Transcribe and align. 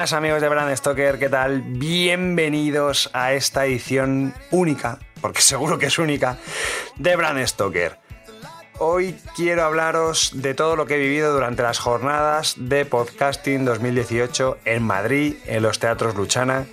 Amigos 0.00 0.40
de 0.40 0.48
Brand 0.48 0.74
Stoker, 0.74 1.18
¿qué 1.18 1.28
tal? 1.28 1.60
Bienvenidos 1.60 3.10
a 3.12 3.34
esta 3.34 3.66
edición 3.66 4.32
única, 4.50 4.98
porque 5.20 5.42
seguro 5.42 5.78
que 5.78 5.86
es 5.86 5.98
única, 5.98 6.38
de 6.96 7.16
Brand 7.16 7.46
Stoker. 7.46 7.98
Hoy 8.78 9.14
quiero 9.36 9.62
hablaros 9.62 10.32
de 10.34 10.54
todo 10.54 10.74
lo 10.74 10.86
que 10.86 10.94
he 10.94 10.98
vivido 10.98 11.34
durante 11.34 11.62
las 11.62 11.78
jornadas 11.78 12.54
de 12.56 12.86
podcasting 12.86 13.66
2018 13.66 14.56
en 14.64 14.82
Madrid, 14.82 15.34
en 15.44 15.62
los 15.62 15.78
teatros 15.78 16.14
Luchana, 16.14 16.64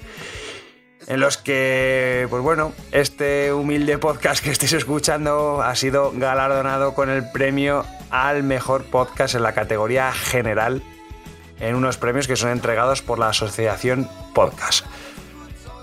en 1.05 1.19
los 1.19 1.35
que, 1.35 2.27
pues 2.30 2.41
bueno, 2.41 2.71
este 2.93 3.52
humilde 3.52 3.97
podcast 3.97 4.41
que 4.41 4.52
estéis 4.52 4.71
escuchando 4.71 5.61
ha 5.61 5.75
sido 5.75 6.13
galardonado 6.15 6.93
con 6.93 7.09
el 7.09 7.30
premio 7.30 7.85
al 8.09 8.43
mejor 8.43 8.85
podcast 8.85 9.35
en 9.35 9.43
la 9.43 9.53
categoría 9.53 10.13
general 10.13 10.81
en 11.59 11.75
unos 11.75 11.97
premios 11.97 12.27
que 12.27 12.36
son 12.36 12.52
entregados 12.52 13.02
por 13.02 13.19
la 13.19 13.30
Asociación 13.30 14.09
Podcast. 14.33 14.86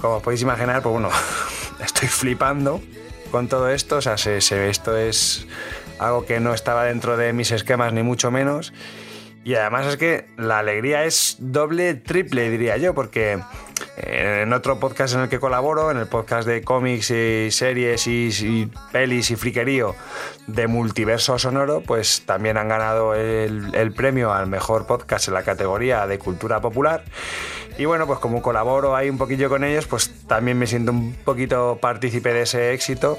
Como 0.01 0.21
podéis 0.21 0.43
imaginar, 0.43 0.83
pues 0.83 0.93
bueno, 0.93 1.11
estoy 1.85 2.09
flipando 2.09 2.83
con 3.31 3.49
todo 3.49 3.71
esto. 3.71 3.97
O 3.97 4.01
sea, 4.01 4.17
se, 4.17 4.39
esto 4.69 4.97
es 4.97 5.47
algo 5.99 6.27
que 6.27 6.41
no 6.41 6.55
estaba 6.55 6.85
dentro 6.85 7.17
de 7.17 7.33
mis 7.33 7.51
esquemas, 7.51 7.93
ni 7.93 8.03
mucho 8.03 8.31
menos. 8.31 8.73
Y 9.45 9.55
además 9.57 9.87
es 9.87 9.97
que 9.97 10.27
la 10.39 10.61
alegría 10.61 11.05
es 11.05 11.37
doble, 11.39 11.95
triple, 11.95 12.49
diría 12.49 12.77
yo, 12.77 12.95
porque 12.95 13.41
en 13.97 14.53
otro 14.53 14.81
podcast 14.81 15.15
en 15.15 15.21
el 15.21 15.29
que 15.29 15.39
colaboro, 15.39 15.91
en 15.91 15.99
el 15.99 16.07
podcast 16.07 16.47
de 16.49 16.63
cómics 16.63 17.11
y 17.11 17.51
series 17.51 18.07
y, 18.07 18.71
pelis 18.93 19.31
y 19.31 19.37
friquerío 19.37 19.95
de 20.47 20.67
multiverso 20.67 21.39
sonoro, 21.39 21.81
pues 21.81 22.23
también 22.27 22.57
han 22.57 22.69
ganado 22.69 23.15
el, 23.15 23.75
el, 23.75 23.93
premio 23.93 24.33
al 24.33 24.47
mejor 24.47 24.87
podcast 24.87 25.29
en 25.29 25.35
la 25.35 25.43
categoría 25.43 26.07
de 26.07 26.19
cultura 26.19 26.61
popular. 26.61 27.05
Y 27.79 27.87
bueno, 27.87 28.07
pues 28.07 28.19
como 28.19 28.43
colaboro 28.43 28.95
ahí 28.95 29.11
un 29.11 29.19
poquillo 29.19 29.49
con 29.49 29.65
ellos, 29.65 29.87
pues 29.87 30.11
también 30.27 30.59
me 30.59 30.67
siento 30.67 30.93
un 30.93 31.15
poquito 31.15 31.79
partícipe 31.81 32.33
de 32.33 32.43
ese 32.43 32.73
éxito. 32.73 33.19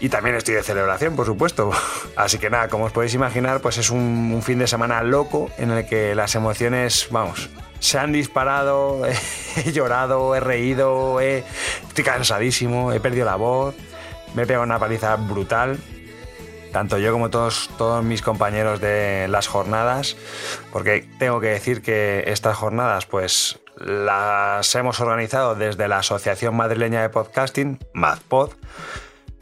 Y 0.00 0.08
también 0.08 0.34
estoy 0.34 0.54
de 0.54 0.62
celebración, 0.62 1.14
por 1.14 1.26
supuesto. 1.26 1.70
Así 2.16 2.38
que 2.38 2.50
nada, 2.50 2.68
como 2.68 2.84
os 2.84 2.92
podéis 2.92 3.14
imaginar, 3.14 3.60
pues 3.60 3.78
es 3.78 3.90
un, 3.90 4.32
un 4.34 4.42
fin 4.42 4.58
de 4.58 4.66
semana 4.66 5.02
loco 5.02 5.50
en 5.58 5.70
el 5.70 5.86
que 5.86 6.14
las 6.14 6.34
emociones, 6.34 7.08
vamos, 7.10 7.50
se 7.82 7.98
han 7.98 8.12
disparado, 8.12 9.02
he 9.56 9.72
llorado, 9.72 10.34
he 10.36 10.40
reído, 10.40 11.20
he... 11.20 11.44
estoy 11.88 12.04
cansadísimo, 12.04 12.92
he 12.92 13.00
perdido 13.00 13.26
la 13.26 13.34
voz, 13.34 13.74
me 14.34 14.44
he 14.44 14.46
pegado 14.46 14.64
una 14.64 14.78
paliza 14.78 15.16
brutal, 15.16 15.78
tanto 16.72 16.96
yo 16.98 17.12
como 17.12 17.28
todos, 17.28 17.70
todos 17.76 18.04
mis 18.04 18.22
compañeros 18.22 18.80
de 18.80 19.26
las 19.28 19.48
jornadas, 19.48 20.16
porque 20.72 21.08
tengo 21.18 21.40
que 21.40 21.48
decir 21.48 21.82
que 21.82 22.22
estas 22.28 22.56
jornadas 22.56 23.06
pues 23.06 23.58
las 23.76 24.72
hemos 24.76 25.00
organizado 25.00 25.56
desde 25.56 25.88
la 25.88 25.98
Asociación 25.98 26.54
Madrileña 26.54 27.02
de 27.02 27.08
Podcasting, 27.08 27.80
MadPod, 27.94 28.52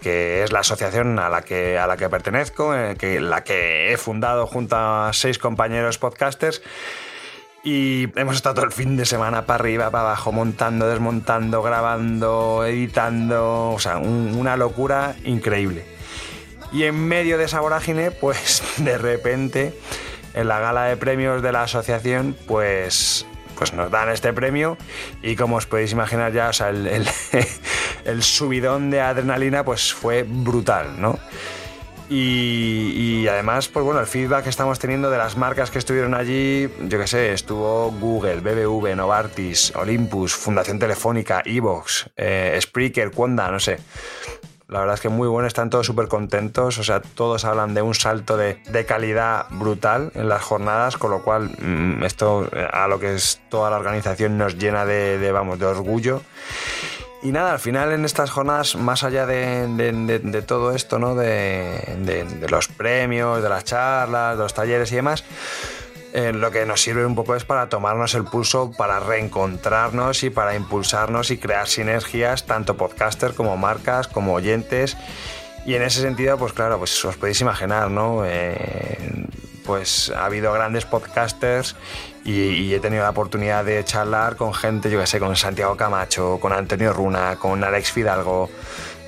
que 0.01 0.45
es 0.45 0.51
la 0.51 0.61
asociación 0.61 1.19
a 1.19 1.29
la 1.29 1.43
que, 1.43 1.79
a 1.79 1.87
la 1.87 1.99
que 1.99 2.09
pertenezco, 2.09 2.75
eh, 2.75 2.97
que, 2.97 3.21
la 3.21 3.45
que 3.45 3.93
he 3.93 3.99
fundado 3.99 4.47
junto 4.47 4.77
a 4.77 5.11
seis 5.13 5.39
compañeros 5.39 5.99
podcasters. 5.99 6.63
Y 7.63 8.09
hemos 8.19 8.37
estado 8.37 8.55
todo 8.57 8.65
el 8.65 8.73
fin 8.73 8.97
de 8.97 9.05
semana 9.05 9.45
para 9.45 9.61
arriba, 9.63 9.91
para 9.91 10.05
abajo, 10.05 10.33
montando, 10.33 10.89
desmontando, 10.89 11.63
grabando, 11.63 12.65
editando, 12.65 13.73
o 13.73 13.79
sea, 13.79 13.99
un, 13.99 14.35
una 14.39 14.57
locura 14.57 15.15
increíble. 15.25 15.85
Y 16.73 16.85
en 16.85 17.07
medio 17.07 17.37
de 17.37 17.45
esa 17.45 17.61
vorágine, 17.61 18.13
pues 18.13 18.63
de 18.79 18.97
repente, 18.97 19.79
en 20.33 20.49
la 20.49 20.59
gala 20.59 20.85
de 20.85 20.97
premios 20.97 21.43
de 21.43 21.53
la 21.53 21.65
asociación, 21.65 22.35
pues, 22.47 23.27
pues 23.57 23.75
nos 23.75 23.91
dan 23.91 24.09
este 24.09 24.33
premio 24.33 24.79
y 25.23 25.37
como 25.37 25.57
os 25.57 25.67
podéis 25.67 25.93
imaginar 25.93 26.33
ya, 26.33 26.49
o 26.49 26.53
sea, 26.55 26.71
el, 26.71 26.87
el, 26.87 27.07
el 28.07 28.23
subidón 28.23 28.91
de 28.91 29.03
adrenalina 29.03 29.65
pues 29.65 29.93
fue 29.93 30.23
brutal, 30.23 30.99
¿no? 30.99 31.19
Y, 32.13 33.29
además, 33.29 33.69
pues 33.69 33.85
bueno, 33.85 34.01
el 34.01 34.07
feedback 34.07 34.43
que 34.43 34.51
estamos 34.51 34.81
teniendo 34.81 35.11
de 35.11 35.19
las 35.19 35.37
marcas 35.37 35.71
que 35.71 35.79
estuvieron 35.79 36.15
allí, 36.15 36.69
yo 36.89 36.99
qué 36.99 37.07
sé, 37.07 37.33
estuvo 37.33 37.93
Google, 37.93 38.41
BBV, 38.41 38.97
Novartis, 38.97 39.73
Olympus, 39.77 40.35
Fundación 40.35 40.81
Telefónica, 40.81 41.41
Evox, 41.45 42.11
eh, 42.17 42.59
Spreaker, 42.61 43.13
Quonda, 43.13 43.49
no 43.53 43.61
sé. 43.61 43.79
La 44.67 44.81
verdad 44.81 44.95
es 44.95 45.01
que 45.01 45.09
muy 45.09 45.29
bueno, 45.29 45.47
están 45.47 45.71
todos 45.71 45.87
súper 45.87 46.09
contentos, 46.09 46.79
o 46.79 46.85
sea, 46.85 47.01
todos 47.01 47.45
hablan 47.45 47.75
de 47.75 47.83
un 47.83 47.95
salto 47.95 48.37
de, 48.37 48.61
de, 48.71 48.85
calidad 48.85 49.47
brutal 49.51 50.11
en 50.15 50.29
las 50.29 50.43
jornadas, 50.43 50.97
con 50.97 51.13
lo 51.13 51.23
cual 51.23 51.51
mmm, 51.61 52.03
esto 52.03 52.49
a 52.73 52.89
lo 52.89 52.99
que 52.99 53.15
es 53.15 53.41
toda 53.51 53.71
la 53.71 53.77
organización 53.77 54.37
nos 54.37 54.59
llena 54.59 54.85
de 54.85 55.31
vamos, 55.33 55.61
de 55.61 55.67
orgullo. 55.67 56.23
Y 57.23 57.33
nada, 57.33 57.53
al 57.53 57.59
final 57.59 57.93
en 57.93 58.07
estas 58.07 58.31
jornadas, 58.31 58.77
más 58.77 59.05
allá 59.05 59.27
de, 59.27 59.67
de, 59.69 60.43
todo 60.43 60.75
esto, 60.75 60.99
¿no? 60.99 61.15
De, 61.15 62.27
los 62.49 62.69
premios, 62.69 63.43
de 63.43 63.49
las 63.49 63.65
charlas, 63.65 64.39
de 64.39 64.43
los 64.43 64.55
talleres 64.55 64.91
y 64.93 64.97
demás, 64.97 65.25
eh, 66.15 66.33
lo 66.33 66.51
que 66.51 66.65
nos 66.65 66.81
sirve 66.81 67.05
un 67.05 67.15
poco 67.15 67.37
es 67.37 67.45
para 67.45 67.69
tomarnos 67.69 68.15
el 68.15 68.25
pulso, 68.25 68.73
para 68.73 69.01
reencontrarnos 69.01 70.25
y 70.25 70.31
para 70.31 70.57
impulsarnos 70.57 71.31
y 71.31 71.37
crear 71.37 71.69
sinergias, 71.69 72.47
tanto 72.47 72.79
podcasters 72.79 73.35
como 73.35 73.57
marcas, 73.59 74.09
como 74.09 74.33
oyentes. 74.33 74.97
Y 75.67 75.75
en 75.75 75.83
ese 75.83 76.01
sentido, 76.01 76.39
pues 76.39 76.55
claro, 76.55 76.79
pues 76.79 77.05
os 77.05 77.17
podéis 77.17 77.41
imaginar, 77.43 77.91
¿no? 77.91 78.23
Eh, 78.25 79.27
pues 79.71 80.11
ha 80.11 80.25
habido 80.25 80.53
grandes 80.53 80.85
podcasters 80.85 81.77
y, 82.25 82.75
he 82.75 82.81
tenido 82.81 83.05
la 83.05 83.11
oportunidad 83.11 83.65
de 83.65 83.85
charlar 83.85 84.35
con 84.35 84.53
gente, 84.53 84.91
yo 84.91 84.99
que 84.99 85.07
sé, 85.07 85.21
con 85.21 85.37
Santiago 85.37 85.77
Camacho, 85.77 86.41
con 86.41 86.53
Antonio 86.53 86.93
Runa, 86.93 87.37
con 87.37 87.63
Alex 87.63 87.93
Fidalgo, 87.93 88.51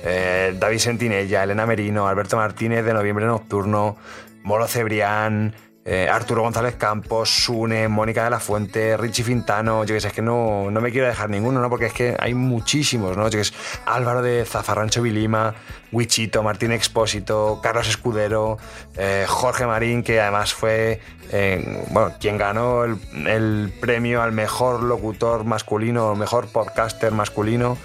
eh, 0.05 0.55
David 0.57 0.77
Sentinella, 0.77 1.43
Elena 1.43 1.65
Merino, 1.65 2.07
Alberto 2.07 2.37
Martínez 2.37 2.85
de 2.85 2.93
Noviembre 2.93 3.25
Nocturno, 3.25 3.97
Moro 4.43 4.65
Cebrián, 4.69 5.53
eh, 5.85 6.07
Arturo 6.09 6.43
González 6.43 6.75
Campos, 6.75 7.29
Sune, 7.29 7.87
Mónica 7.89 8.23
de 8.23 8.29
la 8.29 8.39
Fuente, 8.39 8.95
Richie 8.95 9.23
Fintano, 9.23 9.83
yo 9.83 9.93
que 9.93 9.99
sé, 9.99 10.07
es 10.07 10.13
que 10.13 10.21
no, 10.21 10.71
no 10.71 10.79
me 10.79 10.91
quiero 10.91 11.07
dejar 11.07 11.29
ninguno, 11.29 11.59
¿no? 11.59 11.69
Porque 11.69 11.87
es 11.87 11.93
que 11.93 12.15
hay 12.17 12.33
muchísimos, 12.33 13.17
¿no? 13.17 13.27
Yo 13.27 13.39
que 13.39 13.43
sé, 13.43 13.53
Álvaro 13.85 14.21
de 14.21 14.45
Zafarrancho 14.45 15.01
Vilima, 15.01 15.55
Wichito, 15.91 16.41
Martín 16.41 16.71
Expósito, 16.71 17.59
Carlos 17.61 17.89
Escudero, 17.89 18.57
eh, 18.95 19.25
Jorge 19.27 19.65
Marín, 19.65 20.03
que 20.03 20.21
además 20.21 20.53
fue, 20.53 21.01
eh, 21.31 21.83
bueno, 21.89 22.13
quien 22.19 22.37
ganó 22.37 22.85
el, 22.85 22.97
el, 23.27 23.73
premio 23.81 24.21
al 24.21 24.31
mejor 24.31 24.83
locutor 24.83 25.43
masculino, 25.43 26.15
mejor 26.15 26.47
podcaster 26.47 27.11
masculino. 27.11 27.77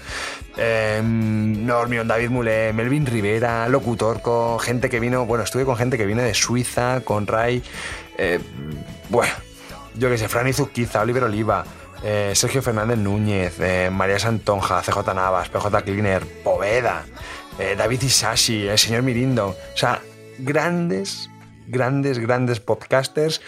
Eh, 0.61 1.01
Normion, 1.01 2.05
David 2.05 2.29
Mulé, 2.29 2.73
Melvin 2.73 3.05
Rivera, 3.05 3.69
locutor 3.69 4.21
con 4.21 4.59
gente 4.59 4.89
que 4.89 4.99
vino, 4.99 5.25
bueno, 5.25 5.45
estuve 5.45 5.63
con 5.63 5.77
gente 5.77 5.97
que 5.97 6.05
vino 6.05 6.21
de 6.21 6.33
Suiza, 6.33 6.99
con 7.05 7.27
Ray, 7.27 7.63
eh, 8.17 8.39
bueno, 9.07 9.31
yo 9.95 10.09
que 10.09 10.17
sé, 10.17 10.27
Franny 10.27 10.51
Zuzquiza, 10.51 11.01
Oliver 11.01 11.23
Oliva, 11.23 11.63
eh, 12.03 12.33
Sergio 12.35 12.61
Fernández 12.61 12.97
Núñez, 12.97 13.57
eh, 13.61 13.89
María 13.89 14.19
Santonja, 14.19 14.81
CJ 14.81 15.13
Navas, 15.13 15.47
PJ 15.47 15.81
Cleaner, 15.83 16.25
Poveda, 16.43 17.05
David 17.77 18.01
Isashi, 18.03 18.67
el 18.67 18.77
señor 18.77 19.03
Mirindo, 19.03 19.47
o 19.49 19.77
sea, 19.77 20.01
grandes, 20.37 21.29
grandes, 21.67 22.17
grandes 22.17 22.61
podcasters. 22.61 23.41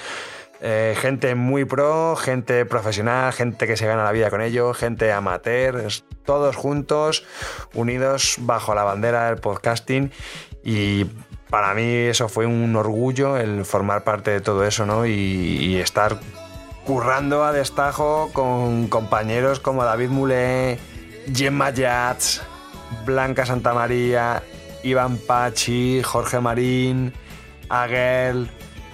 Gente 0.59 1.33
muy 1.33 1.63
pro, 1.63 2.17
gente 2.17 2.65
profesional, 2.65 3.31
gente 3.31 3.67
que 3.67 3.77
se 3.77 3.87
gana 3.87 4.03
la 4.03 4.11
vida 4.11 4.29
con 4.29 4.41
ello, 4.41 4.73
gente 4.73 5.13
amateur, 5.13 5.87
todos 6.25 6.55
juntos, 6.55 7.25
unidos 7.73 8.35
bajo 8.39 8.75
la 8.75 8.83
bandera 8.83 9.27
del 9.27 9.37
podcasting 9.37 10.11
y 10.63 11.05
para 11.49 11.73
mí 11.73 11.83
eso 11.83 12.29
fue 12.29 12.45
un 12.45 12.75
orgullo 12.75 13.37
el 13.37 13.65
formar 13.65 14.03
parte 14.03 14.31
de 14.31 14.41
todo 14.41 14.65
eso, 14.65 14.85
¿no? 14.85 15.05
Y, 15.05 15.75
estar 15.75 16.17
currando 16.85 17.43
a 17.43 17.51
destajo 17.51 18.29
con 18.33 18.87
compañeros 18.87 19.59
como 19.59 19.83
David 19.83 20.09
Mulé, 20.09 20.79
Gemma 21.33 21.71
Yats, 21.71 22.41
Blanca 23.05 23.45
Santamaría, 23.45 24.43
Iván 24.83 25.17
Pachi, 25.17 26.01
Jorge 26.03 26.39
Marín, 26.39 27.13
Aguel 27.69 28.49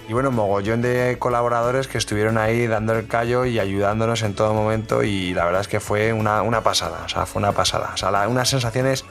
y 0.08 0.14
bueno, 0.14 0.30
mogollón 0.30 0.80
de 0.80 1.16
colaboradores 1.18 1.86
que 1.86 1.98
estuvieron 1.98 2.38
ahí 2.38 2.66
dando 2.66 2.94
el 2.94 3.06
callo 3.06 3.44
y 3.44 3.58
ayudándonos 3.58 4.22
en 4.22 4.34
todo 4.34 4.54
momento 4.54 5.02
y 5.02 5.34
la 5.34 5.44
verdad 5.44 5.60
es 5.60 5.68
que 5.68 5.80
fue 5.80 6.14
una, 6.14 6.62
pasada, 6.62 7.02
o 7.04 7.08
sea, 7.10 7.26
fue 7.26 7.40
una 7.40 7.52
pasada, 7.52 7.90
o 7.92 7.96
sea, 7.98 8.26
unas 8.26 8.48
sensaciones 8.48 9.04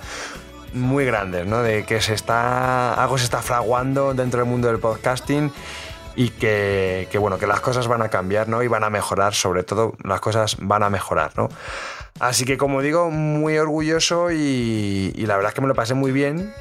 muy 0.73 1.05
grandes, 1.05 1.45
¿no? 1.45 1.61
De 1.61 1.85
que 1.85 2.01
se 2.01 2.15
está, 2.15 2.95
algo 2.95 3.19
se 3.19 3.25
está 3.25 3.43
fraguando 3.43 4.15
dentro 4.15 4.39
del 4.39 4.49
mundo 4.49 4.69
del 4.69 4.79
podcasting 4.79 5.51
y 6.15 6.29
que, 6.29 7.07
bueno, 7.19 7.37
que 7.37 7.45
las 7.45 7.61
cosas 7.61 7.87
van 7.87 8.01
a 8.01 8.09
cambiar, 8.09 8.49
¿no? 8.49 8.63
Y 8.63 8.67
van 8.67 8.83
a 8.83 8.89
mejorar, 8.89 9.35
sobre 9.35 9.61
todo 9.61 9.93
las 10.03 10.19
cosas 10.19 10.57
van 10.59 10.81
a 10.81 10.89
mejorar, 10.89 11.31
¿no? 11.37 11.47
Así 12.19 12.43
que 12.43 12.57
como 12.57 12.81
digo, 12.81 13.11
muy 13.11 13.59
orgulloso 13.59 14.31
y, 14.31 15.13
y 15.15 15.25
la 15.27 15.35
verdad 15.35 15.51
es 15.51 15.53
que 15.53 15.61
me 15.61 15.67
lo 15.67 15.75
pasé 15.75 15.93
muy 15.93 16.11
bien. 16.11 16.51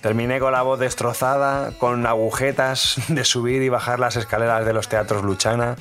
Terminé 0.00 0.40
con 0.40 0.52
la 0.52 0.62
voz 0.62 0.78
destrozada, 0.78 1.72
con 1.78 2.06
agujetas 2.06 2.96
de 3.08 3.24
subir 3.24 3.62
y 3.62 3.68
bajar 3.68 4.00
las 4.00 4.16
escaleras 4.16 4.64
de 4.64 4.72
los 4.72 4.88
teatros 4.88 5.22
Luchana. 5.22 5.76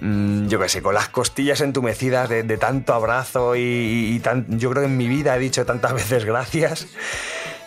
Mm, 0.00 0.48
yo 0.48 0.58
qué 0.58 0.68
sé, 0.68 0.80
con 0.80 0.94
las 0.94 1.10
costillas 1.10 1.60
entumecidas 1.60 2.28
de, 2.28 2.42
tanto 2.56 2.94
abrazo 2.94 3.54
y, 3.56 4.20
yo 4.48 4.70
creo 4.70 4.82
que 4.82 4.88
en 4.88 4.96
mi 4.96 5.08
vida 5.08 5.36
he 5.36 5.38
dicho 5.38 5.66
tantas 5.66 5.92
veces 5.94 6.24
gracias. 6.24 6.86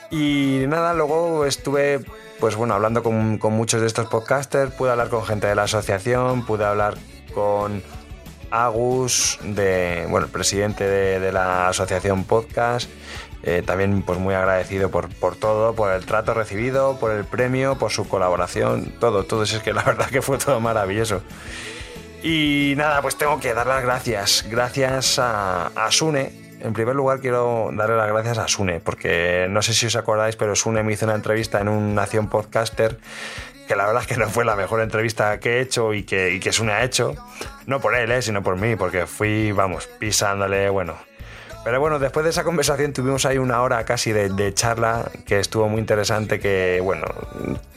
Y 0.10 0.66
nada, 0.68 0.94
luego 0.94 1.46
estuve, 1.46 2.00
pues 2.40 2.56
bueno, 2.56 2.74
hablando 2.74 3.04
con, 3.04 3.40
muchos 3.40 3.82
de 3.82 3.88
estos 3.88 4.08
podcasters, 4.08 4.72
pude 4.74 4.92
hablar 4.92 5.10
con 5.10 5.26
gente 5.26 5.48
de 5.48 5.56
la 5.56 5.64
asociación, 5.64 6.46
pude 6.46 6.66
hablar 6.66 6.98
con 7.34 7.82
Agus, 8.52 9.40
de, 9.44 10.06
bueno, 10.10 10.28
el 10.28 10.32
presidente 10.32 10.84
de, 10.88 11.32
la 11.32 11.68
asociación 11.68 12.26
podcast. 12.26 12.90
Eh, 13.46 13.62
también 13.66 14.04
pues 14.04 14.20
muy 14.20 14.34
agradecido 14.34 14.90
por, 14.90 15.14
por, 15.16 15.36
todo, 15.36 15.76
por 15.76 15.92
el 15.92 16.06
trato 16.06 16.34
recibido, 16.34 16.98
por 16.98 17.12
el 17.12 17.26
premio, 17.26 17.78
por 17.78 17.92
su 17.92 18.08
colaboración, 18.08 18.94
todo, 19.00 19.26
todo. 19.26 19.44
Es 19.44 19.60
que 19.60 19.74
la 19.74 19.84
verdad 19.84 20.08
que 20.08 20.22
fue 20.22 20.38
todo 20.38 20.60
maravilloso. 20.60 21.22
Y 22.24 22.74
nada, 22.78 23.02
pues 23.02 23.18
tengo 23.18 23.40
que 23.42 23.54
dar 23.54 23.68
las 23.68 23.84
gracias. 23.84 24.46
Gracias 24.50 25.20
a, 25.20 25.70
Sune. 25.90 26.32
En 26.62 26.72
primer 26.72 26.96
lugar 26.96 27.20
quiero 27.20 27.70
darle 27.74 27.98
las 27.98 28.08
gracias 28.08 28.38
a 28.38 28.48
Sune, 28.48 28.80
porque 28.80 29.48
no 29.50 29.62
sé 29.62 29.74
si 29.74 29.88
os 29.88 29.96
acordáis, 29.98 30.38
pero 30.38 30.56
Sune 30.56 30.82
me 30.82 30.94
hizo 30.94 31.06
una 31.06 31.16
entrevista 31.16 31.60
en 31.60 31.68
un 31.68 31.94
Nación 31.94 32.30
Podcaster 32.30 32.98
que 33.68 33.76
la 33.76 33.86
verdad 33.86 34.02
es 34.02 34.08
que 34.08 34.18
no 34.18 34.30
fue 34.30 34.44
la 34.44 34.56
mejor 34.58 34.82
entrevista 34.82 35.40
que 35.40 35.58
he 35.58 35.62
hecho 35.62 35.94
y 35.94 36.04
que, 36.04 36.40
que 36.42 36.54
Sune 36.54 36.72
ha 36.72 36.84
hecho. 36.84 37.16
No 37.66 37.82
por 37.82 37.96
él, 37.96 38.12
¿eh? 38.12 38.22
sino 38.22 38.42
por 38.42 38.56
mí, 38.56 38.78
porque 38.78 39.06
fui, 39.06 39.52
vamos, 39.52 39.88
pisándole, 40.00 40.70
bueno, 40.70 40.96
pero 41.64 41.80
bueno, 41.80 41.98
después 41.98 42.26
de 42.26 42.32
esa 42.32 42.44
conversación 42.44 42.92
tuvimos 42.92 43.26
ahí 43.26 43.38
una 43.38 43.62
hora 43.62 43.86
casi 43.86 44.12
de, 44.12 44.54
charla 44.54 45.10
que 45.26 45.40
estuvo 45.40 45.70
muy 45.70 45.80
interesante, 45.80 46.40
que 46.40 46.80
bueno, 46.84 47.06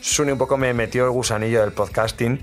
Sune 0.01 0.33
un 0.33 0.39
poco 0.39 0.57
me 0.57 0.75
metió 0.75 1.05
el 1.05 1.11
gusanillo 1.11 1.61
del 1.61 1.73
podcasting 1.73 2.43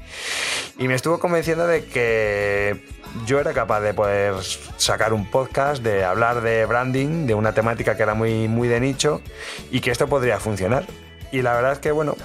y 0.78 0.88
me 0.88 0.96
estuvo 0.96 1.20
convenciendo 1.20 1.68
de 1.68 1.86
que 1.86 2.82
yo 3.26 3.40
era 3.40 3.54
capaz 3.54 3.82
de 3.82 3.94
poder 3.94 4.36
sacar 4.78 5.14
un 5.14 5.30
podcast, 5.30 5.84
de 5.84 6.06
hablar 6.06 6.42
de 6.42 6.66
branding, 6.66 7.28
de 7.28 7.36
una 7.36 7.54
temática 7.54 7.98
que 7.98 8.04
era 8.04 8.14
muy, 8.14 8.48
muy 8.48 8.70
de 8.70 8.80
nicho 8.80 9.22
y 9.70 9.82
que 9.82 9.92
esto 9.92 10.08
podría 10.08 10.40
funcionar. 10.40 10.86
Y 11.32 11.42
la 11.42 11.54
verdad 11.54 11.74
es 11.74 11.80
que 11.80 11.92
bueno, 11.92 12.16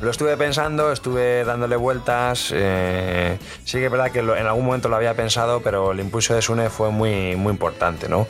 lo 0.00 0.10
estuve 0.10 0.36
pensando, 0.36 0.92
estuve 0.92 1.44
dándole 1.44 1.76
vueltas. 1.76 2.52
Eh, 2.54 3.38
sí 3.64 3.78
que 3.78 3.86
es 3.86 3.90
verdad 3.90 4.10
que 4.12 4.20
en 4.20 4.46
algún 4.46 4.64
momento 4.64 4.88
lo 4.88 4.96
había 4.96 5.14
pensado, 5.14 5.60
pero 5.60 5.92
el 5.92 6.00
impulso 6.00 6.34
de 6.34 6.42
Sune 6.42 6.70
fue 6.70 6.90
muy, 6.90 7.34
muy 7.36 7.52
importante, 7.52 8.08
¿no? 8.08 8.26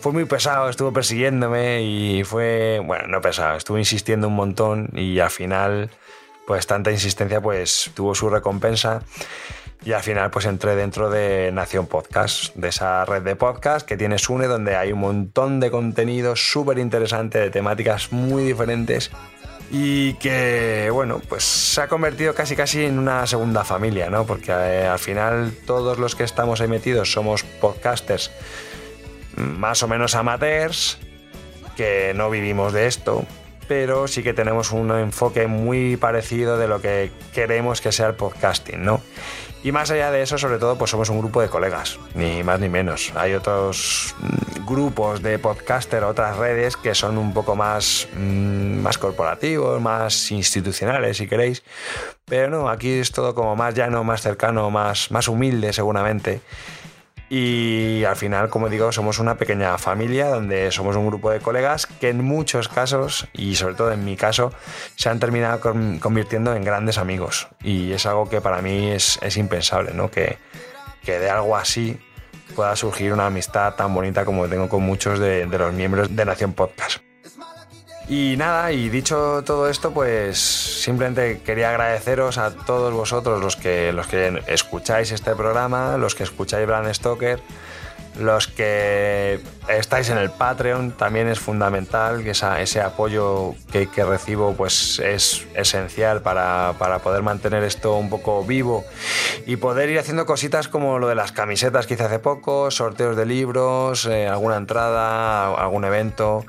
Fue 0.00 0.12
muy 0.12 0.24
pesado, 0.26 0.68
estuvo 0.68 0.92
persiguiéndome 0.92 1.82
y 1.82 2.24
fue, 2.24 2.80
bueno, 2.84 3.06
no 3.06 3.20
pesado, 3.20 3.56
estuvo 3.56 3.78
insistiendo 3.78 4.28
un 4.28 4.34
montón 4.34 4.90
y 4.92 5.18
al 5.20 5.30
final, 5.30 5.90
pues 6.46 6.66
tanta 6.66 6.90
insistencia, 6.90 7.40
pues 7.40 7.90
tuvo 7.94 8.14
su 8.14 8.28
recompensa. 8.28 9.02
Y 9.84 9.92
al 9.92 10.02
final 10.02 10.30
pues 10.30 10.46
entré 10.46 10.74
dentro 10.76 11.10
de 11.10 11.52
Nación 11.52 11.86
Podcast, 11.86 12.54
de 12.54 12.68
esa 12.68 13.04
red 13.04 13.22
de 13.22 13.36
podcast 13.36 13.86
que 13.86 13.98
tiene 13.98 14.18
Sune, 14.18 14.46
donde 14.46 14.76
hay 14.76 14.92
un 14.92 15.00
montón 15.00 15.60
de 15.60 15.70
contenido 15.70 16.36
súper 16.36 16.78
interesante, 16.78 17.38
de 17.38 17.50
temáticas 17.50 18.10
muy 18.10 18.44
diferentes 18.44 19.10
y 19.76 20.14
que, 20.14 20.88
bueno, 20.92 21.20
pues 21.28 21.42
se 21.42 21.80
ha 21.80 21.88
convertido 21.88 22.32
casi 22.32 22.54
casi 22.54 22.84
en 22.84 22.96
una 22.96 23.26
segunda 23.26 23.64
familia, 23.64 24.08
¿no? 24.08 24.24
Porque 24.24 24.52
eh, 24.52 24.86
al 24.86 25.00
final 25.00 25.52
todos 25.66 25.98
los 25.98 26.14
que 26.14 26.22
estamos 26.22 26.60
ahí 26.60 26.68
metidos 26.68 27.10
somos 27.10 27.42
podcasters 27.42 28.30
más 29.34 29.82
o 29.82 29.88
menos 29.88 30.14
amateurs, 30.14 30.98
que 31.76 32.12
no 32.14 32.30
vivimos 32.30 32.72
de 32.72 32.86
esto, 32.86 33.26
pero 33.66 34.08
sí 34.08 34.22
que 34.22 34.34
tenemos 34.34 34.72
un 34.72 34.90
enfoque 34.92 35.46
muy 35.46 35.96
parecido 35.96 36.58
de 36.58 36.68
lo 36.68 36.80
que 36.80 37.10
queremos 37.32 37.80
que 37.80 37.92
sea 37.92 38.08
el 38.08 38.14
podcasting, 38.14 38.84
¿no? 38.84 39.00
Y 39.64 39.72
más 39.72 39.90
allá 39.90 40.10
de 40.10 40.20
eso, 40.20 40.36
sobre 40.36 40.58
todo, 40.58 40.76
pues 40.76 40.90
somos 40.90 41.08
un 41.08 41.18
grupo 41.20 41.40
de 41.40 41.48
colegas, 41.48 41.98
ni 42.14 42.42
más 42.42 42.60
ni 42.60 42.68
menos. 42.68 43.12
Hay 43.16 43.32
otros 43.32 44.14
mm, 44.20 44.66
grupos 44.66 45.22
de 45.22 45.38
podcaster, 45.38 46.04
otras 46.04 46.36
redes 46.36 46.76
que 46.76 46.94
son 46.94 47.16
un 47.16 47.32
poco 47.32 47.56
más, 47.56 48.06
mm, 48.14 48.82
más 48.82 48.98
corporativos, 48.98 49.80
más 49.80 50.30
institucionales, 50.30 51.16
si 51.16 51.26
queréis. 51.26 51.62
Pero 52.26 52.50
no, 52.50 52.68
aquí 52.68 52.90
es 52.90 53.10
todo 53.10 53.34
como 53.34 53.56
más 53.56 53.74
llano, 53.74 54.04
más 54.04 54.20
cercano, 54.20 54.70
más, 54.70 55.10
más 55.10 55.28
humilde 55.28 55.72
seguramente. 55.72 56.42
Y 57.36 58.04
al 58.04 58.14
final, 58.14 58.48
como 58.48 58.68
digo, 58.68 58.92
somos 58.92 59.18
una 59.18 59.36
pequeña 59.36 59.76
familia 59.76 60.28
donde 60.28 60.70
somos 60.70 60.94
un 60.94 61.08
grupo 61.08 61.32
de 61.32 61.40
colegas 61.40 61.84
que 61.84 62.10
en 62.10 62.22
muchos 62.22 62.68
casos, 62.68 63.26
y 63.32 63.56
sobre 63.56 63.74
todo 63.74 63.90
en 63.90 64.04
mi 64.04 64.14
caso, 64.16 64.52
se 64.94 65.08
han 65.08 65.18
terminado 65.18 65.58
convirtiendo 65.98 66.54
en 66.54 66.62
grandes 66.62 66.96
amigos. 66.96 67.48
Y 67.60 67.90
es 67.90 68.06
algo 68.06 68.28
que 68.28 68.40
para 68.40 68.62
mí 68.62 68.92
es, 68.92 69.18
impensable, 69.36 69.94
¿no? 69.94 70.12
Que, 70.12 70.38
que, 71.02 71.18
de 71.18 71.28
algo 71.28 71.56
así 71.56 71.98
pueda 72.54 72.76
surgir 72.76 73.12
una 73.12 73.26
amistad 73.26 73.74
tan 73.74 73.92
bonita 73.92 74.24
como 74.24 74.46
tengo 74.46 74.68
con 74.68 74.84
muchos 74.84 75.18
de 75.18 75.44
los 75.46 75.72
miembros 75.72 76.14
de 76.14 76.24
Nación 76.24 76.52
Podcast. 76.52 77.03
Y 78.08 78.34
nada, 78.36 78.70
y 78.72 78.90
dicho 78.90 79.42
todo 79.44 79.68
esto, 79.68 79.92
pues 79.92 80.38
simplemente 80.38 81.40
quería 81.40 81.70
agradeceros 81.70 82.36
a 82.36 82.50
todos 82.50 82.92
vosotros 82.92 83.40
los 83.40 83.56
que, 83.56 83.92
los 83.92 84.06
que 84.06 84.42
escucháis 84.46 85.10
este 85.10 85.34
programa, 85.34 85.96
los 85.96 86.14
que 86.14 86.24
escucháis 86.24 86.66
Brand 86.66 86.92
Stoker, 86.92 87.40
los 88.18 88.46
que 88.46 89.40
estáis 89.68 90.10
en 90.10 90.18
el 90.18 90.30
Patreon, 90.30 90.92
también 90.92 91.28
es 91.28 91.40
fundamental, 91.40 92.22
que 92.22 92.30
ese 92.30 92.80
apoyo 92.80 93.54
que, 93.72 93.88
recibo 94.04 94.54
pues 94.54 95.00
es 95.00 95.46
esencial 95.54 96.22
para, 96.22 96.74
poder 97.02 97.22
mantener 97.22 97.64
esto 97.64 97.96
un 97.96 98.10
poco 98.10 98.44
vivo 98.44 98.84
y 99.46 99.56
poder 99.56 99.90
ir 99.90 99.98
haciendo 99.98 100.26
cositas 100.26 100.68
como 100.68 100.98
lo 100.98 101.08
de 101.08 101.14
las 101.14 101.32
camisetas 101.32 101.86
que 101.86 101.94
hice 101.94 102.04
hace 102.04 102.18
poco, 102.18 102.70
sorteos 102.70 103.16
de 103.16 103.26
libros, 103.26 104.06
eh, 104.06 104.28
alguna 104.28 104.56
entrada, 104.56 105.46
algún 105.54 105.84
evento. 105.84 106.44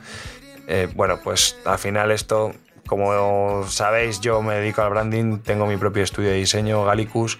Eh, 0.68 0.88
bueno, 0.96 1.20
pues 1.24 1.58
al 1.66 1.78
final 1.78 2.12
esto, 2.12 2.54
como 2.88 3.66
sabéis, 3.68 4.20
yo 4.20 4.42
me 4.42 4.56
dedico 4.56 4.82
al 4.82 4.90
branding, 4.90 5.40
tengo 5.40 5.66
mi 5.66 5.78
propio 5.78 6.04
estudio 6.04 6.30
de 6.30 6.36
diseño, 6.36 6.84
Galicus, 6.86 7.38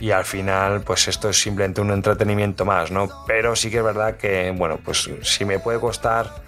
y 0.00 0.12
al 0.12 0.24
final, 0.24 0.82
pues 0.82 1.08
esto 1.08 1.28
es 1.28 1.40
simplemente 1.40 1.80
un 1.80 1.90
entretenimiento 1.90 2.64
más, 2.64 2.90
¿no? 2.90 3.08
Pero 3.26 3.56
sí 3.56 3.70
que 3.70 3.78
es 3.78 3.84
verdad 3.84 4.16
que, 4.16 4.52
bueno, 4.56 4.78
pues 4.84 5.10
si 5.22 5.44
me 5.44 5.58
puede 5.58 5.80
costar 5.80 6.42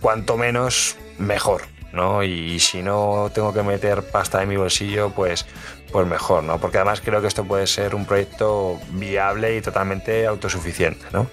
cuanto 0.00 0.36
menos, 0.36 0.96
mejor, 1.18 1.62
¿no? 1.92 2.22
Y 2.22 2.58
si 2.58 2.82
no 2.82 3.30
tengo 3.32 3.52
que 3.52 3.62
meter 3.62 4.02
pasta 4.02 4.42
en 4.42 4.48
mi 4.48 4.56
bolsillo, 4.56 5.10
pues, 5.10 5.46
pues 5.92 6.06
mejor, 6.06 6.42
¿no? 6.42 6.58
Porque 6.58 6.78
además 6.78 7.00
creo 7.00 7.20
que 7.20 7.28
esto 7.28 7.44
puede 7.44 7.66
ser 7.66 7.94
un 7.94 8.04
proyecto 8.04 8.80
viable 8.90 9.56
y 9.56 9.60
totalmente 9.60 10.26
autosuficiente, 10.26 11.06
¿no? 11.12 11.28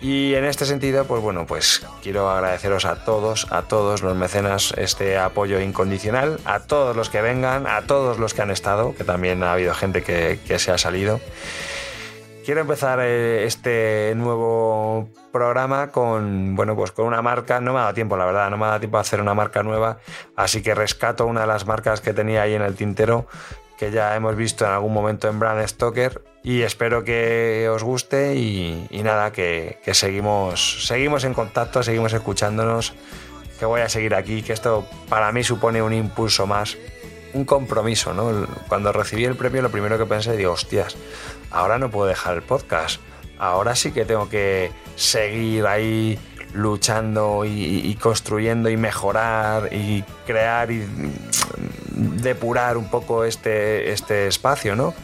Y 0.00 0.34
en 0.34 0.46
este 0.46 0.64
sentido, 0.64 1.04
pues 1.04 1.20
bueno, 1.20 1.44
pues 1.46 1.86
quiero 2.02 2.30
agradeceros 2.30 2.86
a 2.86 3.04
todos, 3.04 3.46
a 3.50 3.62
todos 3.62 4.02
los 4.02 4.16
mecenas 4.16 4.72
este 4.78 5.18
apoyo 5.18 5.60
incondicional, 5.60 6.40
a 6.46 6.60
todos 6.60 6.96
los 6.96 7.10
que 7.10 7.20
vengan, 7.20 7.66
a 7.66 7.82
todos 7.82 8.18
los 8.18 8.32
que 8.32 8.40
han 8.40 8.50
estado, 8.50 8.94
que 8.94 9.04
también 9.04 9.42
ha 9.42 9.52
habido 9.52 9.74
gente 9.74 10.02
que, 10.02 10.58
se 10.58 10.72
ha 10.72 10.78
salido. 10.78 11.20
Quiero 12.46 12.62
empezar 12.62 12.98
eh, 13.02 13.44
este 13.44 14.14
nuevo 14.16 15.10
programa 15.30 15.88
con, 15.92 16.56
bueno, 16.56 16.74
pues 16.74 16.92
con 16.92 17.04
una 17.04 17.20
marca, 17.20 17.60
no 17.60 17.74
me 17.74 17.78
ha 17.78 17.82
dado 17.82 17.94
tiempo, 17.94 18.16
la 18.16 18.24
verdad, 18.24 18.48
no 18.48 18.56
me 18.56 18.64
ha 18.64 18.68
dado 18.68 18.80
tiempo 18.80 18.96
a 18.96 19.02
hacer 19.02 19.20
una 19.20 19.34
marca 19.34 19.62
nueva, 19.62 19.98
así 20.34 20.62
que 20.62 20.74
rescato 20.74 21.26
una 21.26 21.42
de 21.42 21.46
las 21.46 21.66
marcas 21.66 22.00
que 22.00 22.14
tenía 22.14 22.42
ahí 22.42 22.54
en 22.54 22.62
el 22.62 22.74
tintero, 22.74 23.26
que 23.80 23.90
ya 23.90 24.14
hemos 24.14 24.36
visto 24.36 24.66
en 24.66 24.72
algún 24.72 24.92
momento 24.92 25.26
en 25.26 25.38
Brand 25.38 25.66
Stoker 25.66 26.20
y 26.42 26.60
espero 26.60 27.02
que 27.02 27.66
os 27.70 27.82
guste 27.82 28.34
y, 28.36 28.86
nada, 29.02 29.32
que, 29.32 29.80
seguimos, 29.92 30.86
seguimos 30.86 31.24
en 31.24 31.32
contacto, 31.32 31.82
seguimos 31.82 32.12
escuchándonos, 32.12 32.92
que 33.58 33.64
voy 33.64 33.80
a 33.80 33.88
seguir 33.88 34.14
aquí, 34.14 34.42
que 34.42 34.52
esto 34.52 34.86
para 35.08 35.32
mí 35.32 35.42
supone 35.44 35.80
un 35.80 35.94
impulso 35.94 36.46
más, 36.46 36.76
un 37.32 37.46
compromiso, 37.46 38.12
¿no? 38.12 38.46
Cuando 38.68 38.92
recibí 38.92 39.24
el 39.24 39.34
premio 39.34 39.62
lo 39.62 39.70
primero 39.70 39.96
que 39.96 40.04
pensé, 40.04 40.36
digo, 40.36 40.52
hostias, 40.52 40.98
ahora 41.50 41.78
no 41.78 41.90
puedo 41.90 42.06
dejar 42.06 42.34
el 42.34 42.42
podcast, 42.42 43.00
ahora 43.38 43.74
sí 43.74 43.92
que 43.92 44.04
tengo 44.04 44.28
que 44.28 44.72
seguir 44.96 45.66
ahí 45.66 46.18
luchando 46.52 47.44
y, 47.46 47.96
construyendo 47.98 48.68
y 48.68 48.76
mejorar 48.76 49.72
y 49.72 50.04
crear 50.26 50.68
depurar 51.90 52.76
un 52.76 52.88
poco 52.88 53.24
este, 53.24 53.92
este 53.92 54.26
espacio, 54.26 54.76
¿no? 54.76 54.94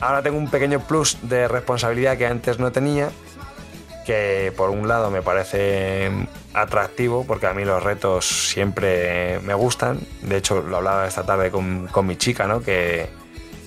Ahora 0.00 0.22
tengo 0.22 0.38
un 0.38 0.50
pequeño 0.50 0.80
plus 0.80 1.18
de 1.22 1.46
responsabilidad 1.46 2.16
que 2.16 2.26
antes 2.26 2.58
no 2.58 2.72
tenía, 2.72 3.10
que 4.06 4.52
por 4.56 4.70
un 4.70 4.88
lado 4.88 5.10
me 5.10 5.22
parece 5.22 6.10
atractivo, 6.54 7.24
porque 7.26 7.46
a 7.46 7.52
mí 7.52 7.64
los 7.64 7.82
retos 7.82 8.48
siempre 8.48 9.40
me 9.40 9.54
gustan. 9.54 10.00
De 10.22 10.38
hecho, 10.38 10.62
lo 10.62 10.78
hablaba 10.78 11.06
esta 11.06 11.24
tarde 11.24 11.50
con, 11.50 11.86
con 11.88 12.06
mi 12.06 12.16
chica, 12.16 12.46
¿no? 12.46 12.62
Que 12.62 13.08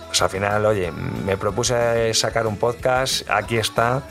pues 0.07 0.21
al 0.21 0.29
final, 0.29 0.65
oye, 0.65 0.91
me 1.25 1.37
propuse 1.37 2.13
sacar 2.13 2.45
un 2.45 2.57
podcast, 2.57 3.29
aquí 3.29 3.57
está, 3.57 4.03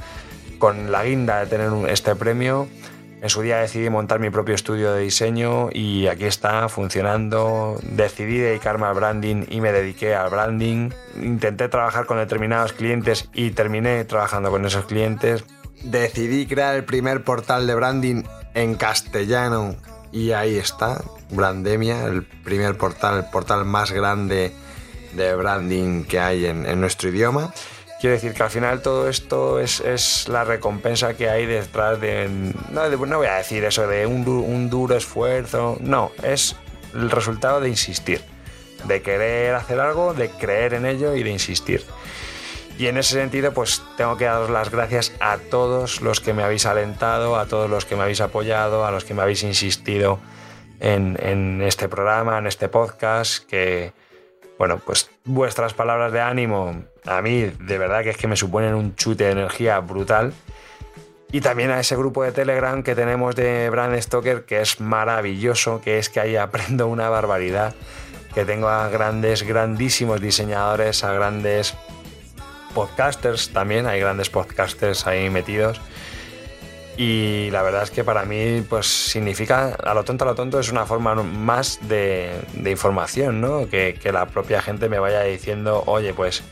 con 0.59 0.91
la 0.91 1.05
guinda 1.05 1.41
de 1.41 1.47
tener 1.47 1.71
este 1.91 2.17
premio 2.17 2.69
en 3.23 3.31
su 3.31 3.41
día 3.41 3.59
decidí 3.59 3.89
montar 3.89 4.19
mi 4.19 4.31
propio 4.31 4.57
estudio 4.57 4.93
de 4.93 5.03
diseño 5.03 5.69
y 5.73 6.09
aquí 6.09 6.25
está 6.25 6.69
funcionando. 6.69 7.79
Decidí 7.83 8.39
dedicarme 8.39 8.87
al 8.87 8.95
branding 8.95 9.45
y 9.49 9.61
me 9.61 9.71
dediqué 9.71 10.17
al 10.17 10.29
branding. 10.29 10.91
Intenté 11.15 11.69
trabajar 11.69 12.07
con 12.07 12.19
determinados 12.19 12.73
clientes 12.73 13.29
y 13.33 13.53
terminé 13.53 14.05
trabajando 14.07 14.51
con 14.51 14.67
esos 14.67 14.87
clientes. 14.87 15.45
Decidí 15.85 16.47
crear 16.47 16.75
el 16.75 16.83
primer 16.83 17.23
portal 17.23 17.69
de 17.69 17.77
branding 17.77 18.25
en 18.55 18.75
castellano 18.75 19.77
y 20.11 20.33
ahí 20.33 20.59
está, 20.59 21.01
Brandemia, 21.31 22.05
el 22.07 22.25
primer 22.25 22.77
portal, 22.77 23.19
el 23.19 23.31
portal 23.31 23.65
más 23.65 23.93
grande 23.93 24.53
de 25.15 25.37
branding 25.37 26.03
que 26.07 26.19
hay 26.19 26.47
en, 26.47 26.67
en 26.67 26.81
nuestro 26.81 27.09
idioma. 27.09 27.55
Quiero 28.03 28.15
decir 28.15 28.35
que 28.35 28.43
al 28.43 28.51
final 28.51 28.83
todo 28.83 29.09
esto 29.09 29.61
es, 29.61 30.27
la 30.27 30.43
recompensa 30.43 31.15
que 31.15 31.31
hay 31.31 31.47
detrás 31.47 32.01
de 32.01 32.29
no, 32.73 33.17
voy 33.17 33.27
a 33.29 33.35
decir 33.35 33.63
eso 33.63 33.87
de 33.87 34.07
un, 34.07 34.27
un, 34.27 34.69
duro 34.69 34.97
esfuerzo, 34.97 35.77
no, 35.81 36.11
es 36.25 36.57
el 36.95 37.13
resultado 37.13 37.61
de 37.61 37.69
insistir, 37.69 38.21
de 38.89 39.03
querer 39.03 39.55
hacer 39.55 39.79
algo, 39.79 40.15
de 40.15 40.31
creer 40.31 40.75
en 40.75 40.85
ello 40.85 41.15
y 41.15 41.23
de 41.23 41.31
insistir. 41.31 41.85
Y 42.77 42.89
en 42.89 42.97
ese 42.97 43.15
sentido, 43.15 43.53
pues 43.53 43.81
tengo 43.97 44.17
que 44.17 44.25
daros 44.25 44.51
las 44.51 44.73
gracias 44.73 45.13
a 45.21 45.39
todos 45.39 46.01
los 46.01 46.19
que 46.19 46.33
me 46.33 46.43
habéis 46.43 46.67
alentado, 46.67 47.37
a 47.37 47.47
todos 47.47 47.71
los 47.71 47.85
que 47.85 47.95
me 47.95 48.03
habéis 48.03 48.21
apoyado, 48.21 48.85
a 48.85 48.91
los 48.91 49.05
que 49.05 49.15
me 49.15 49.23
habéis 49.23 49.45
insistido 49.45 50.19
en, 50.81 51.17
en 51.23 51.63
este 51.63 51.89
programa, 51.89 52.39
en 52.39 52.49
este 52.49 52.69
podcast, 52.69 53.47
que, 53.47 53.93
bueno, 54.63 54.79
pues 54.79 55.11
vuestras 55.25 55.75
palabras 55.75 56.13
de 56.13 56.21
ánimo 56.21 56.85
a 57.05 57.21
mí 57.21 57.51
de 57.59 57.79
verdad 57.79 58.05
que 58.05 58.11
es 58.11 58.17
que 58.17 58.29
me 58.29 58.37
suponen 58.37 58.75
un 58.75 58.95
chute 58.95 59.25
de 59.25 59.33
energía 59.33 59.81
brutal. 59.81 60.33
Y 61.33 61.41
también 61.41 61.73
a 61.73 61.81
ese 61.81 61.97
grupo 61.97 62.23
de 62.23 62.31
Telegram 62.31 62.85
que 62.85 62.95
tenemos 62.95 63.35
de 63.35 63.69
Brand 63.71 64.01
Stoker 64.01 64.45
que 64.45 64.61
es 64.61 64.81
maravilloso, 64.81 65.81
que 65.81 65.99
es 65.99 66.09
que 66.09 66.21
ahí 66.21 66.37
aprendo 66.37 66.87
una 66.87 67.09
barbaridad, 67.09 67.75
que 68.35 68.45
tengo 68.45 68.69
a 68.69 68.87
grandes, 68.89 69.43
grandísimos 69.43 70.21
diseñadores, 70.21 71.03
a 71.03 71.13
grandes 71.13 71.75
podcasters 72.73 73.53
también, 73.53 73.89
hay 73.89 73.99
grandes 73.99 74.31
podcasters 74.31 75.09
ahí 75.09 75.29
metidos 75.29 75.81
y 76.97 77.51
la 77.51 77.63
verdad 77.63 77.85
es 77.85 77.91
que 77.91 78.05
para 78.05 78.25
mí, 78.25 78.63
pues 78.69 78.87
significa, 78.87 79.75
a 79.75 79.95
lo 79.95 80.05
tonto, 80.05 80.25
a 80.25 80.29
lo 80.29 80.35
tonto, 80.35 80.61
es 80.61 80.71
una 80.71 80.85
forma 80.85 81.15
más 81.15 81.79
de, 81.89 82.45
información, 82.67 83.41
¿no? 83.41 83.69
Que, 83.69 83.99
la 84.13 84.27
propia 84.27 84.61
gente 84.61 84.89
me 84.89 84.99
vaya 84.99 85.23
diciendo, 85.23 85.83
oye, 85.87 86.13
pues, 86.13 86.43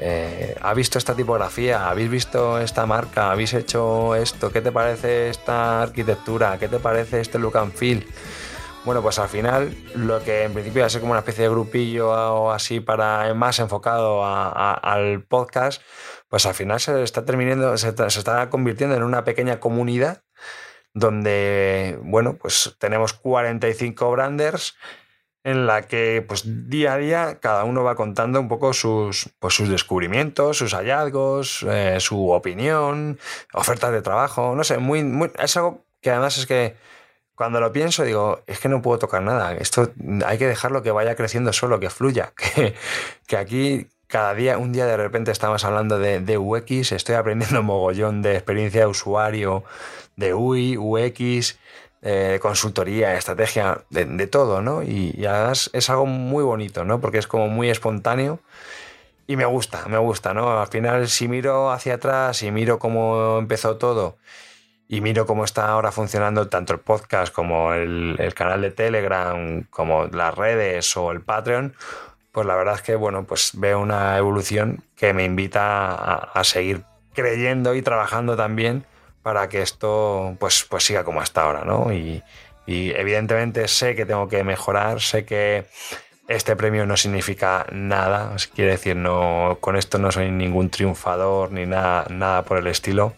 eh, 0.00 0.54
¿ha 0.60 0.74
visto 0.74 0.98
esta 0.98 1.14
tipografía? 1.14 1.88
¿Habéis 1.88 2.10
visto 2.10 2.60
esta 2.60 2.84
marca? 2.84 3.30
¿Habéis 3.30 3.54
hecho 3.54 4.14
esto? 4.14 4.52
¿Qué 4.52 4.60
te 4.60 4.70
parece 4.70 5.30
esta 5.30 5.82
arquitectura? 5.82 6.58
¿Qué 6.58 6.68
te 6.68 6.78
parece 6.78 7.20
este 7.20 7.38
look 7.38 7.56
and 7.56 7.72
feel? 7.72 8.06
Bueno, 8.84 9.00
pues 9.00 9.18
al 9.18 9.30
final 9.30 9.74
lo 9.94 10.22
que 10.22 10.42
en 10.42 10.52
principio 10.52 10.82
va 10.82 10.86
a 10.88 10.90
ser 10.90 11.00
como 11.00 11.12
una 11.12 11.20
especie 11.20 11.44
de 11.44 11.48
grupillo 11.48 12.10
o 12.10 12.50
así 12.50 12.80
para 12.80 13.32
más 13.32 13.58
enfocado 13.58 14.22
al 14.22 15.22
podcast, 15.22 15.80
pues 16.34 16.46
al 16.46 16.54
final 16.54 16.80
se 16.80 17.00
está 17.04 17.24
terminando, 17.24 17.78
se, 17.78 17.90
está 17.90 18.50
convirtiendo 18.50 18.96
en 18.96 19.04
una 19.04 19.22
pequeña 19.22 19.60
comunidad 19.60 20.24
donde, 20.92 21.96
bueno, 22.02 22.38
pues 22.38 22.74
tenemos 22.80 23.12
45 23.12 24.10
branders 24.10 24.74
en 25.44 25.68
la 25.68 25.82
que 25.82 26.24
pues 26.26 26.42
día 26.68 26.94
a 26.94 26.96
día 26.96 27.38
cada 27.38 27.62
uno 27.62 27.84
va 27.84 27.94
contando 27.94 28.40
un 28.40 28.48
poco 28.48 28.72
sus, 28.72 29.30
pues, 29.38 29.54
sus 29.54 29.68
descubrimientos, 29.68 30.58
sus 30.58 30.74
hallazgos, 30.74 31.64
eh, 31.70 31.98
su 32.00 32.30
opinión, 32.30 33.20
ofertas 33.52 33.92
de 33.92 34.02
trabajo, 34.02 34.56
no 34.56 34.64
sé, 34.64 34.78
muy, 34.78 35.30
es 35.38 35.56
algo 35.56 35.84
que 36.00 36.10
además 36.10 36.36
es 36.36 36.46
que 36.46 36.74
cuando 37.36 37.60
lo 37.60 37.70
pienso 37.70 38.02
digo, 38.02 38.42
es 38.48 38.58
que 38.58 38.68
no 38.68 38.82
puedo 38.82 38.98
tocar 38.98 39.22
nada, 39.22 39.54
esto 39.54 39.92
hay 40.26 40.38
que 40.38 40.48
dejarlo 40.48 40.82
que 40.82 40.90
vaya 40.90 41.14
creciendo 41.14 41.52
solo, 41.52 41.78
que 41.78 41.90
fluya, 41.90 42.32
que, 42.56 42.74
que 43.28 43.36
aquí 43.36 43.88
cada 44.14 44.32
día, 44.32 44.58
un 44.58 44.70
día 44.70 44.86
de 44.86 44.96
repente 44.96 45.32
estamos 45.32 45.64
hablando 45.64 45.98
de, 45.98 46.20
de 46.20 46.38
UX, 46.38 46.92
estoy 46.92 47.16
aprendiendo 47.16 47.60
mogollón 47.64 48.22
de 48.22 48.34
experiencia 48.34 48.82
de 48.82 48.86
usuario, 48.86 49.64
de 50.14 50.32
UI, 50.32 50.76
UX, 50.76 51.58
eh, 52.00 52.38
consultoría, 52.40 53.16
estrategia, 53.16 53.82
de, 53.90 54.26
todo, 54.28 54.62
¿no? 54.62 54.84
Y, 54.84 55.26
además 55.26 55.68
es 55.72 55.90
algo 55.90 56.06
muy 56.06 56.44
bonito, 56.44 56.84
¿no? 56.84 57.00
Porque 57.00 57.18
es 57.18 57.26
como 57.26 57.48
muy 57.48 57.70
espontáneo 57.70 58.38
y 59.26 59.34
me 59.34 59.46
gusta, 59.46 59.86
me 59.88 59.98
gusta, 59.98 60.32
¿no? 60.32 60.60
Al 60.60 60.68
final, 60.68 61.08
si 61.08 61.26
miro 61.26 61.72
hacia 61.72 61.94
atrás 61.94 62.40
y 62.44 62.52
miro 62.52 62.78
cómo 62.78 63.38
empezó 63.40 63.78
todo 63.78 64.18
y 64.86 65.00
miro 65.00 65.26
cómo 65.26 65.44
está 65.44 65.66
ahora 65.66 65.90
funcionando 65.90 66.48
tanto 66.48 66.72
el 66.72 66.78
podcast 66.78 67.34
como 67.34 67.72
el 67.74 68.32
canal 68.36 68.62
de 68.62 68.70
Telegram, 68.70 69.64
como 69.70 70.06
las 70.06 70.32
redes 70.36 70.96
o 70.96 71.10
el 71.10 71.20
Patreon, 71.20 71.74
pues 72.34 72.48
la 72.48 72.56
verdad 72.56 72.74
es 72.74 72.82
que 72.82 72.96
bueno, 72.96 73.24
pues 73.24 73.52
veo 73.54 73.78
una 73.78 74.18
evolución 74.18 74.82
que 74.96 75.14
me 75.14 75.24
invita 75.24 75.94
a, 75.94 76.42
seguir 76.42 76.82
creyendo 77.14 77.76
y 77.76 77.82
trabajando 77.82 78.36
también 78.36 78.84
para 79.22 79.48
que 79.48 79.62
esto 79.62 80.36
pues, 80.40 80.66
pues 80.68 80.82
siga 80.82 81.04
como 81.04 81.20
hasta 81.20 81.42
ahora, 81.42 81.64
¿no? 81.64 81.92
Y, 81.92 82.22
evidentemente 82.66 83.68
sé 83.68 83.94
que 83.94 84.04
tengo 84.04 84.28
que 84.28 84.42
mejorar, 84.42 85.00
sé 85.00 85.24
que 85.24 85.66
este 86.26 86.56
premio 86.56 86.86
no 86.86 86.96
significa 86.96 87.66
nada, 87.70 88.34
quiere 88.52 88.72
decir, 88.72 88.96
no, 88.96 89.58
con 89.60 89.76
esto 89.76 89.98
no 89.98 90.10
soy 90.10 90.30
ningún 90.30 90.70
triunfador 90.70 91.52
ni 91.52 91.66
nada, 91.66 92.06
nada 92.10 92.42
por 92.42 92.58
el 92.58 92.66
estilo. 92.66 93.14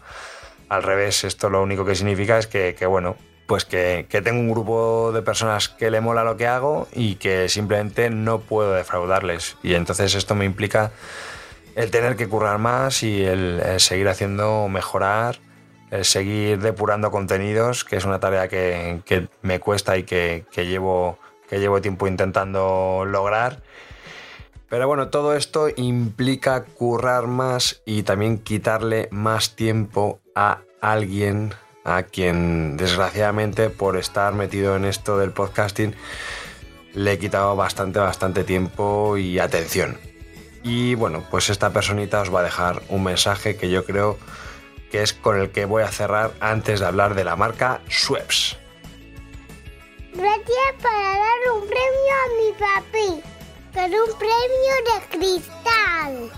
Al 0.69 0.83
revés, 0.83 1.23
esto 1.23 1.49
lo 1.49 1.63
único 1.63 1.85
que 1.85 1.95
significa 1.95 2.37
es 2.37 2.45
que, 2.45 2.75
que 2.77 2.85
bueno, 2.85 3.15
pues 3.47 3.63
que, 3.63 4.05
tengo 4.23 4.39
un 4.39 4.51
grupo 4.51 5.11
de 5.13 5.21
personas 5.21 5.69
que 5.69 5.89
le 5.89 6.01
mola 6.01 6.23
lo 6.23 6.37
que 6.37 6.47
hago 6.47 6.87
y 6.93 7.15
que 7.15 7.47
simplemente 7.49 8.09
no 8.09 8.39
puedo 8.39 8.73
defraudarles. 8.73 9.55
Y 9.63 9.73
entonces 9.73 10.13
esto 10.15 10.35
me 10.35 10.45
implica 10.45 10.91
el 11.75 11.89
tener 11.89 12.17
que 12.17 12.27
currar 12.27 12.59
más 12.59 13.03
y 13.03 13.23
el, 13.23 13.61
seguir 13.77 14.09
haciendo 14.09 14.67
mejorar, 14.67 15.39
el 15.91 16.03
seguir 16.03 16.59
depurando 16.59 17.09
contenidos, 17.09 17.85
que 17.85 17.95
es 17.95 18.03
una 18.03 18.19
tarea 18.19 18.49
que, 18.49 19.27
me 19.41 19.59
cuesta 19.61 19.97
y 19.97 20.03
que, 20.03 20.45
llevo, 20.53 21.17
que 21.49 21.59
llevo 21.59 21.81
tiempo 21.81 22.05
intentando 22.05 23.05
lograr. 23.07 23.61
Pero 24.69 24.87
bueno, 24.87 25.07
todo 25.07 25.33
esto 25.33 25.69
implica 25.77 26.65
currar 26.65 27.27
más 27.27 27.81
y 27.85 28.03
también 28.03 28.39
quitarle 28.39 29.07
más 29.11 29.55
tiempo 29.55 30.19
a 30.35 30.59
alguien 30.81 31.53
a 31.87 32.03
quien 32.03 32.75
desgraciadamente 32.75 33.69
por 33.69 33.95
estar 33.95 34.33
metido 34.33 34.75
en 34.75 34.83
esto 34.83 35.17
del 35.17 35.31
podcasting 35.31 35.95
le 36.93 37.13
he 37.13 37.17
quitado 37.17 37.55
bastante, 37.55 37.99
bastante 37.99 38.43
tiempo 38.43 39.15
y 39.15 39.39
atención. 39.39 39.97
Y 40.63 40.95
bueno, 40.95 41.23
pues 41.31 41.49
esta 41.49 41.71
personita 41.71 42.21
os 42.21 42.33
va 42.33 42.41
a 42.41 42.43
dejar 42.43 42.81
un 42.89 43.03
mensaje 43.05 43.55
que 43.55 43.69
yo 43.69 43.85
creo 43.85 44.17
que 44.91 45.01
es 45.01 45.13
con 45.13 45.39
el 45.39 45.51
que 45.51 45.63
voy 45.63 45.83
a 45.83 45.87
cerrar 45.87 46.33
antes 46.41 46.81
de 46.81 46.85
hablar 46.85 47.15
de 47.15 47.23
la 47.23 47.37
marca 47.37 47.79
Schweppes. 47.89 48.57
Gracias 50.13 50.73
para 50.81 51.19
dar 51.19 51.51
un 51.53 51.67
premio 51.69 52.13
a 52.19 52.27
mi 52.35 52.51
papi, 52.59 53.23
pero 53.73 54.03
un 54.03 54.19
premio 54.19 54.75
de 54.87 54.97
cristal. 55.17 56.31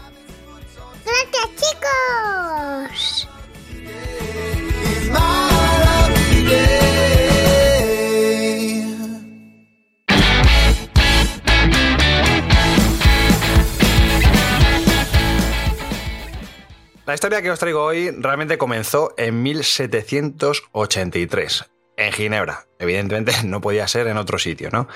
Gracias 1.06 1.50
chicos. 1.56 3.28
La 17.10 17.16
historia 17.16 17.42
que 17.42 17.50
os 17.50 17.58
traigo 17.58 17.84
hoy 17.84 18.12
realmente 18.12 18.60
comenzó 18.60 19.16
en 19.18 19.42
1783, 19.42 21.66
en 21.98 22.12
Ginebra. 22.12 22.68
Evidentemente 22.78 23.34
no 23.46 23.62
podía 23.62 23.88
ser 23.88 24.06
en 24.06 24.18
otro 24.18 24.38
sitio, 24.38 24.70
¿no? 24.72 24.88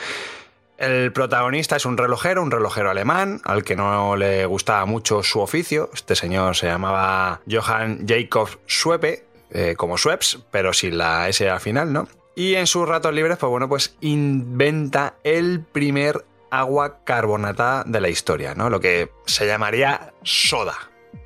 El 0.77 1.11
protagonista 1.11 1.75
es 1.75 1.87
un 1.87 1.97
relojero, 1.97 2.43
un 2.43 2.51
relojero 2.51 2.91
alemán, 2.91 3.41
al 3.45 3.63
que 3.63 3.75
no 3.75 4.15
le 4.15 4.45
gustaba 4.45 4.85
mucho 4.85 5.23
su 5.23 5.39
oficio. 5.39 5.89
Este 5.91 6.15
señor 6.15 6.55
se 6.55 6.67
llamaba 6.67 7.41
Johann 7.49 8.05
Jacob 8.07 8.59
Schweppe, 8.67 9.25
eh, 9.53 9.75
como 9.77 9.97
Schweppes, 9.97 10.39
pero 10.51 10.73
sin 10.73 10.97
la 10.97 11.29
S 11.29 11.47
al 11.47 11.59
final, 11.59 11.93
¿no? 11.93 12.07
Y 12.35 12.55
en 12.55 12.65
sus 12.67 12.87
ratos 12.87 13.13
libres, 13.13 13.37
pues 13.37 13.49
bueno, 13.49 13.69
pues 13.69 13.95
inventa 14.01 15.15
el 15.23 15.61
primer 15.61 16.25
agua 16.49 17.03
carbonatada 17.03 17.83
de 17.85 18.01
la 18.01 18.09
historia, 18.09 18.55
¿no? 18.55 18.69
Lo 18.69 18.79
que 18.79 19.11
se 19.25 19.45
llamaría 19.45 20.13
soda, 20.23 20.75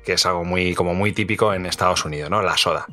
que 0.04 0.14
es 0.14 0.26
algo 0.26 0.44
muy, 0.44 0.74
como 0.74 0.94
muy 0.94 1.12
típico 1.12 1.54
en 1.54 1.66
Estados 1.66 2.04
Unidos, 2.04 2.30
¿no? 2.30 2.42
La 2.42 2.56
soda. 2.56 2.86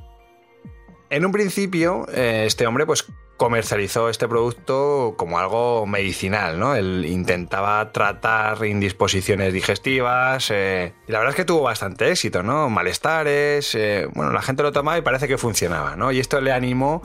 En 1.10 1.26
un 1.26 1.32
principio, 1.32 2.08
eh, 2.14 2.44
este 2.46 2.66
hombre 2.66 2.86
pues 2.86 3.06
comercializó 3.38 4.10
este 4.10 4.28
producto 4.28 5.16
como 5.18 5.40
algo 5.40 5.86
medicinal, 5.86 6.60
¿no? 6.60 6.76
Él 6.76 7.06
intentaba 7.06 7.92
tratar 7.92 8.64
indisposiciones 8.66 9.52
digestivas 9.52 10.52
eh, 10.52 10.94
la 11.08 11.20
verdad 11.20 11.32
es 11.32 11.36
que 11.36 11.46
tuvo 11.46 11.64
bastante 11.64 12.10
éxito, 12.10 12.44
¿no? 12.44 12.70
Malestares, 12.70 13.76
eh, 13.76 14.08
bueno, 14.14 14.32
la 14.32 14.42
gente 14.42 14.64
lo 14.64 14.72
tomaba 14.72 14.98
y 14.98 15.02
parece 15.02 15.28
que 15.28 15.38
funcionaba, 15.38 15.96
¿no? 15.96 16.12
Y 16.12 16.20
esto 16.20 16.42
le 16.42 16.52
animó 16.52 17.02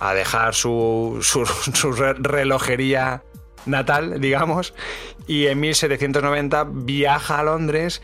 a 0.00 0.14
dejar 0.14 0.54
su, 0.54 1.18
su 1.20 1.92
relojería 1.92 3.22
natal, 3.66 4.20
digamos, 4.20 4.74
y 5.26 5.46
en 5.46 5.60
1790 5.60 6.66
viaja 6.70 7.38
a 7.38 7.42
Londres 7.42 8.02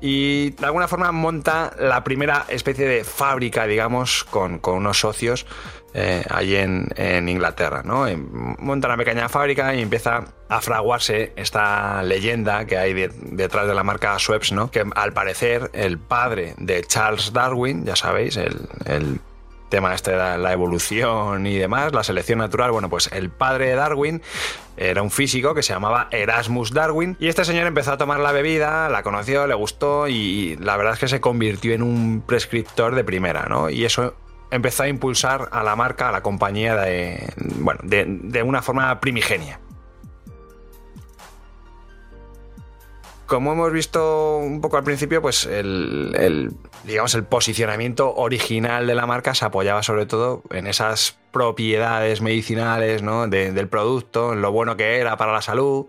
y 0.00 0.50
de 0.50 0.66
alguna 0.66 0.88
forma 0.88 1.12
monta 1.12 1.72
la 1.78 2.02
primera 2.04 2.46
especie 2.48 2.86
de 2.86 3.04
fábrica, 3.04 3.66
digamos, 3.66 4.24
con, 4.24 4.60
unos 4.64 5.00
socios 5.00 5.46
eh, 5.94 6.24
allí 6.28 6.56
en, 6.56 7.28
Inglaterra. 7.28 7.82
¿no? 7.84 8.06
Monta 8.58 8.88
una 8.88 8.96
pequeña 8.96 9.28
fábrica 9.28 9.74
y 9.74 9.82
empieza 9.82 10.24
a 10.48 10.60
fraguarse 10.60 11.32
esta 11.36 12.02
leyenda 12.02 12.64
que 12.64 12.78
hay 12.78 12.94
detrás 12.94 13.66
de 13.66 13.74
la 13.74 13.84
marca 13.84 14.18
Schweppes, 14.18 14.52
¿no? 14.52 14.70
que 14.70 14.84
al 14.94 15.12
parecer 15.12 15.70
el 15.72 15.98
padre 15.98 16.54
de 16.58 16.82
Charles 16.84 17.32
Darwin, 17.32 17.84
ya 17.84 17.96
sabéis, 17.96 18.36
el 18.36 19.20
tema 19.70 19.94
este 19.94 20.10
de 20.10 20.36
la, 20.36 20.52
evolución 20.52 21.46
y 21.46 21.56
demás, 21.56 21.94
la 21.94 22.04
selección 22.04 22.40
natural, 22.40 22.72
bueno, 22.72 22.90
pues 22.90 23.08
el 23.12 23.30
padre 23.30 23.68
de 23.68 23.76
Darwin 23.76 24.20
era 24.76 25.00
un 25.00 25.10
físico 25.10 25.54
que 25.54 25.62
se 25.62 25.72
llamaba 25.72 26.08
Erasmus 26.10 26.72
Darwin 26.72 27.16
y 27.18 27.28
este 27.28 27.44
señor 27.44 27.66
empezó 27.66 27.92
a 27.92 27.96
tomar 27.96 28.20
la 28.20 28.32
bebida, 28.32 28.90
la 28.90 29.02
conoció, 29.02 29.46
le 29.46 29.54
gustó 29.54 30.08
y 30.08 30.56
la 30.56 30.76
verdad 30.76 30.94
es 30.94 30.98
que 30.98 31.08
se 31.08 31.20
convirtió 31.20 31.72
en 31.72 31.82
un 31.82 32.22
prescriptor 32.26 32.94
de 32.94 33.04
primera, 33.04 33.46
¿no? 33.48 33.70
Y 33.70 33.84
eso 33.84 34.14
empezó 34.50 34.84
a 34.84 34.88
impulsar 34.88 35.48
a 35.52 35.62
la 35.62 35.76
marca, 35.76 36.08
a 36.08 36.12
la 36.12 36.22
compañía 36.22 36.76
de, 36.76 37.32
bueno, 37.56 37.80
de 37.84 38.42
una 38.42 38.62
forma 38.62 39.00
primigenia. 39.00 39.60
como 43.30 43.52
hemos 43.52 43.72
visto 43.72 44.38
un 44.38 44.60
poco 44.60 44.76
al 44.76 44.82
principio, 44.82 45.22
pues 45.22 45.46
el, 45.46 46.52
digamos, 46.82 47.14
el 47.14 47.22
posicionamiento 47.22 48.12
original 48.16 48.88
de 48.88 48.96
la 48.96 49.06
marca 49.06 49.36
se 49.36 49.44
apoyaba 49.44 49.84
sobre 49.84 50.04
todo 50.04 50.42
en 50.50 50.66
esas 50.66 51.16
propiedades 51.30 52.22
medicinales 52.22 53.02
¿no? 53.02 53.28
del 53.28 53.68
producto, 53.68 54.32
en 54.32 54.42
lo 54.42 54.50
bueno 54.50 54.76
que 54.76 54.98
era 54.98 55.16
para 55.16 55.32
la 55.32 55.42
salud. 55.42 55.86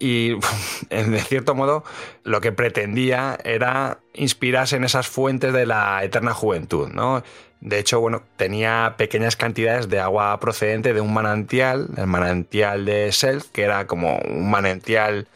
Y 0.00 0.30
de 0.90 1.20
cierto 1.20 1.54
modo 1.54 1.84
lo 2.24 2.40
que 2.40 2.50
pretendía 2.50 3.38
era 3.44 4.00
inspirarse 4.12 4.74
en 4.74 4.82
esas 4.82 5.06
fuentes 5.06 5.52
de 5.52 5.64
la 5.64 6.02
eterna 6.02 6.34
juventud. 6.34 6.88
¿no? 6.88 7.22
De 7.62 7.78
hecho, 7.78 8.00
bueno, 8.00 8.24
tenía 8.36 8.96
pequeñas 8.98 9.36
cantidades 9.36 9.88
de 9.88 10.00
agua 10.00 10.38
procedente 10.40 10.92
de 10.92 11.00
un 11.00 11.14
manantial, 11.14 11.90
el 11.96 12.08
manantial 12.08 12.84
de 12.84 13.12
Self, 13.12 13.46
que 13.52 13.62
era 13.62 13.86
como 13.86 14.18
un 14.18 14.50
manantial 14.50 15.28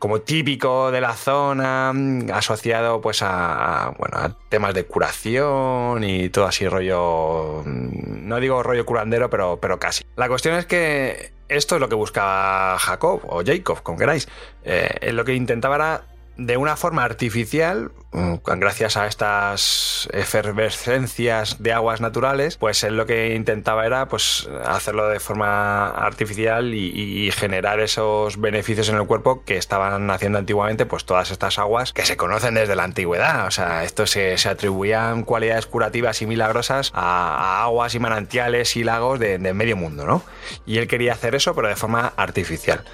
como 0.00 0.22
típico 0.22 0.90
de 0.90 1.00
la 1.00 1.14
zona, 1.14 1.92
asociado 2.34 3.00
pues 3.00 3.22
a, 3.22 3.94
bueno, 3.96 4.18
a 4.18 4.36
temas 4.48 4.74
de 4.74 4.86
curación 4.86 6.02
y 6.02 6.28
todo 6.30 6.46
así 6.46 6.66
rollo, 6.66 7.62
mm, 7.64 8.26
no 8.26 8.40
digo 8.40 8.64
rollo 8.64 8.84
curandero, 8.84 9.30
pero, 9.30 9.60
pero 9.60 9.78
casi. 9.78 10.02
La 10.16 10.28
cuestión 10.28 10.56
es 10.56 10.66
que 10.66 11.30
esto 11.48 11.76
es 11.76 11.80
lo 11.80 11.88
que 11.88 11.94
buscaba 11.94 12.76
Jacob 12.80 13.20
o 13.24 13.44
Jacob, 13.44 13.84
como 13.84 13.98
queráis. 13.98 14.28
Eh, 14.64 15.12
lo 15.12 15.24
que 15.24 15.34
intentaba 15.34 15.76
era 15.76 16.02
de 16.36 16.56
una 16.58 16.76
forma 16.76 17.02
artificial, 17.02 17.92
mm, 18.12 18.34
gracias 18.44 18.96
a 18.96 19.06
estas 19.06 20.08
efervescencias 20.12 21.62
de 21.62 21.72
aguas 21.72 22.00
naturales, 22.00 22.58
pues 22.58 22.82
él 22.84 22.96
lo 22.96 23.06
que 23.06 23.34
intentaba 23.34 23.86
era 23.86 24.06
pues 24.06 24.48
hacerlo 24.66 25.08
de 25.08 25.18
forma 25.18 25.88
artificial 25.88 26.74
y, 26.74 27.30
generar 27.32 27.80
esos 27.80 28.40
beneficios 28.40 28.88
en 28.88 28.96
el 28.96 29.06
cuerpo 29.06 29.44
que 29.44 29.56
estaban 29.56 30.10
haciendo 30.10 30.38
antiguamente 30.38 30.86
pues 30.86 31.04
todas 31.04 31.30
estas 31.30 31.58
aguas 31.58 31.92
que 31.92 32.06
se 32.06 32.16
conocen 32.16 32.54
desde 32.54 32.76
la 32.76 32.84
antigüedad. 32.84 33.46
O 33.46 33.50
sea, 33.50 33.84
esto 33.84 34.06
se, 34.06 34.36
atribuían 34.48 35.24
cualidades 35.24 35.66
curativas 35.66 36.22
y 36.22 36.26
milagrosas 36.26 36.92
a, 36.94 37.62
aguas 37.64 37.94
y 37.94 37.98
manantiales 37.98 38.76
y 38.76 38.84
lagos 38.84 39.18
de, 39.18 39.38
de 39.38 39.54
medio 39.54 39.76
mundo, 39.76 40.06
¿no? 40.06 40.22
Y 40.66 40.78
él 40.78 40.86
quería 40.86 41.12
hacer 41.14 41.34
eso 41.34 41.54
pero 41.54 41.68
de 41.68 41.76
forma 41.76 42.12
artificial. 42.16 42.84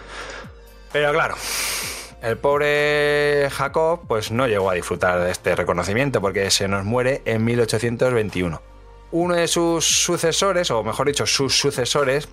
Pero 0.93 1.13
claro, 1.13 1.37
el 2.23 2.39
pobre 2.39 3.49
Jacob 3.51 4.01
pues 4.07 4.31
no 4.31 4.47
llegó 4.47 4.71
a 4.71 4.75
disfrutar 4.75 5.21
de 5.21 5.31
este 5.31 5.57
reconocimiento 5.57 6.21
porque 6.21 6.51
se 6.51 6.69
nos 6.69 6.85
muere 6.85 7.23
en 7.25 7.45
1821. 7.45 8.63
Uno 9.11 9.35
de 9.35 9.47
sus 9.47 9.85
sucesores, 9.85 10.71
o 10.71 10.83
mejor 10.83 11.09
dicho, 11.09 11.27
sus 11.27 11.55
sucesores, 11.55 12.29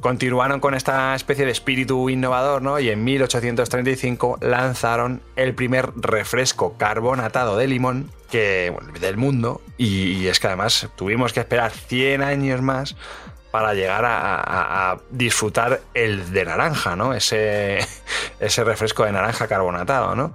continuaron 0.00 0.60
con 0.60 0.74
esta 0.74 1.14
especie 1.14 1.46
de 1.46 1.52
espíritu 1.52 2.10
innovador, 2.10 2.60
¿no? 2.60 2.78
Y 2.78 2.90
en 2.90 3.02
1835 3.04 4.38
lanzaron 4.42 5.22
el 5.36 5.54
primer 5.54 5.90
refresco 5.96 6.74
carbonatado 6.76 7.56
de 7.56 7.68
limón 7.68 8.10
que, 8.30 8.74
del 9.00 9.16
mundo. 9.16 9.62
Y, 9.78 10.12
y, 10.12 10.28
es 10.28 10.40
que 10.40 10.48
además 10.48 10.88
tuvimos 10.96 11.32
que 11.32 11.40
esperar 11.40 11.70
100 11.70 12.22
años 12.22 12.60
más 12.60 12.96
para 13.50 13.74
llegar 13.74 14.04
a, 14.06 14.98
disfrutar 15.10 15.80
el 15.94 16.32
de 16.32 16.44
naranja, 16.44 16.96
¿no? 16.96 17.14
Ese, 17.14 17.84
refresco 18.64 19.04
de 19.04 19.12
naranja 19.12 19.48
carbonatado, 19.48 20.14
¿no? 20.14 20.32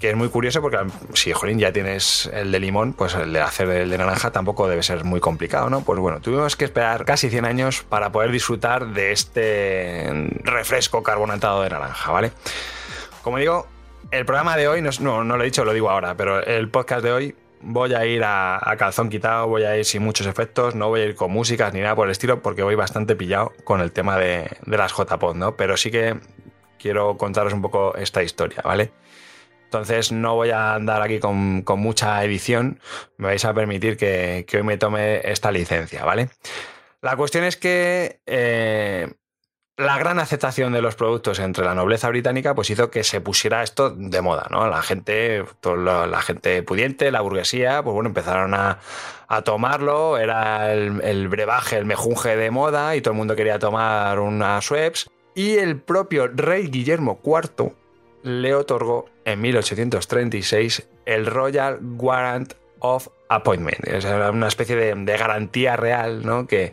Que 0.00 0.10
es 0.10 0.16
muy 0.16 0.28
curioso 0.28 0.60
porque 0.62 0.78
si, 1.14 1.32
jolín, 1.32 1.58
ya 1.58 1.72
tienes 1.72 2.30
el 2.32 2.52
de 2.52 2.60
limón, 2.60 2.92
pues 2.92 3.14
el 3.14 3.32
de 3.32 3.40
hacer 3.40 3.68
el 3.68 3.90
de 3.90 3.98
naranja 3.98 4.30
tampoco 4.30 4.68
debe 4.68 4.82
ser 4.82 5.04
muy 5.04 5.18
complicado, 5.18 5.68
¿no? 5.70 5.80
Pues 5.82 5.98
bueno, 5.98 6.20
tuvimos 6.20 6.54
que 6.54 6.64
esperar 6.66 7.04
casi 7.04 7.30
100 7.30 7.44
años 7.44 7.82
para 7.82 8.12
poder 8.12 8.30
disfrutar 8.30 8.86
de 8.88 9.12
este 9.12 10.30
refresco 10.44 11.02
carbonatado 11.02 11.62
de 11.62 11.70
naranja, 11.70 12.12
¿vale? 12.12 12.32
Como 13.22 13.38
digo, 13.38 13.66
el 14.12 14.24
programa 14.24 14.56
de 14.56 14.68
hoy, 14.68 14.82
no, 14.82 15.24
no 15.24 15.36
lo 15.36 15.42
he 15.42 15.46
dicho, 15.46 15.64
lo 15.64 15.72
digo 15.72 15.90
ahora, 15.90 16.14
pero 16.14 16.40
el 16.42 16.70
podcast 16.70 17.02
de 17.02 17.12
hoy 17.12 17.34
voy 17.60 17.94
a 17.94 18.06
ir 18.06 18.22
a, 18.24 18.74
calzón 18.78 19.08
quitado, 19.08 19.48
voy 19.48 19.64
a 19.64 19.76
ir 19.76 19.84
sin 19.84 20.02
muchos 20.02 20.26
efectos, 20.26 20.74
no 20.74 20.88
voy 20.88 21.00
a 21.00 21.04
ir 21.06 21.14
con 21.14 21.30
músicas 21.30 21.72
ni 21.74 21.80
nada 21.80 21.94
por 21.94 22.06
el 22.06 22.12
estilo, 22.12 22.42
porque 22.42 22.62
voy 22.62 22.74
bastante 22.74 23.16
pillado 23.16 23.52
con 23.64 23.80
el 23.80 23.92
tema 23.92 24.16
de, 24.16 24.56
las 24.66 24.92
JPod, 24.92 25.34
¿no? 25.36 25.56
Pero 25.56 25.76
sí 25.76 25.90
que 25.90 26.18
quiero 26.78 27.16
contaros 27.16 27.52
un 27.52 27.62
poco 27.62 27.94
esta 27.96 28.22
historia, 28.22 28.62
¿vale? 28.64 28.92
Entonces 29.64 30.12
no 30.12 30.34
voy 30.34 30.50
a 30.50 30.74
andar 30.74 31.02
aquí 31.02 31.18
con, 31.18 31.64
mucha 31.76 32.24
edición, 32.24 32.80
me 33.18 33.26
vais 33.26 33.44
a 33.44 33.52
permitir 33.52 33.96
que, 33.96 34.46
hoy 34.54 34.62
me 34.62 34.78
tome 34.78 35.20
esta 35.30 35.52
licencia, 35.52 36.04
¿vale? 36.04 36.30
La 37.00 37.16
cuestión 37.16 37.44
es 37.44 37.56
que 37.56 38.20
eh, 38.26 39.12
la 39.78 39.96
gran 39.96 40.18
aceptación 40.18 40.72
de 40.72 40.82
los 40.82 40.96
productos 40.96 41.38
entre 41.38 41.64
la 41.64 41.72
nobleza 41.72 42.08
británica 42.08 42.52
pues 42.54 42.68
hizo 42.68 42.90
que 42.90 43.04
se 43.04 43.20
pusiera 43.20 43.62
esto 43.62 43.90
de 43.90 44.20
moda, 44.20 44.48
¿no? 44.50 44.66
La 44.66 44.82
gente, 44.82 45.44
toda 45.60 46.06
la, 46.06 46.20
gente 46.20 46.64
pudiente, 46.64 47.12
la 47.12 47.20
burguesía, 47.20 47.80
pues 47.84 47.94
bueno, 47.94 48.08
empezaron 48.08 48.54
a, 48.54 48.80
tomarlo, 49.44 50.18
era 50.18 50.72
el, 50.72 51.28
brebaje, 51.28 51.76
el 51.76 51.84
mejunje 51.84 52.34
de 52.34 52.50
moda 52.50 52.96
y 52.96 53.00
todo 53.00 53.12
el 53.12 53.18
mundo 53.18 53.36
quería 53.36 53.60
tomar 53.60 54.18
una 54.18 54.60
Schweppes 54.60 55.08
y 55.36 55.58
el 55.58 55.80
propio 55.80 56.26
rey 56.26 56.66
Guillermo 56.66 57.20
IV 57.24 57.72
le 58.24 58.54
otorgó 58.54 59.08
en 59.24 59.40
1836 59.40 60.88
el 61.06 61.26
Royal 61.26 61.78
Warrant 61.80 62.54
of 62.80 63.08
Appointment, 63.28 63.86
es 63.86 64.04
una 64.04 64.48
especie 64.48 64.74
de, 64.74 64.94
de 64.94 65.16
garantía 65.16 65.76
real, 65.76 66.24
¿no? 66.24 66.46
Que, 66.46 66.72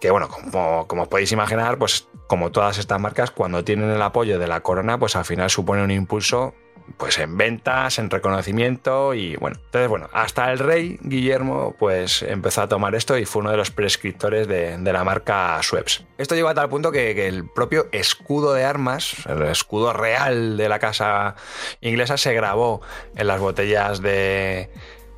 que 0.00 0.10
bueno, 0.10 0.28
como, 0.28 0.86
como, 0.86 1.02
os 1.02 1.08
podéis 1.08 1.32
imaginar, 1.32 1.78
pues 1.78 2.08
como 2.26 2.50
todas 2.50 2.78
estas 2.78 3.00
marcas, 3.00 3.30
cuando 3.30 3.64
tienen 3.64 3.90
el 3.90 4.02
apoyo 4.02 4.38
de 4.38 4.46
la 4.46 4.60
corona, 4.60 4.98
pues 4.98 5.16
al 5.16 5.24
final 5.24 5.50
supone 5.50 5.82
un 5.82 5.90
impulso 5.90 6.54
pues 6.96 7.18
en 7.18 7.36
ventas, 7.36 7.98
en 7.98 8.10
reconocimiento 8.10 9.12
y 9.14 9.36
bueno, 9.36 9.58
entonces 9.64 9.88
bueno, 9.88 10.08
hasta 10.12 10.52
el 10.52 10.58
rey 10.58 10.98
Guillermo 11.02 11.74
pues 11.78 12.22
empezó 12.22 12.62
a 12.62 12.68
tomar 12.68 12.94
esto 12.94 13.18
y 13.18 13.24
fue 13.24 13.40
uno 13.40 13.50
de 13.50 13.56
los 13.56 13.70
prescriptores 13.70 14.46
de, 14.48 14.78
la 14.78 15.04
marca 15.04 15.58
Schweppes. 15.62 16.04
Esto 16.16 16.34
llegó 16.34 16.48
a 16.48 16.54
tal 16.54 16.68
punto 16.68 16.92
que, 16.92 17.14
que, 17.14 17.26
el 17.26 17.48
propio 17.48 17.86
escudo 17.92 18.54
de 18.54 18.64
armas, 18.64 19.26
el 19.26 19.42
escudo 19.42 19.92
real 19.92 20.56
de 20.56 20.68
la 20.68 20.78
casa 20.78 21.34
inglesa 21.80 22.16
se 22.16 22.32
grabó 22.32 22.80
en 23.16 23.26
las 23.26 23.40
botellas 23.40 24.00
de, 24.00 24.70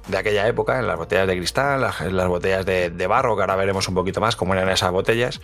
de 0.09 0.19
aquella 0.19 0.47
época, 0.49 0.79
en 0.79 0.87
las 0.87 0.97
botellas 0.97 1.27
de 1.27 1.37
cristal, 1.37 1.89
en 2.01 2.17
las 2.17 2.29
botellas 2.29 2.67
de, 2.67 2.91
de, 2.91 3.07
barro, 3.07 3.37
que 3.37 3.43
ahora 3.43 3.57
veremos 3.57 3.89
un 3.89 3.95
poquito 3.95 4.21
más 4.21 4.37
cómo 4.37 4.55
eran 4.55 4.69
esas 4.69 4.91
botellas. 4.91 5.41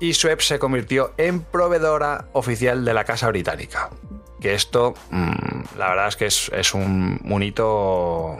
Y 0.00 0.14
Schweppes 0.14 0.46
se 0.46 0.58
convirtió 0.58 1.12
en 1.16 1.42
proveedora 1.42 2.26
oficial 2.32 2.84
de 2.84 2.94
la 2.94 3.04
Casa 3.04 3.28
Británica. 3.28 3.90
Que 4.40 4.54
esto, 4.54 4.94
mmm, 5.10 5.78
la 5.78 5.88
verdad 5.90 6.08
es 6.08 6.16
que 6.16 6.26
es, 6.26 6.50
es 6.52 6.74
un, 6.74 7.20
un 7.24 7.42
hito 7.42 8.38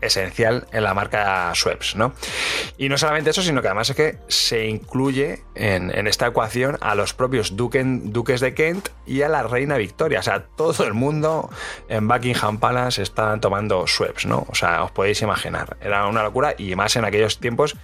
esencial 0.00 0.66
en 0.72 0.84
la 0.84 0.94
marca 0.94 1.52
Schweppes, 1.54 1.96
¿no? 1.96 2.12
Y 2.76 2.88
no 2.88 2.98
solamente 2.98 3.30
eso, 3.30 3.42
sino 3.42 3.62
que 3.62 3.68
además 3.68 3.90
es 3.90 3.96
que 3.96 4.18
se 4.28 4.66
incluye 4.66 5.42
en, 5.54 6.06
esta 6.06 6.26
ecuación 6.26 6.78
a 6.80 6.94
los 6.94 7.14
propios 7.14 7.56
duques 7.56 8.40
de 8.40 8.54
Kent 8.54 8.88
y 9.06 9.22
a 9.22 9.28
la 9.28 9.42
reina 9.42 9.76
Victoria. 9.76 10.20
O 10.20 10.22
sea, 10.22 10.46
todo 10.56 10.84
el 10.84 10.94
mundo 10.94 11.50
en 11.88 12.08
Buckingham 12.08 12.58
Palace 12.58 13.02
está 13.02 13.38
tomando 13.40 13.86
Schweppes, 13.86 14.26
¿no? 14.26 14.46
O 14.48 14.54
sea, 14.54 14.84
os 14.84 14.90
podéis 14.90 15.22
imaginar. 15.22 15.76
Era 15.80 16.06
una 16.06 16.22
locura 16.22 16.54
y 16.56 16.74
más 16.76 16.96
en 16.96 17.04
aquellos 17.04 17.38
tiempos 17.38 17.76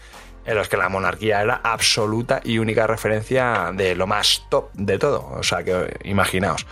en 0.46 0.56
los 0.56 0.68
que 0.68 0.76
la 0.76 0.88
monarquía 0.88 1.42
era 1.42 1.60
absoluta 1.62 2.40
y 2.44 2.58
única 2.58 2.86
referencia 2.86 3.70
de 3.74 3.94
lo 3.94 4.06
más 4.06 4.46
top 4.50 4.70
de 4.74 4.98
todo. 4.98 5.30
O 5.32 5.42
sea, 5.42 5.64
que 5.64 5.96
imaginaos. 6.04 6.66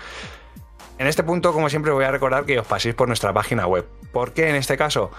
En 1.03 1.09
este 1.09 1.25
punto, 1.25 1.53
como 1.53 1.69
siempre, 1.69 1.91
voy 1.91 2.05
a 2.05 2.13
recordar 2.13 2.45
que 2.45 2.61
os 2.61 2.65
paséis 2.65 2.95
por 2.95 3.09
nuestra 3.09 3.33
página 3.33 3.67
web. 3.67 3.85
Porque 4.13 4.49
en 4.49 4.55
este 4.55 4.77
caso 4.77 5.11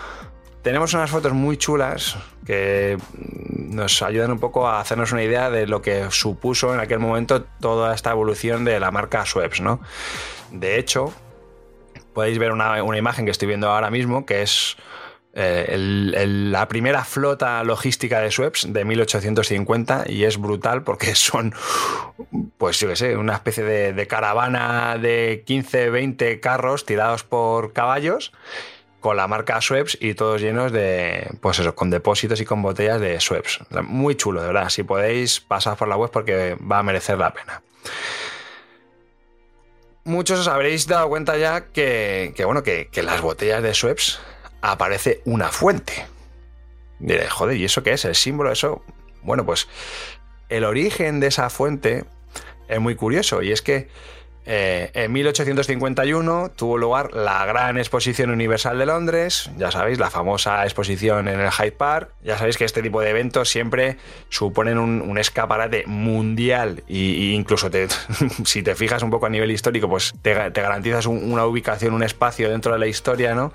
tenemos 0.61 0.93
unas 0.93 1.09
fotos 1.09 1.33
muy 1.33 1.57
chulas 1.57 2.15
que 2.45 2.97
nos 3.51 4.01
ayudan 4.01 4.31
un 4.31 4.39
poco 4.39 4.65
a 4.65 4.79
hacernos 4.79 5.11
una 5.11 5.23
idea 5.23 5.49
de 5.49 5.67
lo 5.67 5.81
que 5.81 6.09
supuso 6.09 6.73
en 6.73 6.79
aquel 6.79 6.99
momento 6.99 7.43
toda 7.59 7.93
esta 7.93 8.11
evolución 8.11 8.63
de 8.63 8.79
la 8.79 8.91
marca 8.91 9.25
Schweppes, 9.25 9.59
¿no? 9.59 9.81
De 10.51 10.79
hecho, 10.79 11.11
podéis 12.13 12.39
ver 12.39 12.53
una 12.53 12.97
imagen 12.97 13.25
que 13.25 13.31
estoy 13.31 13.49
viendo 13.49 13.69
ahora 13.69 13.91
mismo, 13.91 14.25
que 14.25 14.41
es 14.41 14.77
eh, 15.35 15.75
la 15.79 16.67
primera 16.67 17.03
flota 17.03 17.63
logística 17.63 18.19
de 18.19 18.29
Schweppes 18.29 18.71
de 18.71 18.85
1850 18.85 20.03
y 20.07 20.25
es 20.25 20.37
brutal 20.37 20.83
porque 20.83 21.15
son, 21.15 21.55
pues 22.57 22.79
yo 22.79 22.87
qué 22.89 22.95
sé, 22.95 23.17
una 23.17 23.33
especie 23.33 23.63
de, 23.63 24.07
caravana 24.07 24.97
de 24.99 25.43
15, 25.45 25.89
20 25.89 26.39
carros 26.39 26.85
tirados 26.85 27.23
por 27.23 27.73
caballos 27.73 28.31
con 28.99 29.17
la 29.17 29.27
marca 29.27 29.59
Schweppes 29.59 29.97
y 29.99 30.13
todos 30.13 30.39
llenos 30.39 30.71
de, 30.71 31.29
pues 31.41 31.59
eso, 31.59 31.73
con 31.73 31.89
depósitos 31.89 32.39
y 32.39 32.45
con 32.45 32.61
botellas 32.61 33.01
de 33.01 33.19
Schweppes. 33.19 33.59
Muy 33.81 34.15
chulo, 34.15 34.39
de 34.39 34.47
verdad. 34.47 34.69
Si 34.69 34.83
podéis, 34.83 35.41
pasar 35.41 35.75
por 35.75 35.89
la 35.89 35.97
web 35.97 36.09
porque 36.11 36.55
va 36.55 36.79
a 36.79 36.83
merecer 36.83 37.17
la 37.17 37.33
pena. 37.33 37.61
Muchos 40.05 40.39
os 40.39 40.47
habréis 40.47 40.87
dado 40.87 41.09
cuenta 41.09 41.37
ya 41.37 41.65
que, 41.65 42.33
bueno, 42.45 42.63
que, 42.63 42.87
que 42.89 43.03
las 43.03 43.19
botellas 43.19 43.61
de 43.61 43.73
Schweppes 43.73 44.19
aparece 44.63 45.21
una 45.25 45.49
fuente. 45.49 46.05
Diré, 46.97 47.29
joder, 47.29 47.57
¿y 47.57 47.65
eso 47.65 47.83
qué 47.83 47.91
es? 47.91 48.05
¿El 48.05 48.15
símbolo? 48.15 48.51
Eso. 48.51 48.81
Bueno, 49.21 49.45
pues 49.45 49.67
el 50.47 50.63
origen 50.63 51.19
de 51.19 51.27
esa 51.27 51.49
fuente 51.49 52.05
es 52.69 52.79
muy 52.79 52.95
curioso 52.95 53.41
y 53.41 53.51
es 53.51 53.61
que 53.61 53.89
eh, 54.45 54.91
en 54.93 55.11
1851 55.11 56.51
tuvo 56.55 56.77
lugar 56.77 57.13
la 57.13 57.45
Gran 57.45 57.77
Exposición 57.77 58.29
Universal 58.29 58.77
de 58.77 58.85
Londres, 58.85 59.49
ya 59.57 59.71
sabéis, 59.71 59.99
la 59.99 60.09
famosa 60.09 60.63
exposición 60.63 61.27
en 61.27 61.39
el 61.39 61.51
Hyde 61.51 61.71
Park. 61.71 62.09
Ya 62.23 62.37
sabéis 62.37 62.57
que 62.57 62.65
este 62.65 62.81
tipo 62.81 63.01
de 63.01 63.09
eventos 63.09 63.49
siempre 63.49 63.97
suponen 64.29 64.77
un, 64.77 65.17
escaparate 65.17 65.85
mundial 65.85 66.83
e 66.89 67.33
incluso 67.33 67.69
si 68.45 68.63
te 68.63 68.75
fijas 68.75 69.03
un 69.03 69.11
poco 69.11 69.27
a 69.27 69.29
nivel 69.29 69.51
histórico, 69.51 69.87
pues 69.87 70.13
te, 70.21 70.33
garantizas 70.33 71.05
un, 71.05 71.31
una 71.31 71.45
ubicación, 71.45 71.93
un 71.93 72.03
espacio 72.03 72.49
dentro 72.49 72.73
de 72.73 72.79
la 72.79 72.87
historia, 72.87 73.35
¿no? 73.35 73.53